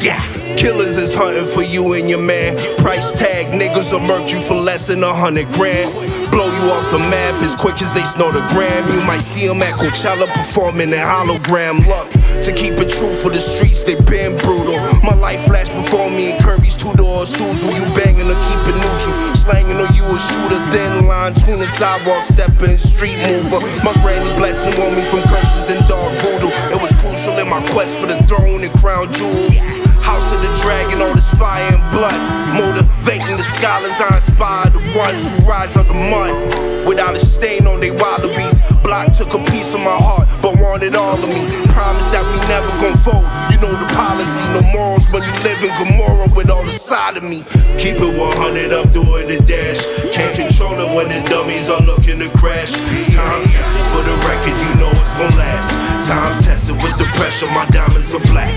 Yeah, 0.00 0.22
killers 0.56 0.96
is 0.96 1.12
hunting 1.12 1.46
for 1.46 1.62
you 1.62 1.94
and 1.94 2.08
your 2.08 2.20
man. 2.20 2.56
Price 2.78 3.12
tag, 3.12 3.46
niggas 3.46 3.92
will 3.92 4.00
murk 4.00 4.30
you 4.30 4.40
for 4.40 4.54
less 4.54 4.86
than 4.86 5.02
a 5.02 5.12
hundred 5.12 5.46
grand. 5.52 5.92
Blow 6.30 6.46
you 6.46 6.70
off 6.70 6.90
the 6.90 6.98
map 6.98 7.42
as 7.42 7.54
quick 7.56 7.82
as 7.82 7.92
they 7.92 8.04
snort 8.04 8.36
a 8.36 8.46
gram. 8.50 8.86
You 8.88 9.04
might 9.04 9.22
see 9.22 9.46
them 9.46 9.62
at 9.62 9.74
Coachella 9.74 10.26
performing 10.34 10.90
in 10.90 10.98
hologram. 10.98 11.84
Luck 11.86 12.10
to 12.42 12.52
keep 12.52 12.74
it 12.74 12.88
true 12.88 13.12
for 13.14 13.30
the 13.30 13.40
streets, 13.40 13.82
they 13.82 13.94
been 13.94 14.38
brutal. 14.38 14.78
My 15.02 15.14
life 15.14 15.44
flashed 15.46 15.72
before 15.72 16.10
me 16.10 16.32
in 16.32 16.38
Kirby's 16.38 16.76
two 16.76 16.92
doors. 16.94 17.34
Suzu, 17.34 17.66
you 17.74 17.84
banging 17.98 18.30
or 18.30 18.38
keep 18.46 18.62
it 18.70 18.76
neutral. 18.78 19.34
Slanging 19.34 19.76
or 19.76 19.90
you 19.92 19.97
a 20.14 20.18
shooter, 20.18 20.60
thin 20.70 21.06
line 21.06 21.34
between 21.34 21.58
the 21.58 21.66
sidewalk, 21.66 22.24
stepping 22.24 22.76
street 22.78 23.18
mover. 23.26 23.60
My 23.84 23.92
granny 24.02 24.30
blessing 24.38 24.74
on 24.80 24.94
me 24.94 25.04
from 25.04 25.22
curses 25.28 25.70
and 25.70 25.86
dark 25.88 26.12
voodoo. 26.22 26.48
It 26.72 26.80
was 26.80 26.92
crucial 27.00 27.38
in 27.38 27.48
my 27.48 27.60
quest 27.70 27.98
for 27.98 28.06
the 28.06 28.16
throne 28.24 28.64
and 28.64 28.72
crown 28.80 29.12
jewels. 29.12 29.56
House 30.00 30.32
of 30.32 30.40
the 30.40 30.52
dragon, 30.62 31.02
all 31.02 31.14
this 31.14 31.28
fire 31.34 31.62
and 31.72 31.82
blood. 31.92 32.16
Motivating 32.54 33.36
the 33.36 33.42
scholars, 33.42 33.98
I 34.00 34.16
inspire 34.16 34.70
the 34.70 34.80
ones 34.96 35.28
who 35.28 35.36
rise 35.44 35.76
up 35.76 35.86
the 35.88 35.94
mud. 35.94 36.86
Without 36.86 37.14
a 37.14 37.20
stain 37.20 37.66
on 37.66 37.80
they 37.80 37.90
Wallabees. 37.90 38.57
Block 38.88 39.12
took 39.12 39.34
a 39.34 39.44
piece 39.52 39.74
of 39.74 39.84
my 39.84 40.00
heart, 40.00 40.24
but 40.40 40.56
wanted 40.56 40.96
all 40.96 41.12
of 41.12 41.28
me. 41.28 41.44
Promise 41.76 42.08
that 42.08 42.24
we 42.24 42.40
never 42.48 42.72
gon' 42.80 42.96
fold. 42.96 43.28
You 43.52 43.60
know 43.60 43.68
the 43.68 43.84
policy, 43.92 44.40
no 44.56 44.64
morals 44.72 45.04
when 45.12 45.20
you 45.28 45.34
live 45.44 45.60
in 45.60 45.68
Gomorrah 45.76 46.32
with 46.32 46.48
all 46.48 46.64
the 46.64 46.72
side 46.72 47.20
of 47.20 47.22
me. 47.22 47.44
Keep 47.76 48.00
it 48.00 48.16
100, 48.16 48.72
I'm 48.72 48.88
doing 48.88 49.28
the 49.28 49.44
dash. 49.44 49.84
Can't 50.16 50.32
control 50.32 50.72
it 50.80 50.88
when 50.96 51.12
the 51.12 51.20
dummies 51.28 51.68
are 51.68 51.84
looking 51.84 52.16
to 52.24 52.32
crash. 52.40 52.72
Time 53.12 53.44
tested 53.44 53.84
for 53.92 54.00
the 54.08 54.16
record, 54.24 54.56
you 54.56 54.72
know 54.80 54.88
it's 54.96 55.12
gon' 55.20 55.36
last. 55.36 55.68
Time 56.08 56.40
tested 56.40 56.80
with 56.80 56.96
the 56.96 57.04
pressure, 57.12 57.44
my 57.52 57.68
diamonds 57.68 58.16
are 58.16 58.24
black. 58.32 58.48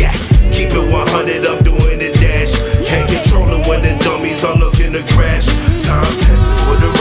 Yeah, 0.00 0.16
keep 0.48 0.72
it 0.72 0.80
100, 0.80 1.44
I'm 1.44 1.60
doing 1.60 2.00
the 2.00 2.08
dash. 2.16 2.56
Can't 2.88 3.04
control 3.04 3.52
it 3.52 3.68
when 3.68 3.84
the 3.84 3.92
dummies 4.00 4.48
are 4.48 4.56
looking 4.56 4.96
to 4.96 5.04
crash. 5.12 5.44
Time 5.84 6.16
tested 6.24 6.56
for 6.64 6.80
the 6.80 6.93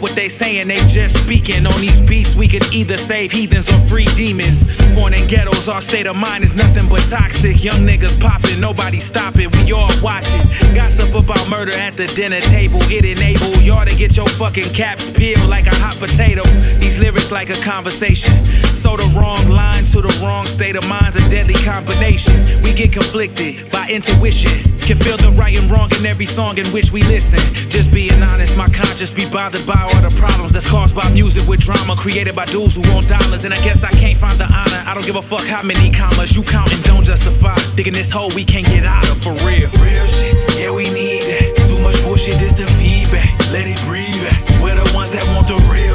what 0.00 0.16
they 0.16 0.28
saying, 0.28 0.68
they 0.68 0.78
just 0.86 1.16
speaking. 1.22 1.66
On 1.66 1.80
these 1.80 2.00
beats, 2.00 2.34
we 2.34 2.48
could 2.48 2.64
either 2.72 2.96
save 2.96 3.32
heathens 3.32 3.68
or 3.68 3.78
free 3.80 4.06
demons. 4.16 4.64
Born 4.94 5.14
in 5.14 5.26
ghettos, 5.26 5.68
our 5.68 5.80
state 5.80 6.06
of 6.06 6.16
mind 6.16 6.44
is 6.44 6.56
nothing 6.56 6.88
but 6.88 7.00
toxic. 7.10 7.62
Young 7.62 7.86
niggas 7.86 8.18
popping, 8.20 8.60
nobody 8.60 9.00
stopping, 9.00 9.50
we 9.50 9.72
all 9.72 9.90
watching. 10.02 10.46
Gossip 10.74 11.14
about 11.14 11.48
murder 11.48 11.74
at 11.74 11.96
the 11.96 12.06
dinner 12.08 12.40
table, 12.40 12.80
it 12.84 13.04
enable 13.04 13.60
y'all 13.60 13.84
to 13.84 13.94
get 13.94 14.16
your 14.16 14.28
fucking 14.28 14.72
caps 14.72 15.10
peeled 15.10 15.48
like 15.48 15.66
a 15.66 15.74
hot 15.74 15.96
potato. 15.96 16.42
These 16.78 16.98
lyrics 16.98 17.30
like 17.30 17.50
a 17.50 17.60
conversation. 17.60 18.44
So 18.72 18.96
the 18.96 19.12
wrong 19.16 19.48
line 19.48 19.84
to 19.84 20.00
the 20.00 20.18
wrong 20.22 20.46
state 20.46 20.76
of 20.76 20.88
mind's 20.88 21.16
a 21.16 21.28
deadly 21.28 21.54
combination. 21.54 22.62
We 22.62 22.72
get 22.72 22.92
conflicted 22.92 23.70
by 23.70 23.88
intuition. 23.88 24.79
Can 24.80 24.96
feel 24.96 25.16
the 25.16 25.30
right 25.32 25.56
and 25.56 25.70
wrong 25.70 25.88
in 25.94 26.04
every 26.04 26.26
song 26.26 26.58
in 26.58 26.66
which 26.68 26.90
we 26.90 27.02
listen. 27.04 27.38
Just 27.70 27.92
being 27.92 28.22
honest, 28.22 28.56
my 28.56 28.68
conscience 28.68 29.12
be 29.12 29.28
bothered 29.28 29.64
by 29.66 29.80
all 29.82 30.02
the 30.02 30.14
problems 30.16 30.52
that's 30.52 30.68
caused 30.68 30.96
by 30.96 31.08
music 31.10 31.46
with 31.46 31.60
drama 31.60 31.94
created 31.94 32.34
by 32.34 32.44
dudes 32.46 32.74
who 32.74 32.82
want 32.92 33.08
dollars. 33.08 33.44
And 33.44 33.54
I 33.54 33.58
guess 33.62 33.84
I 33.84 33.90
can't 33.90 34.16
find 34.16 34.38
the 34.38 34.46
honor. 34.46 34.82
I 34.86 34.94
don't 34.94 35.06
give 35.06 35.16
a 35.16 35.22
fuck 35.22 35.44
how 35.44 35.62
many 35.62 35.90
commas 35.90 36.36
you 36.36 36.42
count 36.42 36.72
and 36.72 36.82
don't 36.82 37.04
justify. 37.04 37.56
Digging 37.76 37.94
this 37.94 38.10
hole 38.10 38.30
we 38.34 38.44
can't 38.44 38.66
get 38.66 38.84
out 38.84 39.08
of 39.08 39.18
for 39.18 39.32
real. 39.46 39.70
Real 39.78 40.06
shit, 40.06 40.58
yeah, 40.58 40.70
we 40.70 40.90
need 40.90 41.22
it. 41.22 41.56
Too 41.68 41.80
much 41.80 42.02
bullshit, 42.02 42.38
this 42.40 42.52
the 42.52 42.66
feedback. 42.78 43.30
Let 43.52 43.66
it 43.66 43.80
breathe. 43.86 44.10
We're 44.60 44.74
the 44.74 44.90
ones 44.94 45.10
that 45.10 45.24
want 45.34 45.46
the 45.46 45.54
realness. 45.70 45.89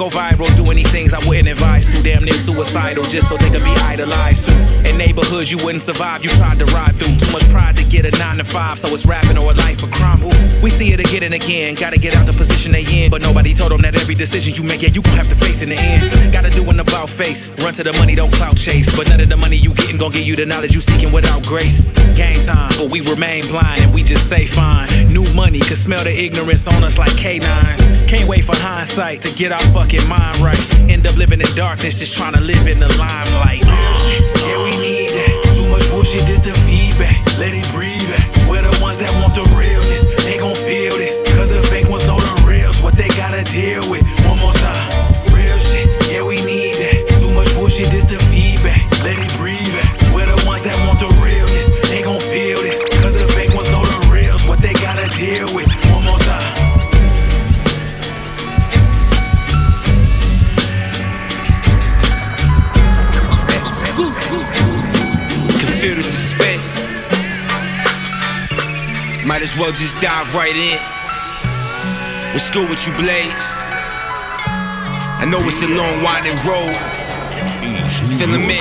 Go 0.00 0.08
viral, 0.08 0.48
doing 0.56 0.78
these 0.78 0.90
things 0.90 1.12
I 1.12 1.18
wouldn't 1.28 1.48
advise 1.48 1.84
to. 1.92 2.02
Damn 2.02 2.24
suicidal, 2.64 3.04
just 3.04 3.28
so 3.28 3.36
they 3.36 3.50
could 3.50 3.64
be 3.64 3.70
idolized. 3.70 4.48
In 4.86 4.98
neighborhoods 4.98 5.50
you 5.50 5.58
wouldn't 5.58 5.82
survive, 5.82 6.22
you 6.22 6.30
tried 6.30 6.58
to 6.58 6.66
ride 6.66 6.96
through. 6.96 7.16
Too 7.16 7.30
much 7.32 7.48
pride 7.48 7.76
to 7.76 7.84
get 7.84 8.04
a 8.04 8.10
nine 8.18 8.38
to 8.38 8.44
five, 8.44 8.78
so 8.78 8.88
it's 8.92 9.06
rapping 9.06 9.38
or 9.38 9.50
a 9.50 9.54
life 9.54 9.82
of 9.82 9.90
crime. 9.90 10.22
Ooh, 10.22 10.60
we 10.60 10.70
see 10.70 10.92
it 10.92 11.00
again 11.00 11.22
and 11.22 11.34
again. 11.34 11.74
Gotta 11.74 11.98
get 11.98 12.14
out 12.14 12.26
the 12.26 12.32
position 12.32 12.72
they 12.72 12.84
in, 12.84 13.10
but 13.10 13.22
nobody 13.22 13.54
told 13.54 13.72
them 13.72 13.80
that 13.82 13.94
every 13.96 14.14
decision 14.14 14.54
you 14.54 14.62
make, 14.62 14.82
yeah, 14.82 14.90
you 14.90 15.02
gon' 15.02 15.16
have 15.16 15.28
to 15.28 15.34
face 15.34 15.62
in 15.62 15.70
the 15.70 15.76
end. 15.76 16.32
Gotta 16.32 16.50
do 16.50 16.68
an 16.68 16.80
about 16.80 17.08
face, 17.08 17.50
run 17.62 17.74
to 17.74 17.82
the 17.82 17.92
money, 17.94 18.14
don't 18.14 18.32
clout 18.32 18.56
chase. 18.56 18.94
But 18.94 19.08
none 19.08 19.20
of 19.20 19.28
the 19.28 19.36
money 19.36 19.56
you 19.56 19.72
getting 19.74 19.98
gon' 19.98 20.12
give 20.12 20.24
you 20.24 20.36
the 20.36 20.46
knowledge 20.46 20.74
you 20.74 20.80
seeking 20.80 21.12
without 21.12 21.42
grace. 21.44 21.82
Game 22.14 22.42
time, 22.44 22.72
but 22.76 22.90
we 22.90 23.00
remain 23.00 23.46
blind 23.46 23.82
and 23.82 23.94
we 23.94 24.02
just 24.02 24.28
say 24.28 24.46
fine. 24.46 24.88
New 25.08 25.24
money 25.32 25.60
could 25.60 25.78
smell 25.78 26.04
the 26.04 26.12
ignorance 26.12 26.66
on 26.66 26.84
us 26.84 26.98
like 26.98 27.12
K9s. 27.12 28.08
Can't 28.08 28.28
wait 28.28 28.44
for 28.44 28.56
hindsight 28.56 29.22
to 29.22 29.32
get 29.32 29.52
our 29.52 29.62
fucking 29.72 30.06
mind 30.08 30.38
right. 30.38 30.60
End 31.00 31.08
up 31.08 31.16
living 31.16 31.40
in 31.40 31.48
darkness, 31.54 31.98
just 31.98 32.12
trying 32.12 32.34
to 32.34 32.42
live 32.42 32.68
in 32.68 32.78
the 32.78 32.88
limelight. 33.00 33.64
Yeah, 33.64 34.62
we 34.62 34.76
need 34.76 35.08
that. 35.08 35.54
Too 35.56 35.66
much 35.66 35.88
bullshit, 35.88 36.26
this 36.28 36.40
the 36.40 36.52
feedback. 36.68 37.16
Let 37.38 37.56
it 37.56 37.64
breathe. 37.72 38.12
We're 38.46 38.60
the 38.60 38.78
ones 38.82 38.98
that 38.98 39.08
well 69.60 69.72
just 69.72 70.00
dive 70.00 70.34
right 70.34 70.56
in. 70.56 70.78
What's 72.32 72.48
good 72.48 72.70
with 72.70 72.86
you, 72.86 72.94
Blaze? 72.94 73.58
I 75.20 75.26
know 75.28 75.38
it's 75.40 75.60
a 75.62 75.68
long, 75.68 76.02
winding 76.02 76.36
road. 76.48 76.74
Feeling 78.18 78.46
me? 78.46 78.56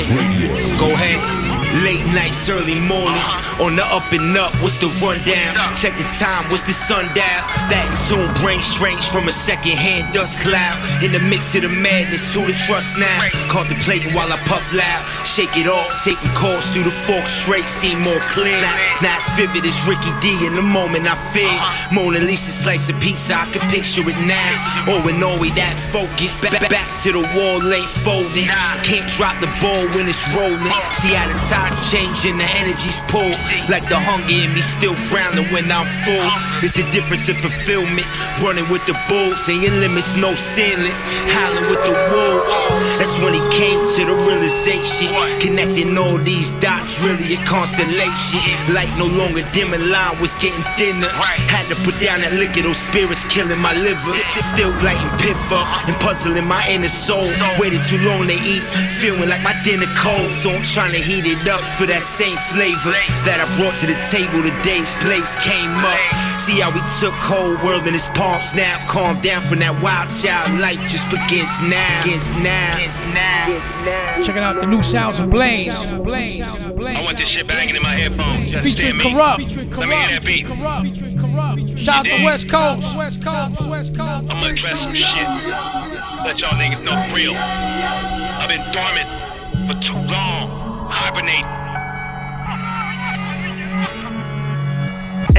Go 0.77 0.91
ahead. 0.91 1.58
Late 1.83 2.05
nights, 2.13 2.49
early 2.49 2.79
mornings, 2.79 3.29
on 3.59 3.75
the 3.75 3.85
up 3.91 4.07
and 4.13 4.37
up. 4.37 4.55
What's 4.63 4.79
the 4.79 4.87
rundown? 5.03 5.75
Check 5.75 5.97
the 5.97 6.07
time. 6.17 6.47
What's 6.49 6.63
the 6.63 6.73
sundial? 6.73 7.43
That 7.69 7.85
in 7.85 7.95
tune, 8.07 8.31
brain 8.41 8.61
strange 8.61 9.05
from 9.09 9.27
a 9.27 9.31
secondhand 9.31 10.09
dust 10.13 10.39
cloud. 10.39 10.79
In 11.03 11.11
the 11.11 11.19
mix 11.19 11.53
of 11.55 11.63
the 11.63 11.69
madness, 11.69 12.33
who 12.33 12.47
to 12.47 12.53
trust 12.53 12.97
now? 12.97 13.27
Contemplating 13.51 14.13
while 14.13 14.31
I 14.31 14.37
puff 14.49 14.65
loud, 14.73 15.05
shake 15.27 15.53
it 15.57 15.67
off, 15.67 15.85
taking 16.01 16.31
calls 16.33 16.71
through 16.71 16.87
the 16.87 16.95
fork 16.95 17.27
straight, 17.27 17.67
see 17.67 17.95
more 17.95 18.21
clear. 18.31 18.61
Now 19.01 19.09
now 19.09 19.17
it's 19.17 19.29
vivid 19.33 19.65
as 19.65 19.81
Ricky 19.89 20.13
D 20.21 20.45
in 20.45 20.53
the 20.53 20.61
moment 20.61 21.09
I 21.09 21.17
feel. 21.17 21.49
Mona 21.89 22.21
Lisa 22.21 22.53
slice 22.53 22.93
of 22.93 23.01
pizza, 23.01 23.33
I 23.33 23.49
can 23.49 23.65
picture 23.73 24.05
it 24.05 24.19
now. 24.29 24.53
Oh, 24.85 25.01
and 25.09 25.17
all 25.25 25.39
we 25.41 25.49
that 25.57 25.73
focus. 25.73 26.45
Back, 26.45 26.69
back 26.69 26.89
to 27.01 27.09
the 27.17 27.25
wall, 27.33 27.57
ain't 27.73 27.89
folding. 27.89 28.45
Can't 28.85 29.09
drop 29.17 29.41
the 29.41 29.49
ball 29.57 29.81
when 29.97 30.05
it's 30.05 30.21
rolling. 30.37 30.61
See 30.93 31.17
how 31.17 31.25
the 31.25 31.41
tides 31.69 31.91
changing, 31.91 32.37
the 32.37 32.47
energy's 32.57 32.99
pulled. 33.07 33.37
Like 33.69 33.85
the 33.89 33.97
hunger 33.97 34.33
in 34.33 34.53
me 34.53 34.61
still 34.61 34.95
growling 35.09 35.49
when 35.53 35.71
I'm 35.71 35.85
full. 35.85 36.25
It's 36.65 36.77
a 36.77 36.85
difference 36.91 37.29
in 37.29 37.35
fulfillment. 37.35 38.07
Running 38.41 38.67
with 38.69 38.85
the 38.85 38.97
bulls, 39.07 39.47
ain't 39.49 39.61
your 39.61 39.73
limits, 39.77 40.15
no 40.15 40.35
ceilings. 40.35 41.03
Howling 41.29 41.67
with 41.69 41.81
the 41.85 41.93
wolves. 42.09 42.57
That's 42.97 43.17
when 43.19 43.33
he 43.33 43.43
came 43.53 43.85
to 43.97 44.01
the 44.05 44.15
realization. 44.25 45.13
Connecting 45.39 45.97
all 45.97 46.17
these 46.17 46.51
dots, 46.59 47.01
really 47.03 47.35
a 47.35 47.39
constellation. 47.45 48.41
Light 48.73 48.89
no 48.97 49.05
longer 49.05 49.45
dim 49.53 49.71
dimming, 49.71 49.89
line 49.89 50.19
was 50.19 50.35
getting 50.35 50.63
thinner. 50.77 51.09
Had 51.49 51.67
to 51.69 51.77
put 51.83 51.99
down 51.99 52.21
that 52.21 52.33
liquor, 52.33 52.61
those 52.63 52.79
spirits 52.79 53.23
killing 53.27 53.59
my 53.59 53.73
liver. 53.73 54.15
Still 54.39 54.71
lighting 54.81 55.11
piff 55.19 55.51
up 55.51 55.67
and 55.87 55.95
puzzling 55.99 56.47
my 56.47 56.63
inner 56.69 56.89
soul. 56.89 57.27
Waited 57.59 57.83
too 57.83 57.99
long 58.07 58.27
to 58.27 58.37
eat, 58.47 58.63
feeling 58.97 59.29
like 59.29 59.43
my 59.43 59.53
dinner 59.63 59.89
cold. 59.97 60.31
So 60.31 60.49
I'm 60.49 60.63
trying 60.63 60.93
to 60.93 61.01
heat 61.01 61.25
it 61.27 61.39
up 61.49 61.65
for 61.65 61.85
that 61.89 62.01
same 62.01 62.37
flavor 62.53 62.93
that 63.25 63.41
I 63.41 63.49
brought 63.57 63.75
to 63.81 63.87
the 63.89 63.97
table 64.05 64.45
the 64.45 64.53
day's 64.61 64.93
place 65.01 65.33
came 65.41 65.73
up. 65.81 65.97
See 66.37 66.61
how 66.61 66.69
we 66.69 66.79
took 67.01 67.13
whole 67.17 67.57
world 67.65 67.89
in 67.89 67.93
his 67.93 68.05
palms 68.13 68.55
now. 68.55 68.77
Calm 68.87 69.19
down 69.21 69.41
from 69.41 69.59
that 69.59 69.73
wild 69.81 70.13
child. 70.13 70.53
Life 70.61 70.79
just 70.87 71.09
begins 71.09 71.57
now. 71.65 72.05
Begins 72.05 72.29
now. 72.39 72.77
Checking 74.21 74.45
out 74.45 74.59
the 74.61 74.67
new 74.69 74.81
sounds 74.81 75.19
of 75.19 75.29
Blaze. 75.29 75.73
I 75.73 77.01
want 77.01 77.17
this 77.17 77.27
shit 77.27 77.47
banging 77.47 77.75
in 77.75 77.81
my 77.81 77.97
headphones. 77.97 78.53
You 78.53 78.61
Featuring 78.61 79.01
understand 79.01 79.43
me? 79.43 79.65
Kurupt. 79.65 79.77
Let 79.77 79.89
me 79.89 79.95
hear 79.97 80.09
that 80.13 80.25
beat. 80.25 81.79
Shout 81.79 82.05
out 82.05 82.17
to? 82.17 82.23
West 82.23 82.49
Coast. 82.49 82.97
West 82.97 83.23
Coast. 83.23 83.67
West 83.67 83.95
Coast. 83.97 84.29
I'm 84.29 84.39
gonna 84.39 84.53
address 84.53 84.79
some 84.79 84.93
shit. 84.93 85.27
Let 86.23 86.39
y'all 86.39 86.53
niggas 86.61 86.83
know 86.85 86.93
for 87.09 87.15
real. 87.15 87.33
I've 87.33 88.49
been 88.49 88.63
dormant 88.71 89.09
for 89.65 89.75
too 89.81 89.97
long. 90.13 90.68
Hibernate. 90.89 91.68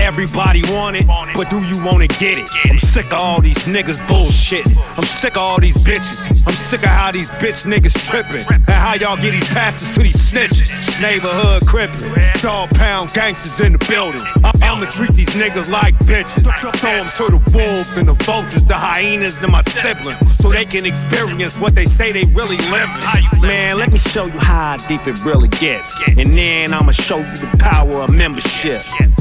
Everybody 0.00 0.62
want 0.72 0.96
it, 0.96 1.06
but 1.34 1.50
do 1.50 1.60
you 1.62 1.82
wanna 1.84 2.06
get 2.06 2.38
it? 2.38 2.48
I'm 2.64 2.78
sick 2.78 3.06
of 3.12 3.20
all 3.20 3.40
these 3.40 3.66
niggas 3.66 4.04
bullshit. 4.08 4.66
I'm 4.96 5.04
sick 5.04 5.36
of 5.36 5.42
all 5.42 5.60
these 5.60 5.76
bitches. 5.84 6.42
I'm 6.46 6.54
sick 6.54 6.82
of 6.82 6.88
how 6.88 7.12
these 7.12 7.30
bitch 7.32 7.64
niggas 7.66 8.08
tripping. 8.08 8.44
And 8.50 8.64
how 8.70 8.94
y'all 8.94 9.16
get 9.16 9.32
these 9.32 9.48
passes 9.48 9.90
to 9.90 10.02
these 10.02 10.16
snitches. 10.16 11.00
Neighborhood 11.00 11.62
crippin'. 11.66 12.10
Dogg 12.40 12.70
Pound 12.70 13.12
gangsters 13.12 13.60
in 13.60 13.74
the 13.74 13.78
building. 13.88 14.22
I- 14.42 14.52
I'ma 14.62 14.86
treat 14.86 15.14
these 15.14 15.34
niggas 15.36 15.70
like 15.70 15.96
bitches. 16.00 16.42
Throw 16.58 16.70
them 16.72 17.06
to 17.18 17.38
the 17.38 17.56
wolves 17.56 17.96
and 17.96 18.08
the 18.08 18.14
vultures, 18.24 18.64
the 18.64 18.74
hyenas 18.74 19.42
and 19.42 19.52
my 19.52 19.60
siblings. 19.62 20.18
So 20.36 20.50
they 20.50 20.64
can 20.64 20.86
experience 20.86 21.60
what 21.60 21.74
they 21.74 21.84
say 21.84 22.10
they 22.12 22.24
really 22.32 22.56
living. 22.70 23.40
Man, 23.42 23.78
let 23.78 23.92
me 23.92 23.98
show 23.98 24.26
you 24.26 24.38
how 24.40 24.76
deep 24.88 25.06
it 25.06 25.22
really 25.24 25.48
gets. 25.48 25.98
And 26.06 26.36
then 26.36 26.72
I'ma 26.72 26.92
show 26.92 27.18
you 27.18 27.34
the 27.34 27.56
power 27.58 28.02
of 28.02 28.12
membership. 28.12 28.80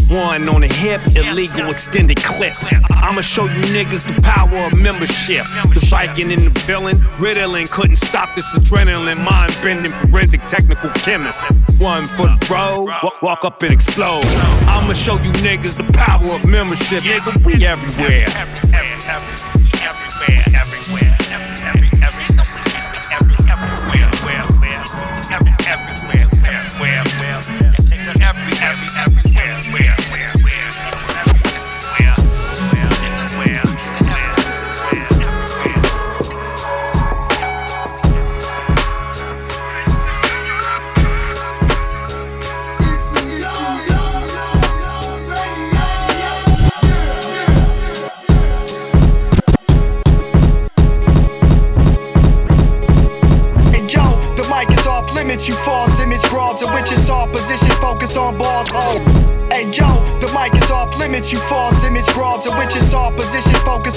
One 0.09 0.47
on 0.49 0.61
the 0.61 0.68
hip, 0.74 1.01
illegal 1.15 1.70
extended 1.70 2.17
clip. 2.17 2.53
I'ma 2.91 3.22
show 3.22 3.45
you 3.45 3.61
niggas 3.74 4.07
the 4.07 4.22
power 4.22 4.57
of 4.65 4.78
membership. 4.78 5.45
The 5.74 5.86
Viking 5.89 6.32
and 6.32 6.47
the 6.47 6.59
villain, 6.61 6.97
Ritalin 7.17 7.70
couldn't 7.72 7.97
stop 7.97 8.36
this 8.36 8.45
adrenaline, 8.57 9.24
mind 9.24 9.57
bending 9.61 9.91
forensic 9.91 10.45
technical 10.47 10.89
chemist. 10.91 11.41
One 11.80 12.05
for 12.05 12.28
the 12.28 12.47
road, 12.51 12.89
walk 13.22 13.45
up 13.45 13.61
and 13.63 13.74
explode. 13.74 14.26
I'ma 14.67 14.93
show 14.93 15.15
you 15.15 15.32
niggas 15.43 15.78
the 15.78 15.91
power 15.93 16.34
of 16.34 16.47
membership, 16.47 17.03
nigga. 17.03 17.45
We 17.45 17.65
everywhere. 17.65 18.28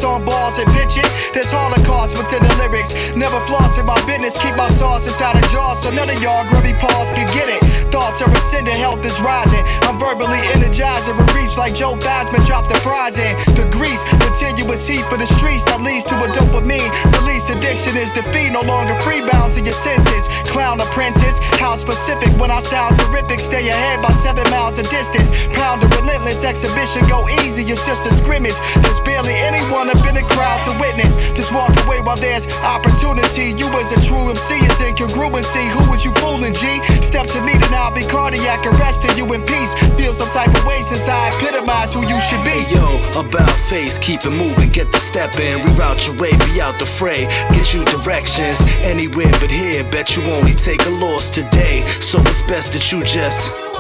On 0.05 0.25
balls 0.25 0.59
and 0.59 0.71
pitch 0.73 0.97
it. 0.97 1.07
There's 1.35 1.51
holocaust 1.51 2.17
within 2.19 2.43
the 2.43 2.52
lyrics. 2.73 3.15
Never 3.15 3.39
floss 3.47 3.79
in 3.79 3.87
my 3.87 4.01
business, 4.07 4.39
keep 4.39 4.57
my 4.57 4.69
sauce 4.69 5.07
inside 5.07 5.37
a 5.37 5.47
jar 5.53 5.75
so 5.77 5.91
none 5.91 6.09
of 6.09 6.21
y'all 6.23 6.49
grubby 6.49 6.73
paws 6.73 7.13
can 7.13 7.27
get 7.29 7.49
it. 7.49 7.61
Thoughts 7.93 8.23
are 8.23 8.31
ascending, 8.31 8.77
health 8.77 9.05
is 9.05 9.21
rising. 9.21 9.63
I'm 9.83 9.99
verbally 9.99 10.41
energizing, 10.57 11.17
we 11.17 11.25
reach 11.37 11.57
like 11.57 11.75
Joe 11.75 11.95
Theismann, 11.95 12.45
drop 12.47 12.69
the 12.69 12.77
fries 12.81 13.19
in. 13.19 13.37
The 13.55 13.69
grease, 13.71 14.03
continuous 14.25 14.87
heat 14.89 15.05
for 15.11 15.19
the 15.19 15.27
streets 15.27 15.65
that 15.65 15.81
leads 15.81 16.05
to 16.07 16.17
a 16.17 16.29
dopamine. 16.33 16.91
Release 17.21 17.51
addiction 17.51 17.97
is 17.97 18.11
defeat, 18.13 18.51
no 18.51 18.63
longer 18.63 18.95
free 19.05 19.21
bound 19.21 19.53
to 19.55 19.61
your 19.63 19.77
senses. 19.77 20.29
Clown 20.49 20.81
apprentice, 20.81 21.39
how 21.61 21.77
specific 21.77 22.33
when 22.41 22.51
I 22.51 22.61
sound 22.61 22.97
terrific. 22.97 23.41
Stay 23.41 23.69
ahead 23.69 24.01
by 24.01 24.11
seven 24.11 24.49
miles 24.51 24.79
of 24.79 24.89
distance. 24.89 25.31
Pound 25.53 25.85
a 25.85 25.89
relentless 26.01 26.45
exhibition, 26.45 27.05
go 27.09 27.29
easy, 27.45 27.63
it's 27.69 27.85
just 27.85 28.07
a 28.07 28.13
scrimmage. 28.15 28.57
There's 28.81 29.01
barely 29.01 29.35
anyone 29.35 29.91
up 29.91 30.01
in 30.09 30.15
the 30.15 30.25
crowd 30.33 30.65
to 30.65 30.73
witness. 30.81 31.17
Just 31.33 31.53
walk 31.53 31.73
away 31.85 32.01
while 32.01 32.17
there's 32.17 32.47
opportunity. 32.63 33.55
You 33.59 33.69
as 33.79 33.93
a 33.93 34.01
true 34.07 34.29
MC 34.29 34.55
is 34.65 34.79
incongruency. 34.81 35.69
Who 35.75 35.93
is 35.93 36.05
you 36.05 36.13
fooling, 36.15 36.55
G? 36.55 36.83
Step 37.03 37.27
to 37.29 37.43
me, 37.43 37.53
then 37.59 37.75
I'll 37.75 37.93
be 37.93 38.05
cardiac 38.05 38.65
arresting 38.67 39.17
you 39.17 39.27
in 39.35 39.43
peace. 39.43 39.75
Feel 39.95 40.13
some 40.13 40.29
type 40.29 40.55
of 40.57 40.65
way 40.65 40.83
since 40.83 41.09
I 41.09 41.35
epitomize 41.37 41.93
who 41.93 42.07
you 42.07 42.19
should 42.21 42.45
be. 42.45 42.65
Yo, 42.73 42.99
about 43.19 43.51
face, 43.69 43.99
keep 43.99 44.25
it 44.25 44.31
moving, 44.31 44.71
get 44.71 44.93
the 44.93 44.99
step 44.99 45.37
in, 45.39 45.61
reroute 45.61 46.07
your 46.07 46.17
way, 46.17 46.33
be 46.47 46.61
out 46.61 46.79
the 46.79 46.87
fray, 46.87 47.27
get 47.53 47.75
you 47.75 47.85
directions 47.85 48.61
anywhere 48.81 49.33
but 49.41 49.51
here. 49.51 49.85
Bet 49.85 50.17
you 50.17 50.23
only 50.25 50.55
take 50.55 50.85
a 50.87 50.91
loss 50.91 51.31
today, 51.31 51.87
so 52.01 52.21
it's 52.21 52.43
best 52.43 52.73
that 52.73 52.93
you 52.93 53.03
just. 53.03 53.72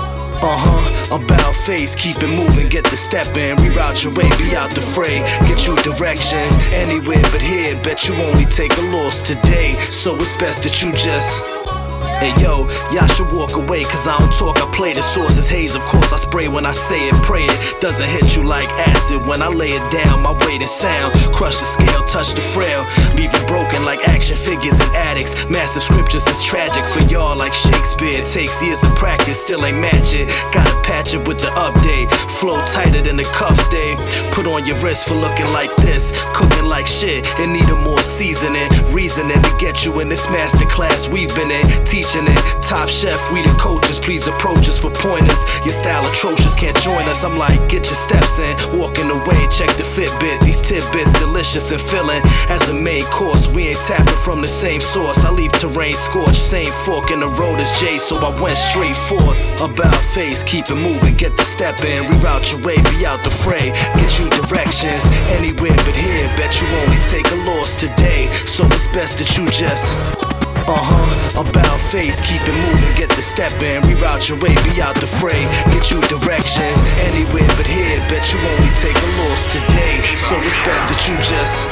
Uh 0.45 0.57
huh, 0.59 1.17
about 1.17 1.55
face, 1.55 1.95
keep 1.95 2.21
it 2.21 2.27
moving, 2.27 2.69
get 2.69 2.83
the 2.83 2.97
step 2.97 3.29
in, 3.37 3.57
reroute 3.59 4.03
your 4.03 4.13
way, 4.13 4.29
be 4.39 4.57
out 4.57 4.71
the 4.71 4.81
fray, 4.81 5.21
get 5.47 5.69
you 5.69 5.77
directions 5.77 6.53
anywhere 6.73 7.23
but 7.31 7.41
here. 7.41 7.81
Bet 7.85 8.09
you 8.09 8.17
only 8.17 8.45
take 8.47 8.77
a 8.77 8.83
loss 8.83 9.23
today, 9.23 9.79
so 9.91 10.17
it's 10.17 10.37
best 10.37 10.65
that 10.65 10.83
you 10.83 10.91
just. 10.95 11.72
Hey 12.21 12.33
yo, 12.41 12.69
y'all 12.93 13.07
should 13.09 13.33
walk 13.33 13.57
away 13.57 13.83
cause 13.85 14.07
I 14.07 14.19
don't 14.19 14.33
talk, 14.33 14.61
I 14.63 14.71
play 14.71 14.93
the 14.93 15.03
sources 15.03 15.49
haze. 15.49 15.75
Of 15.75 15.83
course, 15.83 16.13
I 16.13 16.17
spray 16.17 16.49
when 16.49 16.67
I 16.67 16.71
say 16.71 17.09
it, 17.09 17.15
pray 17.23 17.45
it. 17.45 17.81
Doesn't 17.81 18.09
hit 18.09 18.37
you 18.37 18.45
like 18.45 18.69
acid 18.79 19.27
when 19.27 19.43
I 19.43 19.49
lay 19.49 19.73
it 19.73 19.91
down. 19.91 20.23
My 20.23 20.33
weight 20.47 20.61
and 20.61 20.71
sound, 20.71 21.15
crush 21.35 21.59
the 21.59 21.65
scale, 21.65 22.05
touch 22.07 22.35
the 22.35 22.43
frail. 22.43 22.85
Leave 23.17 23.35
it 23.35 23.47
broken 23.47 23.85
like 23.85 24.07
action 24.09 24.37
figures 24.37 24.79
and 24.79 24.95
addicts. 24.95 25.49
Massive 25.49 25.83
scriptures 25.83 26.27
is 26.27 26.43
tragic 26.45 26.87
for 26.87 27.01
y'all 27.13 27.37
like 27.37 27.55
Shakespeare. 27.55 28.25
Takes 28.25 28.63
years 28.63 28.83
of 28.85 28.95
practice, 28.95 29.41
still 29.41 29.65
ain't 29.65 29.79
match 29.79 30.15
it. 30.15 30.29
Gotta 30.53 30.81
patch 30.83 31.15
it 31.15 31.27
with 31.27 31.39
the 31.39 31.49
update. 31.59 32.11
Flow 32.39 32.63
tighter 32.65 33.03
than 33.03 33.17
the 33.17 33.25
cuffs 33.25 33.69
day. 33.69 33.97
Put 34.31 34.47
on 34.47 34.65
your 34.65 34.77
wrist 34.83 35.09
for 35.09 35.15
looking 35.15 35.51
like 35.53 35.75
this. 35.77 36.21
Cooking 36.35 36.67
like 36.67 36.87
shit, 36.87 37.27
it 37.41 37.47
need 37.49 37.69
a 37.69 37.77
more 37.77 38.01
seasoning. 38.01 38.69
Reasoning 38.93 39.43
to 39.43 39.57
get 39.59 39.85
you 39.85 40.01
in 40.01 40.09
this 40.09 40.29
master 40.29 40.67
class 40.67 41.09
we've 41.09 41.35
been 41.35 41.51
in. 41.51 41.67
Teaching 41.85 42.12
it. 42.21 42.39
Top 42.63 42.89
chef, 42.89 43.33
we 43.33 43.43
the 43.43 43.55
coaches, 43.59 43.99
please 43.99 44.27
approach 44.27 44.69
us 44.69 44.79
for 44.79 44.91
pointers. 44.91 45.41
Your 45.65 45.73
style 45.73 46.05
atrocious, 46.07 46.55
can't 46.55 46.77
join 46.83 47.09
us. 47.09 47.25
I'm 47.25 47.39
like, 47.39 47.69
get 47.69 47.87
your 47.87 47.97
steps 47.97 48.39
in. 48.39 48.79
Walking 48.79 49.11
away, 49.11 49.49
check 49.51 49.71
the 49.77 49.83
Fitbit. 49.83 50.41
These 50.41 50.61
tidbits 50.61 51.11
delicious 51.19 51.71
and 51.73 51.81
filling. 51.81 52.21
As 52.49 52.69
a 52.69 52.75
main 52.75 53.05
course, 53.07 53.55
we 53.55 53.69
ain't 53.69 53.81
tapping 53.81 54.21
from 54.25 54.43
the 54.43 54.49
same 54.49 54.81
source. 54.81 55.25
I 55.25 55.31
leave 55.31 55.53
terrain 55.53 55.95
scorched, 55.95 56.37
same 56.37 56.73
fork 56.85 57.11
in 57.11 57.21
the 57.21 57.29
road 57.29 57.61
as 57.61 57.73
Jay, 57.81 57.99
so 57.99 58.17
I 58.17 58.39
went 58.41 58.59
straight 58.59 58.97
forth. 58.97 59.41
About 59.61 59.97
face, 60.13 60.45
keep 60.45 60.69
it 60.69 60.77
moving, 60.77 61.15
get 61.15 61.37
the 61.37 61.45
step 61.45 61.81
in. 61.81 62.05
Reroute 62.05 62.53
your 62.53 62.61
way, 62.63 62.77
be 62.93 63.07
out 63.07 63.25
the 63.25 63.31
fray. 63.31 63.73
Get 63.97 64.19
you 64.19 64.29
directions 64.29 65.05
anywhere 65.33 65.77
but 65.77 65.95
here. 65.95 66.29
Bet 66.37 66.61
you 66.61 66.67
only 66.85 67.01
take 67.09 67.31
a 67.33 67.37
loss 67.49 67.75
today, 67.77 68.31
so 68.47 68.67
it's 68.67 68.87
best 68.89 69.19
that 69.19 69.39
you 69.39 69.49
just. 69.51 70.22
Uh 70.65 70.79
huh, 70.79 71.41
about 71.41 71.81
face, 71.81 72.21
keep 72.21 72.41
it 72.47 72.55
moving, 72.55 72.95
get 72.97 73.11
the 73.11 73.23
step 73.23 73.51
in, 73.63 73.83
reroute 73.83 74.29
your 74.29 74.39
way, 74.39 74.55
be 74.63 74.81
out 74.81 74.95
the 74.95 75.07
fray, 75.07 75.43
get 75.75 75.91
you 75.91 76.01
directions 76.03 76.79
anywhere 77.03 77.49
but 77.59 77.67
here. 77.67 77.99
Bet 78.07 78.23
you 78.33 78.39
only 78.39 78.71
take 78.79 78.95
a 78.95 79.11
loss 79.19 79.51
today, 79.51 79.99
so 80.23 80.39
it's 80.39 80.63
best 80.63 80.87
that 80.87 81.03
you 81.09 81.17
just. 81.19 81.69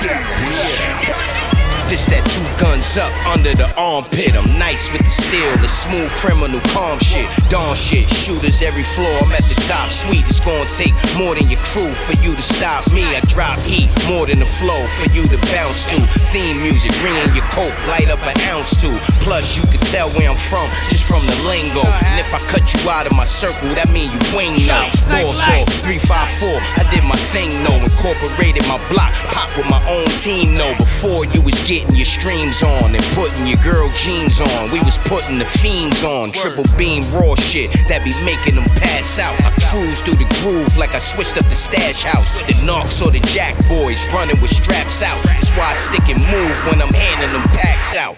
This 0.00 1.43
that 1.90 2.24
two 2.32 2.44
guns 2.56 2.96
up 2.96 3.12
under 3.28 3.52
the 3.54 3.68
armpit. 3.76 4.34
I'm 4.34 4.58
nice 4.58 4.90
with 4.90 5.04
the 5.04 5.10
steel, 5.12 5.52
the 5.60 5.68
smooth 5.68 6.10
criminal 6.16 6.60
calm 6.72 6.98
shit. 6.98 7.28
Dawn 7.52 7.76
shit, 7.76 8.08
shooters 8.08 8.62
every 8.62 8.82
floor. 8.82 9.12
I'm 9.22 9.32
at 9.36 9.44
the 9.52 9.58
top. 9.68 9.92
Sweet, 9.92 10.24
it's 10.26 10.40
gonna 10.40 10.64
take 10.74 10.96
more 11.14 11.34
than 11.36 11.50
your 11.50 11.60
crew 11.60 11.92
for 11.94 12.16
you 12.24 12.34
to 12.34 12.42
stop 12.42 12.88
me. 12.92 13.04
I 13.04 13.20
drop 13.28 13.60
heat 13.60 13.92
more 14.08 14.26
than 14.26 14.40
the 14.40 14.48
flow 14.48 14.80
for 14.96 15.12
you 15.12 15.28
to 15.28 15.38
bounce 15.52 15.84
to. 15.92 16.00
Theme 16.32 16.62
music, 16.62 16.90
ringing 17.04 17.36
your 17.36 17.46
coat, 17.52 17.72
light 17.86 18.08
up 18.08 18.22
an 18.24 18.40
ounce 18.48 18.72
to. 18.80 18.90
Plus, 19.20 19.56
you 19.56 19.62
can 19.68 19.80
tell 19.92 20.08
where 20.16 20.30
I'm 20.30 20.40
from 20.40 20.66
just 20.88 21.04
from 21.04 21.26
the 21.26 21.36
lingo. 21.44 21.84
And 21.84 22.16
if 22.18 22.32
I 22.32 22.40
cut 22.48 22.64
you 22.72 22.80
out 22.88 23.06
of 23.06 23.12
my 23.12 23.28
circle, 23.28 23.68
that 23.76 23.92
mean 23.92 24.08
you 24.08 24.20
wing 24.32 24.56
no. 24.64 24.88
Boss 25.12 25.40
off, 25.52 25.68
354. 25.84 26.64
I 26.80 26.84
did 26.90 27.04
my 27.04 27.18
thing, 27.30 27.52
no. 27.62 27.76
Incorporated 27.76 28.64
my 28.66 28.80
block, 28.88 29.12
pop 29.30 29.52
with 29.56 29.68
my 29.68 29.82
own 29.84 30.08
team, 30.24 30.56
no. 30.56 30.74
Before 30.76 31.24
you 31.26 31.40
was 31.42 31.54
getting 31.60 31.73
your 31.82 32.06
streams 32.06 32.62
on 32.62 32.94
and 32.94 33.04
putting 33.18 33.46
your 33.46 33.58
girl 33.58 33.90
jeans 33.90 34.40
on. 34.40 34.70
We 34.70 34.78
was 34.80 34.98
putting 34.98 35.38
the 35.38 35.44
fiends 35.44 36.04
on. 36.04 36.30
Triple 36.30 36.64
beam 36.78 37.02
raw 37.10 37.34
shit 37.34 37.72
that 37.88 38.04
be 38.04 38.14
making 38.22 38.54
them 38.54 38.68
pass 38.78 39.18
out. 39.18 39.34
I 39.42 39.50
cruise 39.70 40.00
through 40.02 40.22
the 40.22 40.30
groove 40.40 40.76
like 40.76 40.94
I 40.94 40.98
switched 40.98 41.36
up 41.36 41.46
the 41.50 41.58
stash 41.58 42.04
house. 42.04 42.30
The 42.46 42.54
Knox 42.64 43.02
or 43.02 43.10
the 43.10 43.20
Jack 43.20 43.58
boys 43.68 43.98
running 44.14 44.40
with 44.40 44.54
straps 44.54 45.02
out. 45.02 45.20
That's 45.24 45.50
why 45.58 45.70
I 45.70 45.74
stick 45.74 46.06
and 46.06 46.20
move 46.30 46.54
when 46.70 46.80
I'm 46.80 46.94
handing 46.94 47.32
them 47.34 47.46
packs 47.50 47.96
out. 47.96 48.16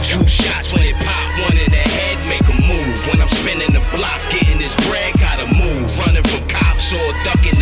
Two 0.00 0.24
shots 0.26 0.72
when 0.72 0.82
it 0.82 0.96
pop, 0.96 1.48
one 1.48 1.56
in 1.56 1.70
the 1.70 1.80
head, 1.80 2.20
make 2.28 2.44
a 2.48 2.56
move. 2.64 2.96
When 3.08 3.20
I'm 3.20 3.28
spinning 3.40 3.72
the 3.72 3.84
block, 3.92 4.20
getting 4.32 4.58
this 4.58 4.74
bread, 4.88 5.12
gotta 5.20 5.46
move. 5.56 5.88
Running 5.98 6.24
from 6.24 6.46
cops 6.48 6.92
or 6.92 7.04
ducking 7.24 7.53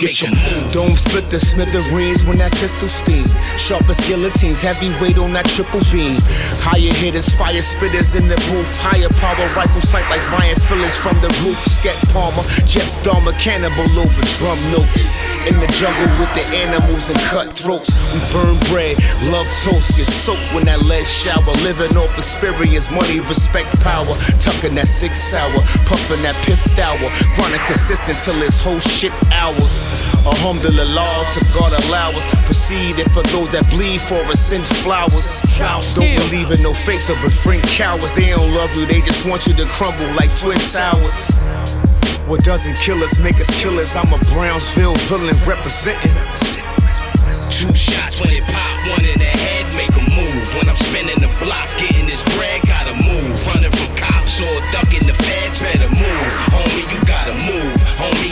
get. 0.00 0.72
Don't 0.72 0.96
split 0.96 1.28
the 1.28 1.38
smithereens 1.38 2.24
when 2.24 2.38
that 2.38 2.52
pistol 2.56 2.88
steam. 2.88 3.28
Sharp 3.56 3.88
as 3.88 4.00
guillotines, 4.08 4.62
heavyweight 4.62 5.18
on 5.18 5.32
that 5.36 5.46
triple 5.46 5.84
beam. 5.92 6.16
Higher 6.64 6.92
hitters, 6.96 7.28
fire 7.36 7.60
spitters 7.60 8.16
in 8.16 8.28
the 8.28 8.36
booth. 8.48 8.72
Higher 8.80 9.12
power 9.20 9.46
rifles 9.52 9.84
fight 9.92 10.08
like 10.08 10.24
Ryan 10.32 10.56
Phillips 10.64 10.96
from 10.96 11.20
the 11.20 11.28
roof. 11.44 11.60
Sket 11.60 11.96
Palmer, 12.12 12.42
Jeff 12.64 12.88
Dahmer, 13.04 13.36
cannibal 13.36 13.88
over 14.00 14.24
drum 14.40 14.58
notes. 14.72 15.12
In 15.48 15.56
the 15.56 15.68
jungle 15.72 16.10
with 16.20 16.28
the 16.36 16.44
animals 16.52 17.08
and 17.08 17.18
cutthroats. 17.32 17.88
We 18.12 18.20
burn 18.28 18.60
bread, 18.68 19.00
love 19.32 19.48
toast, 19.64 19.96
get 19.96 20.06
soaked 20.06 20.52
when 20.52 20.66
that 20.66 20.84
lead 20.84 21.06
shower. 21.06 21.56
Living 21.64 21.96
off 21.96 22.12
experience, 22.18 22.90
money, 22.90 23.20
respect, 23.20 23.72
power. 23.80 24.12
Tucking 24.36 24.74
that 24.76 24.88
six 24.88 25.18
sour, 25.18 25.60
puffing 25.88 26.20
that 26.22 26.36
piff 26.44 26.60
hour. 26.78 27.00
Running 27.40 27.64
consistent 27.64 28.18
till 28.20 28.36
it's 28.42 28.58
whole 28.58 28.78
shit 28.80 29.12
hours. 29.32 29.89
Alhamdulillah, 30.26 31.26
to 31.34 31.40
God 31.52 31.72
allow 31.84 32.10
us. 32.10 32.26
Proceed 32.44 32.98
and 32.98 33.10
for 33.12 33.22
those 33.34 33.48
that 33.50 33.68
bleed 33.70 34.00
for 34.00 34.20
us, 34.28 34.40
send 34.40 34.64
flowers. 34.84 35.40
Don't 35.94 36.10
believe 36.28 36.50
in 36.50 36.62
no 36.62 36.72
fakes 36.72 37.10
or 37.10 37.16
befriend 37.22 37.64
cowards. 37.64 38.12
They 38.14 38.30
don't 38.30 38.54
love 38.54 38.74
you, 38.76 38.86
they 38.86 39.00
just 39.00 39.24
want 39.24 39.46
you 39.46 39.54
to 39.54 39.66
crumble 39.66 40.06
like 40.14 40.34
Twin 40.36 40.58
Towers. 40.58 41.30
What 42.30 42.44
doesn't 42.44 42.76
kill 42.78 43.02
us 43.02 43.18
make 43.18 43.40
us 43.40 43.50
killers. 43.60 43.96
I'm 43.96 44.12
a 44.12 44.18
Brownsville 44.30 44.94
villain 45.10 45.34
representing. 45.46 46.14
Two 47.50 47.74
shots 47.74 48.20
when 48.20 48.34
it 48.34 48.44
pop, 48.44 48.90
one 48.90 49.04
in 49.04 49.18
the 49.18 49.24
head, 49.26 49.66
make 49.74 49.90
a 49.94 50.02
move. 50.14 50.46
When 50.54 50.68
I'm 50.68 50.76
spinning 50.76 51.18
the 51.18 51.30
block, 51.42 51.66
getting 51.78 52.06
this 52.06 52.22
bread, 52.38 52.62
gotta 52.66 52.94
move. 52.94 53.34
Running 53.46 53.70
from 53.70 53.96
cops 53.96 54.38
or 54.40 54.50
ducking 54.70 55.06
the 55.06 55.14
feds, 55.14 55.60
better 55.60 55.88
move. 55.90 56.30
Homie, 56.50 56.86
you 56.86 57.00
gotta 57.06 57.34
move. 57.46 57.74
Homie, 57.98 58.29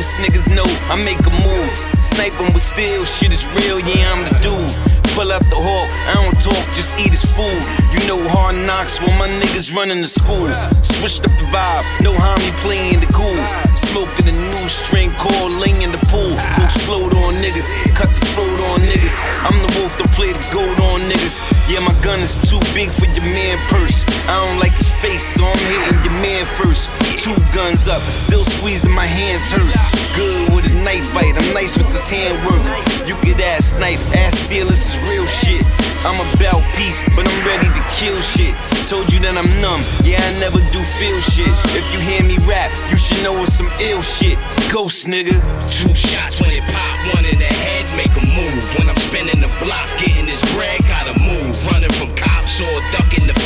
ghost, 0.00 0.18
niggas 0.18 0.46
know 0.54 0.64
I 0.88 0.96
make 0.96 1.20
a 1.26 1.30
move. 1.30 1.72
Sniping 1.74 2.52
with 2.54 2.62
steel, 2.62 3.04
shit 3.04 3.32
is 3.32 3.46
real, 3.56 3.78
yeah, 3.80 4.12
I'm 4.12 4.24
the 4.24 4.38
dude. 4.40 4.99
Pull 5.14 5.32
out 5.32 5.44
the 5.50 5.58
hawk, 5.58 5.88
I 6.08 6.14
don't 6.16 6.38
talk, 6.40 6.64
just 6.72 6.96
eat 6.96 7.10
his 7.12 7.26
food. 7.26 7.60
You 7.92 8.00
know 8.08 8.16
hard 8.30 8.56
knocks 8.64 9.02
when 9.02 9.12
my 9.18 9.28
niggas 9.28 9.74
running 9.74 10.00
to 10.00 10.08
school. 10.08 10.48
Switched 10.80 11.26
up 11.26 11.34
the 11.36 11.44
vibe, 11.52 11.84
no 12.00 12.14
homie 12.14 12.54
playing 12.64 13.00
the 13.00 13.10
cool. 13.12 13.36
Smoking 13.76 14.30
a 14.30 14.32
new 14.32 14.66
string 14.70 15.10
called 15.20 15.52
Ling 15.60 15.82
in 15.82 15.92
the 15.92 16.00
pool. 16.08 16.32
Who's 16.56 16.72
float 16.86 17.12
on 17.12 17.34
niggas, 17.42 17.68
cut 17.92 18.08
the 18.08 18.26
throat 18.32 18.60
on 18.72 18.80
niggas. 18.80 19.18
I'm 19.44 19.58
the 19.60 19.70
wolf, 19.80 19.98
don't 19.98 20.12
play 20.16 20.32
the 20.32 20.44
goat 20.54 20.78
on 20.78 21.04
niggas. 21.10 21.42
Yeah, 21.68 21.80
my 21.80 21.94
gun 22.00 22.20
is 22.20 22.38
too 22.48 22.62
big 22.72 22.88
for 22.88 23.06
your 23.10 23.26
man 23.26 23.58
purse. 23.68 24.06
I 24.30 24.40
don't 24.40 24.58
like 24.58 24.72
his 24.72 24.88
face, 24.88 25.26
so 25.26 25.44
I'm 25.44 25.58
hitting 25.68 26.00
your 26.06 26.16
man 26.22 26.46
first. 26.46 26.88
Two 27.20 27.36
guns 27.52 27.88
up, 27.88 28.00
still 28.14 28.44
squeezed 28.44 28.86
and 28.86 28.94
my 28.94 29.06
hands 29.06 29.52
hurt. 29.52 29.74
Good 30.16 30.54
with 30.54 30.64
a 30.70 30.74
knife 30.84 31.06
fight, 31.12 31.36
I'm 31.36 31.52
nice 31.52 31.76
with 31.76 31.90
this 31.92 32.08
handwork. 32.08 32.64
You 33.06 33.14
could 33.20 33.40
ask 33.40 33.76
Snyp, 33.76 34.00
ask 34.14 34.46
Steelers 34.46 34.82
is 34.82 34.99
real 35.08 35.26
shit. 35.26 35.64
I'm 36.04 36.16
about 36.34 36.64
peace, 36.74 37.04
but 37.16 37.28
I'm 37.28 37.40
ready 37.44 37.68
to 37.68 37.82
kill 37.92 38.16
shit. 38.20 38.56
Told 38.88 39.12
you 39.12 39.20
that 39.20 39.36
I'm 39.36 39.48
numb, 39.60 39.84
yeah, 40.00 40.20
I 40.24 40.32
never 40.40 40.58
do 40.72 40.80
feel 40.80 41.18
shit. 41.20 41.52
If 41.76 41.84
you 41.92 42.00
hear 42.00 42.24
me 42.24 42.40
rap, 42.48 42.72
you 42.90 42.96
should 42.96 43.22
know 43.22 43.36
it's 43.44 43.52
some 43.52 43.68
ill 43.88 44.00
shit. 44.02 44.38
Ghost 44.72 45.06
nigga. 45.06 45.36
Two 45.68 45.92
shots 45.94 46.40
when 46.40 46.50
it 46.50 46.64
pop, 46.64 46.96
one 47.14 47.24
in 47.24 47.38
the 47.38 47.48
head, 47.48 47.84
make 47.96 48.12
a 48.16 48.24
move. 48.32 48.64
When 48.76 48.88
I'm 48.88 48.96
spinning 49.08 49.40
the 49.40 49.52
block, 49.60 49.88
getting 50.00 50.26
this 50.26 50.40
bread, 50.56 50.80
gotta 50.88 51.12
move. 51.20 51.52
Running 51.68 51.92
from 52.00 52.16
cops 52.16 52.60
or 52.60 52.80
ducking 52.92 53.28
the 53.28 53.36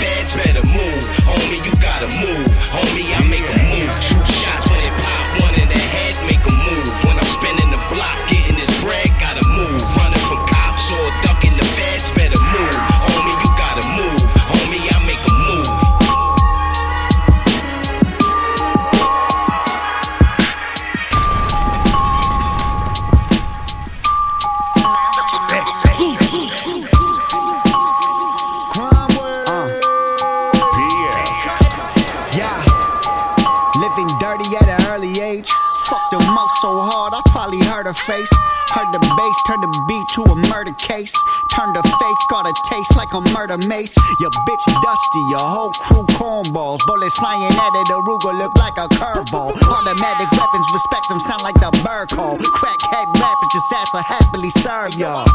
dusty, 45.05 45.23
your 45.31 45.41
whole 45.41 45.71
crew 45.73 46.05
cornballs. 46.17 46.79
Bullets 46.87 47.15
flying 47.19 47.43
at 47.43 47.75
it, 47.75 47.87
the 47.89 48.03
Ruger 48.07 48.37
look 48.39 48.53
like 48.59 48.77
a 48.79 48.89
curveball. 48.89 49.53
Automatic 49.63 50.31
weapons, 50.33 50.67
respect 50.73 51.09
them, 51.09 51.21
sound 51.21 51.43
like 51.43 51.55
the 51.55 51.71
bird 51.85 52.09
call. 52.11 52.37
Crackhead 52.39 53.07
rappers, 53.21 53.49
just 53.53 53.73
ass 53.73 53.89
will 53.93 54.03
happily 54.03 54.51
serve 54.51 54.95
y'all. 54.95 55.27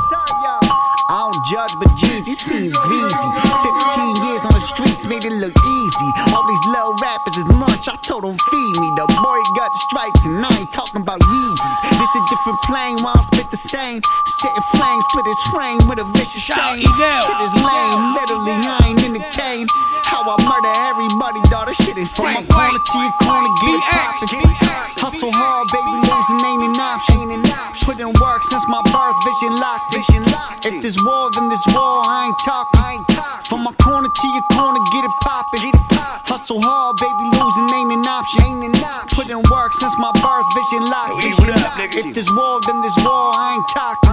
I 1.10 1.26
don't 1.26 1.42
judge, 1.50 1.74
but 1.82 1.90
jeez, 1.98 2.26
these 2.26 2.42
fiends 2.46 2.78
greasy. 2.86 3.30
15 3.66 4.30
years 4.30 4.46
on 4.46 4.54
the 4.54 4.62
streets 4.62 5.10
made 5.10 5.26
it 5.26 5.34
look 5.42 5.58
easy. 5.58 6.10
All 6.30 6.46
these 6.46 6.66
little 6.70 6.94
rappers 7.02 7.36
is 7.38 7.50
lunch, 7.58 7.90
I 7.90 7.98
told 8.06 8.24
them 8.24 8.38
feed 8.38 8.74
me. 8.78 8.94
The 8.94 9.10
boy 9.18 9.40
got 9.58 9.74
stripes, 9.90 10.26
and 10.26 10.46
I 10.46 10.54
ain't 10.54 10.72
talking 10.72 11.02
about 11.02 11.20
Yeezys. 11.22 11.78
This 11.98 12.14
a 12.14 12.22
different 12.30 12.62
plane, 12.62 13.02
while 13.02 13.18
I 13.18 13.22
spit 13.26 13.50
the 13.50 13.58
same. 13.58 14.06
Setting 14.38 14.66
flames, 14.78 15.04
split 15.10 15.26
his 15.26 15.42
frame 15.50 15.82
with 15.90 15.98
a 15.98 16.06
vicious 16.14 16.46
shame. 16.46 16.78
Shit 16.78 17.40
is 17.42 17.56
lame, 17.58 18.02
literally, 18.14 18.54
I 18.70 18.79
shit 22.20 22.44
insane. 22.44 22.48
Corner 22.52 22.80
to 22.80 22.98
your 23.00 23.16
corner, 23.24 23.50
get 23.64 23.74
it 23.76 23.86
poppin'. 23.92 24.60
Hustle 25.00 25.32
hard, 25.32 25.68
baby, 25.72 25.96
losing 26.04 26.42
ain't 26.44 26.64
an 26.68 26.76
option. 26.76 27.40
Put 27.88 28.00
in 28.00 28.12
work 28.20 28.44
since 28.44 28.66
my 28.68 28.82
birth, 28.92 29.16
vision 29.24 29.56
locked. 29.56 29.94
Vision 29.94 30.24
locked. 30.32 30.66
If 30.66 30.82
this 30.82 30.98
war, 31.04 31.32
then 31.32 31.48
this 31.50 31.64
war, 31.72 32.04
I 32.04 32.28
ain't 32.28 32.40
talking. 32.44 33.06
From 33.48 33.64
my 33.64 33.74
corner 33.80 34.10
to 34.10 34.28
your 34.28 34.46
corner, 34.52 34.80
get 34.92 35.06
it 35.06 35.16
poppin'. 35.24 35.72
Hustle 36.28 36.62
hard, 36.62 36.98
baby, 36.98 37.26
losing 37.40 37.70
ain't 37.74 37.92
an 37.96 38.06
option. 38.06 38.76
Put 39.16 39.30
in 39.30 39.42
work 39.50 39.72
since 39.80 39.96
my 39.98 40.12
birth, 40.20 40.48
vision 40.54 40.84
locked. 40.92 41.24
Yo, 41.24 41.36
what 41.40 41.50
up, 41.50 41.74
nigga? 41.80 42.06
If 42.06 42.14
this 42.14 42.30
war, 42.36 42.60
then 42.68 42.82
this 42.82 42.96
war, 43.02 43.32
I 43.34 43.56
ain't 43.56 43.68
talking. 43.74 44.09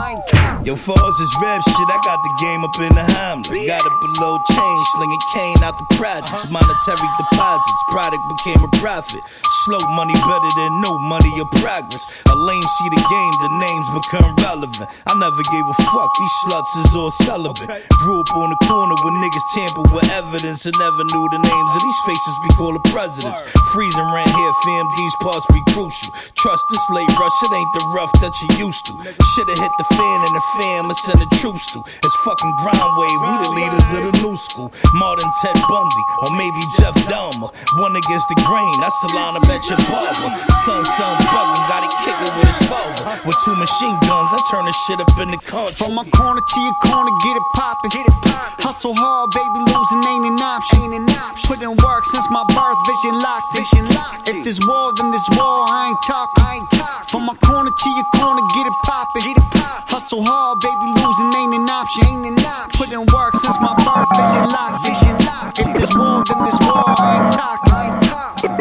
Yo, 0.67 0.75
falls 0.75 1.21
is 1.21 1.31
rap 1.39 1.63
shit, 1.63 1.89
I 1.95 1.99
got 2.03 2.19
the 2.27 2.35
game 2.43 2.67
up 2.67 2.75
in 2.83 2.91
the 2.91 3.07
Hamlet. 3.15 3.55
Got 3.71 3.87
it 3.87 3.97
below 4.03 4.35
chain, 4.51 4.77
slinging 4.99 5.23
cane 5.31 5.63
out 5.63 5.79
the 5.79 5.87
projects. 5.95 6.43
Uh-huh. 6.43 6.59
Monetary 6.59 7.07
deposits, 7.23 7.83
product 7.95 8.27
became 8.27 8.59
a 8.59 8.71
profit. 8.83 9.23
Slow 9.63 9.79
money 9.95 10.19
better 10.27 10.51
than 10.59 10.83
no 10.83 10.99
money 11.07 11.31
or 11.39 11.47
progress. 11.63 12.03
A 12.27 12.35
lame 12.35 12.67
see 12.83 12.91
the 12.91 12.99
game, 12.99 13.35
the 13.47 13.53
names 13.63 13.87
become 13.95 14.35
relevant. 14.43 14.91
I 15.07 15.15
never 15.15 15.39
gave 15.39 15.67
a 15.71 15.77
fuck, 15.95 16.11
these 16.19 16.35
sluts 16.43 16.73
is 16.83 16.91
all 16.99 17.15
celibate. 17.23 17.71
Grew 18.03 18.27
up 18.27 18.35
on 18.35 18.51
the 18.51 18.59
corner 18.67 18.99
where 19.07 19.15
niggas 19.23 19.47
tamper 19.55 19.87
with 19.95 20.11
evidence 20.19 20.67
and 20.67 20.75
never 20.83 21.07
knew 21.15 21.31
the 21.31 21.47
names 21.47 21.71
of 21.79 21.81
these 21.87 22.01
faces 22.11 22.35
be 22.43 22.51
called 22.59 22.75
the 22.75 22.83
presidents. 22.91 23.39
Freezing 23.71 24.03
around 24.03 24.35
here, 24.35 24.55
fam, 24.67 24.87
these 24.99 25.15
parts 25.23 25.47
be 25.55 25.63
crucial. 25.71 26.11
Trust 26.35 26.67
this 26.75 26.83
late 26.91 27.13
rush, 27.23 27.39
it 27.47 27.55
ain't 27.55 27.71
the 27.71 27.87
rough 27.95 28.11
that 28.19 28.35
you 28.43 28.67
used 28.67 28.83
to. 28.91 28.99
Should've 28.99 29.63
hit 29.63 29.71
the 29.79 29.87
fan 29.95 30.27
and 30.27 30.35
the 30.35 30.56
fam, 30.57 30.91
it's 30.91 31.05
in 31.09 31.19
the 31.21 31.29
truce 31.41 31.65
to. 31.73 31.79
It's 31.85 32.17
fucking 32.25 32.53
ground 32.65 32.93
wave, 32.97 33.21
we 33.21 33.33
the 33.45 33.53
leaders 33.53 33.89
of 33.93 34.03
the 34.09 34.15
new 34.25 34.37
school. 34.37 34.73
Martin 34.97 35.31
Ted 35.41 35.57
Bundy, 35.69 36.05
or 36.25 36.31
maybe 36.37 36.61
Jeff 36.81 36.97
Dahmer. 37.07 37.53
One 37.79 37.95
against 37.97 38.27
the 38.29 38.39
grain, 38.49 38.73
that's 38.81 38.99
the 39.05 39.11
line 39.15 39.37
I 39.37 39.41
bet 39.45 39.63
your 39.69 39.81
barber. 39.89 40.31
Son, 40.65 40.83
son, 40.97 41.15
bugging, 41.31 41.65
got 41.69 41.85
it 41.85 41.93
kicking 42.03 42.33
with 42.37 42.49
his 42.49 42.61
father. 42.69 43.05
With 43.27 43.37
two 43.45 43.55
machine 43.57 43.97
guns, 44.09 44.31
I 44.33 44.41
turn 44.51 44.65
this 44.67 44.77
shit 44.87 45.01
up 45.01 45.13
in 45.19 45.31
the 45.31 45.39
country. 45.39 45.75
From 45.77 45.95
my 45.95 46.05
corner 46.11 46.41
to 46.41 46.59
your 46.61 46.77
corner, 46.83 47.13
get 47.23 47.37
it 47.37 47.47
poppin'. 47.55 47.91
Get 47.91 48.07
it 48.07 48.17
poppin'. 48.23 48.65
Hustle 48.65 48.95
hard, 48.97 49.31
baby, 49.31 49.61
losing 49.71 50.03
ain't 50.11 50.27
an 50.27 50.41
option. 50.43 50.83
Ain't 50.83 50.95
an 50.95 51.11
option. 51.11 51.47
Put 51.47 51.63
in 51.63 51.75
work 51.85 52.05
since 52.11 52.27
my 52.31 52.43
birth, 52.51 52.81
vision 52.87 53.15
locked. 53.21 53.47
Vision 53.55 53.87
locked. 53.95 54.29
If 54.29 54.45
this 54.45 54.59
war, 54.67 54.93
then 54.97 55.11
this 55.11 55.27
war, 55.39 55.67
I 55.69 55.91
ain't 55.91 56.03
talking. 56.03 56.45
I 56.45 56.55
ain't 56.59 56.71
talking. 56.71 57.09
From 57.11 57.23
my 57.27 57.37
corner 57.47 57.71
to 57.71 57.89
your 57.91 58.09
corner, 58.17 58.43
get 58.55 58.67
it 58.67 58.77
poppin'. 58.85 59.23
Get 59.23 59.37
it 59.39 59.51
poppin'. 59.55 59.86
Hustle 59.97 60.21
hard, 60.27 60.61
baby, 60.61 60.93
losing 61.01 61.33
ain't 61.41 61.55
an 61.55 61.71
option. 61.71 62.05
Ain't 62.05 62.27
an 62.27 62.45
option. 62.45 62.69
Put 62.77 62.93
in 62.93 63.01
work 63.17 63.33
since 63.41 63.57
my 63.65 63.73
birth, 63.81 64.05
vision 64.13 64.45
locked. 64.53 64.85
Vision 64.85 65.17
locked. 65.25 65.59
If 65.59 65.73
this 65.73 65.89
war, 65.97 66.21
then 66.29 66.45
this 66.45 66.61
war, 66.61 66.85
I 66.85 67.17
ain't 67.17 67.33
talking. 67.33 67.73
I 67.73 67.89
ain't 67.89 68.05
talking. 68.05 68.53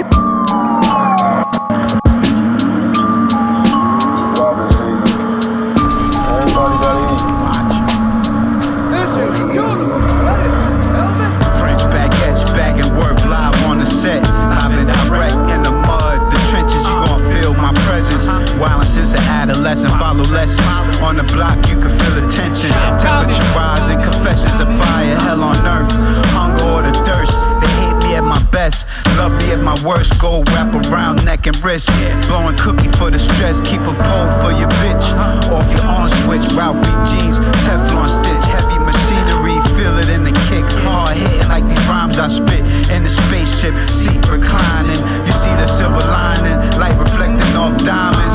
French 11.59 11.83
baguettes, 11.91 12.47
bag 12.55 12.79
and 12.79 12.95
work 12.95 13.19
live 13.27 13.59
on 13.67 13.79
the 13.79 13.85
set. 13.85 14.23
I've 14.23 14.71
been 14.71 14.87
direct 14.87 15.35
in 15.51 15.67
the 15.67 15.71
mud, 15.83 16.31
the 16.31 16.39
trenches, 16.47 16.79
you 16.79 16.95
gon' 17.03 17.19
feel 17.27 17.51
my 17.59 17.75
presence. 17.83 18.23
Violence 18.55 18.95
is 18.95 19.11
an 19.11 19.19
adolescent, 19.19 19.91
follow 19.99 20.23
lessons. 20.31 20.84
On 21.03 21.15
the 21.17 21.23
block, 21.33 21.57
you 21.69 21.77
can 21.77 21.91
feel 21.91 22.15
the 22.15 22.25
tension. 22.27 22.71
Temperature 22.97 23.49
rising, 23.53 24.01
confessions 24.01 24.51
to 24.57 24.65
fire, 24.79 25.15
hell 25.27 25.43
on 25.43 25.57
earth. 25.67 25.91
Hunger 26.33 26.63
or 26.65 26.81
the 26.81 26.93
thirst, 27.05 27.31
they 27.61 27.71
hate 27.83 27.97
me 28.01 28.15
at 28.15 28.23
my 28.23 28.41
best. 28.49 28.87
Love 29.15 29.33
me 29.37 29.51
at 29.51 29.61
my 29.61 29.77
worst, 29.85 30.19
go 30.19 30.43
wrap 30.51 30.73
around 30.73 31.23
neck 31.23 31.45
and 31.47 31.55
wrist. 31.63 31.89
Blowing 32.27 32.57
cookie 32.57 32.89
for 32.97 33.11
the 33.11 33.19
stress, 33.19 33.61
keep 33.61 33.81
a 33.81 33.93
pole 33.93 34.29
for 34.41 34.51
your 34.57 34.71
bitch. 34.81 35.05
Off 35.53 35.69
your 35.71 35.85
on 35.85 36.09
switch, 36.25 36.45
Ralphie 36.57 36.97
jeans, 37.05 37.37
Teflon 37.63 38.09
stitch, 38.09 38.45
heavy 38.51 38.79
machinery, 38.81 39.55
feel 39.77 39.95
it 40.01 40.09
in 40.09 40.23
the 40.23 40.33
kick. 40.49 40.65
Hard 40.83 41.15
hitting 41.15 41.47
like 41.47 41.67
these 41.69 41.85
rhymes 41.85 42.17
I 42.17 42.27
spit 42.27 42.65
in 42.89 43.03
the 43.03 43.13
spaceship, 43.13 43.75
seat 43.77 44.19
reclining. 44.27 44.99
You 45.27 45.33
see 45.33 45.53
the 45.61 45.67
silver 45.67 46.01
lining, 46.01 46.57
light 46.79 46.97
reflecting 46.97 47.55
off 47.55 47.77
diamonds. 47.85 48.34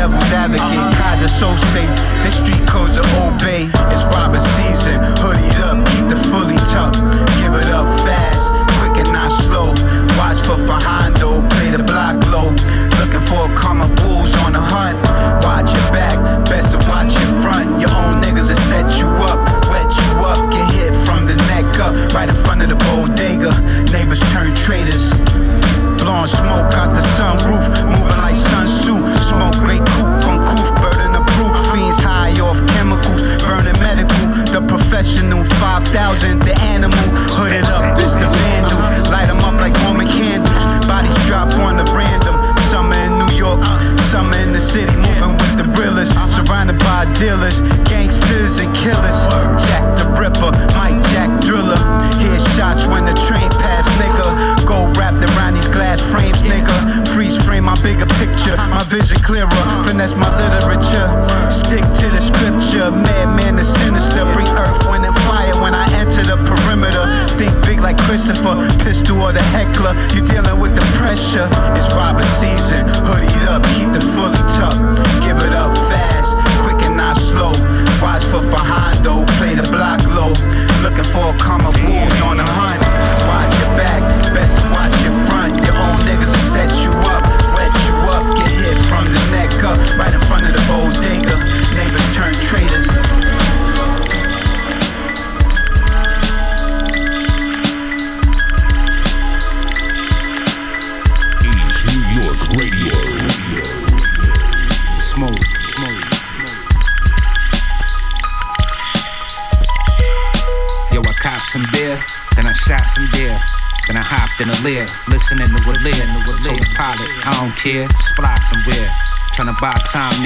Devil's 0.00 0.32
advocate, 0.32 0.88
Kaja 0.96 1.28
so 1.28 1.52
safe. 1.76 1.92
The 2.24 2.32
street 2.32 2.64
codes 2.66 2.96
to 2.96 3.04
obey. 3.20 3.68
It's 3.92 4.04
Robin 4.08 4.40
season, 4.56 4.96
hoodied 5.20 5.60
up, 5.68 5.76
keep 5.92 6.08
the 6.08 6.16
fully 6.16 6.56
tucked. 6.72 6.96
Give 7.36 7.52
it 7.52 7.68
up 7.68 7.84
fast, 8.00 8.48
quick 8.80 8.96
and 8.96 9.12
not 9.12 9.28
slow. 9.28 9.76
Watch 10.16 10.40
for 10.40 10.56
Fajando, 10.56 11.19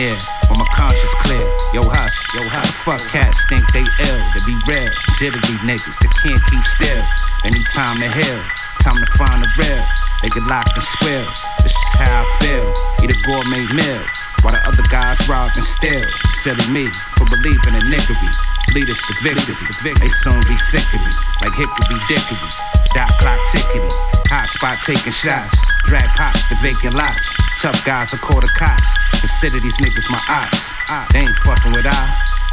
near, 0.05 0.19
when 0.49 0.59
my 0.59 0.69
conscience 0.77 1.15
clear. 1.25 1.45
Yo, 1.73 1.83
hush, 1.89 2.19
yo, 2.37 2.45
hush. 2.49 2.71
Fuck 2.85 3.01
cats 3.09 3.41
think 3.49 3.65
they 3.73 3.85
ill, 3.85 4.21
they 4.37 4.43
be 4.45 4.57
real. 4.69 4.93
Jittery 5.17 5.57
niggas 5.65 5.97
that 6.01 6.13
can't 6.21 6.43
keep 6.51 6.65
still. 6.77 7.05
Anytime 7.45 8.01
to 8.01 8.09
heal, 8.13 8.41
time 8.85 9.01
to 9.01 9.09
find 9.17 9.41
the 9.41 9.49
real. 9.57 9.85
They 10.21 10.29
get 10.29 10.45
locked 10.45 10.77
and 10.77 10.85
squeal. 10.85 11.25
This 11.63 11.73
is 11.73 11.95
how 11.97 12.25
I 12.25 12.27
feel. 12.41 12.67
Eat 13.01 13.17
a 13.17 13.19
gourmet 13.25 13.65
meal. 13.73 14.05
While 14.43 14.53
the 14.53 14.61
other 14.69 14.85
guys 14.93 15.17
rob 15.29 15.53
and 15.57 15.65
steal. 15.65 16.05
Silly 16.45 16.65
me 16.69 16.89
for 17.17 17.25
believing 17.25 17.77
in 17.77 17.89
niggery. 17.89 18.33
Lead 18.77 18.89
us 18.91 19.01
to 19.09 19.15
victory. 19.25 19.57
They 20.01 20.13
soon 20.21 20.41
be 20.45 20.57
sick 20.57 20.85
of 20.93 21.01
me, 21.01 21.13
like 21.41 21.55
hickory 21.57 22.01
dickory. 22.09 22.51
Dot 22.93 23.13
clock 23.21 23.41
tickety. 23.53 23.93
Hot 24.29 24.49
spot 24.49 24.79
taking 24.85 25.13
shots. 25.13 25.57
Drag 25.87 26.09
pops 26.17 26.45
to 26.49 26.57
vacant 26.61 26.95
lots. 26.95 27.33
Tough 27.61 27.85
guys 27.85 28.13
will 28.13 28.21
call 28.21 28.41
the 28.41 28.51
cops. 28.57 28.91
Consider 29.25 29.59
these 29.61 29.79
niggas 29.79 30.11
my 30.11 30.21
ops. 30.29 30.69
They 31.15 31.21
ain't 31.21 31.37
fucking 31.49 31.73
with 31.73 31.87
I. 31.87 31.97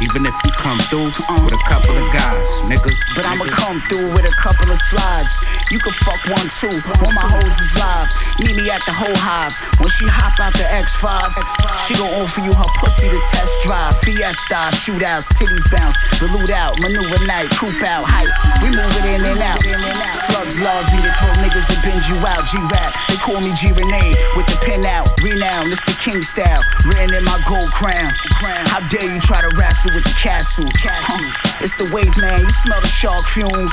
Even 0.00 0.26
if 0.26 0.34
you 0.42 0.50
come 0.58 0.80
through 0.90 1.12
with 1.44 1.54
a 1.54 1.62
couple 1.68 1.94
of 1.94 2.10
guys, 2.10 2.48
nigga. 2.66 2.90
But 3.14 3.28
I'ma 3.28 3.44
come 3.52 3.78
through 3.86 4.10
with 4.16 4.24
a 4.24 4.34
couple 4.40 4.72
of 4.72 4.80
slides. 4.90 5.30
You 5.70 5.78
can 5.78 5.92
fuck 5.92 6.18
one 6.26 6.48
too. 6.48 6.74
All 6.98 7.12
my 7.12 7.28
hoes 7.28 7.54
is 7.60 7.76
live. 7.76 8.08
Meet 8.40 8.56
me 8.56 8.66
at 8.72 8.82
the 8.88 8.90
whole 8.90 9.14
hive. 9.14 9.52
When 9.78 9.92
she 9.92 10.08
hop 10.08 10.40
out 10.40 10.56
the 10.58 10.64
X5, 10.64 11.06
she 11.86 11.94
gon' 11.94 12.10
offer 12.18 12.40
you 12.40 12.50
her 12.50 12.70
pussy 12.80 13.12
to 13.12 13.20
test 13.30 13.52
drive. 13.62 13.94
Fiesta, 14.00 14.74
shootouts, 14.74 15.30
titties 15.38 15.70
bounce, 15.70 15.94
loot 16.18 16.50
out, 16.50 16.80
maneuver 16.80 17.22
night, 17.28 17.52
coop 17.54 17.76
out, 17.84 18.02
heist. 18.02 18.34
We 18.64 18.74
move 18.74 18.90
it 18.96 19.06
in 19.06 19.22
and 19.22 19.38
out. 19.44 19.60
Slugs, 20.16 20.58
laws 20.58 20.90
in 20.96 21.04
your 21.04 21.14
throat, 21.20 21.36
niggas 21.46 21.68
will 21.70 21.82
bend 21.84 22.02
you 22.10 22.18
out. 22.26 22.42
G-Rap, 22.48 22.96
they 23.06 23.20
call 23.22 23.38
me 23.38 23.52
G-Renee 23.54 24.16
with 24.34 24.50
the 24.50 24.58
pen 24.66 24.82
out. 24.82 25.14
Renown, 25.22 25.70
it's 25.70 25.84
the 25.86 25.94
king 26.02 26.22
style. 26.26 26.61
Written 26.86 27.14
in 27.14 27.24
my 27.24 27.38
gold 27.46 27.70
crown. 27.72 28.12
How 28.42 28.80
dare 28.88 29.06
you 29.06 29.20
try 29.20 29.40
to 29.40 29.50
wrestle 29.56 29.94
with 29.94 30.04
the 30.04 30.16
castle? 30.18 30.68
Huh. 30.74 31.30
It's 31.60 31.76
the 31.76 31.86
wave, 31.94 32.10
man. 32.18 32.40
You 32.40 32.50
smell 32.50 32.80
the 32.80 32.88
shark 32.88 33.22
fumes. 33.30 33.72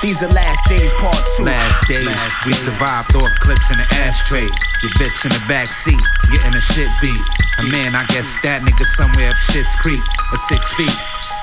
These 0.00 0.22
are 0.22 0.32
last 0.32 0.66
days, 0.68 0.92
part 0.94 1.20
two. 1.36 1.44
Last 1.44 1.88
days, 1.88 2.08
we 2.46 2.52
survived 2.54 3.14
off 3.16 3.30
clips 3.40 3.70
in 3.70 3.78
the 3.78 3.88
ashtray. 4.00 4.48
Your 4.82 4.92
bitch 4.96 5.24
in 5.24 5.30
the 5.30 5.44
back 5.46 5.68
seat, 5.68 6.00
getting 6.30 6.54
a 6.54 6.60
shit 6.60 6.88
beat. 7.00 7.22
And 7.58 7.70
man, 7.70 7.94
I 7.94 8.06
guess 8.06 8.36
that 8.42 8.62
nigga 8.62 8.84
somewhere 8.96 9.30
up 9.30 9.36
shit's 9.36 9.76
creek, 9.76 10.00
or 10.32 10.38
six 10.48 10.72
feet. 10.72 10.96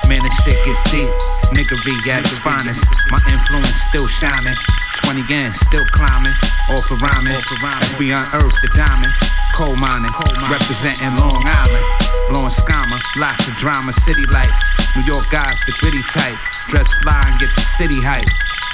Man, 0.08 0.22
this 0.22 0.34
shit 0.42 0.58
gets 0.64 0.82
deep. 0.90 1.10
Niggery 1.54 1.94
at 2.10 2.26
its 2.26 2.38
finest. 2.38 2.84
My 3.10 3.20
influence 3.30 3.78
still 3.86 4.08
shining. 4.08 4.56
20 5.04 5.20
again, 5.22 5.52
still 5.52 5.86
climbing. 5.86 6.34
All 6.68 6.82
for 6.82 6.96
rhyming. 6.96 7.34
As 7.34 7.98
we 7.98 8.12
unearth 8.12 8.54
the 8.62 8.70
diamond. 8.74 9.12
Coal 9.54 9.76
mining, 9.76 10.10
representing 10.50 11.16
Long 11.16 11.42
Island. 11.44 11.84
Blowing 12.28 12.48
scammer, 12.48 13.00
lots 13.16 13.46
of 13.48 13.54
drama, 13.56 13.92
city 13.92 14.24
lights. 14.26 14.62
New 14.96 15.02
York 15.02 15.28
guys, 15.30 15.60
the 15.66 15.72
gritty 15.78 16.02
type. 16.04 16.38
Dress 16.68 16.86
fly 17.02 17.20
and 17.26 17.40
get 17.40 17.50
the 17.56 17.62
city 17.62 18.00
hype. 18.00 18.24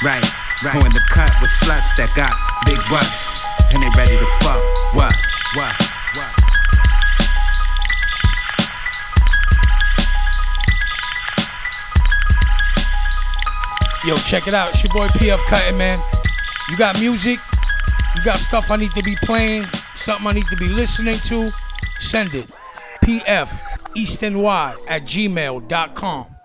Right, 0.04 0.22
right. 0.62 0.74
Go 0.74 0.84
in 0.84 0.92
the 0.92 1.02
cut 1.08 1.32
with 1.40 1.50
sluts 1.50 1.96
that 1.96 2.12
got 2.14 2.30
big 2.66 2.78
butts. 2.90 3.26
And 3.72 3.82
they 3.82 3.88
ready 3.96 4.16
to 4.16 4.26
fuck. 4.44 4.62
What? 4.94 5.14
What? 5.54 5.72
What? 6.14 6.46
Yo, 14.04 14.14
check 14.18 14.46
it 14.46 14.54
out. 14.54 14.68
It's 14.70 14.84
your 14.84 14.92
boy 14.92 15.08
PF 15.08 15.40
Cuttin, 15.46 15.76
man. 15.76 15.98
You 16.68 16.76
got 16.76 16.98
music, 16.98 17.38
you 18.16 18.24
got 18.24 18.38
stuff 18.38 18.70
I 18.70 18.76
need 18.76 18.92
to 18.94 19.02
be 19.02 19.14
playing, 19.22 19.66
something 19.94 20.26
I 20.26 20.32
need 20.32 20.46
to 20.46 20.56
be 20.56 20.68
listening 20.68 21.18
to, 21.20 21.48
send 21.98 22.34
it. 22.34 22.48
PF 23.04 23.62
East 23.94 24.22
NY 24.22 24.76
at 24.88 25.02
gmail.com. 25.02 26.36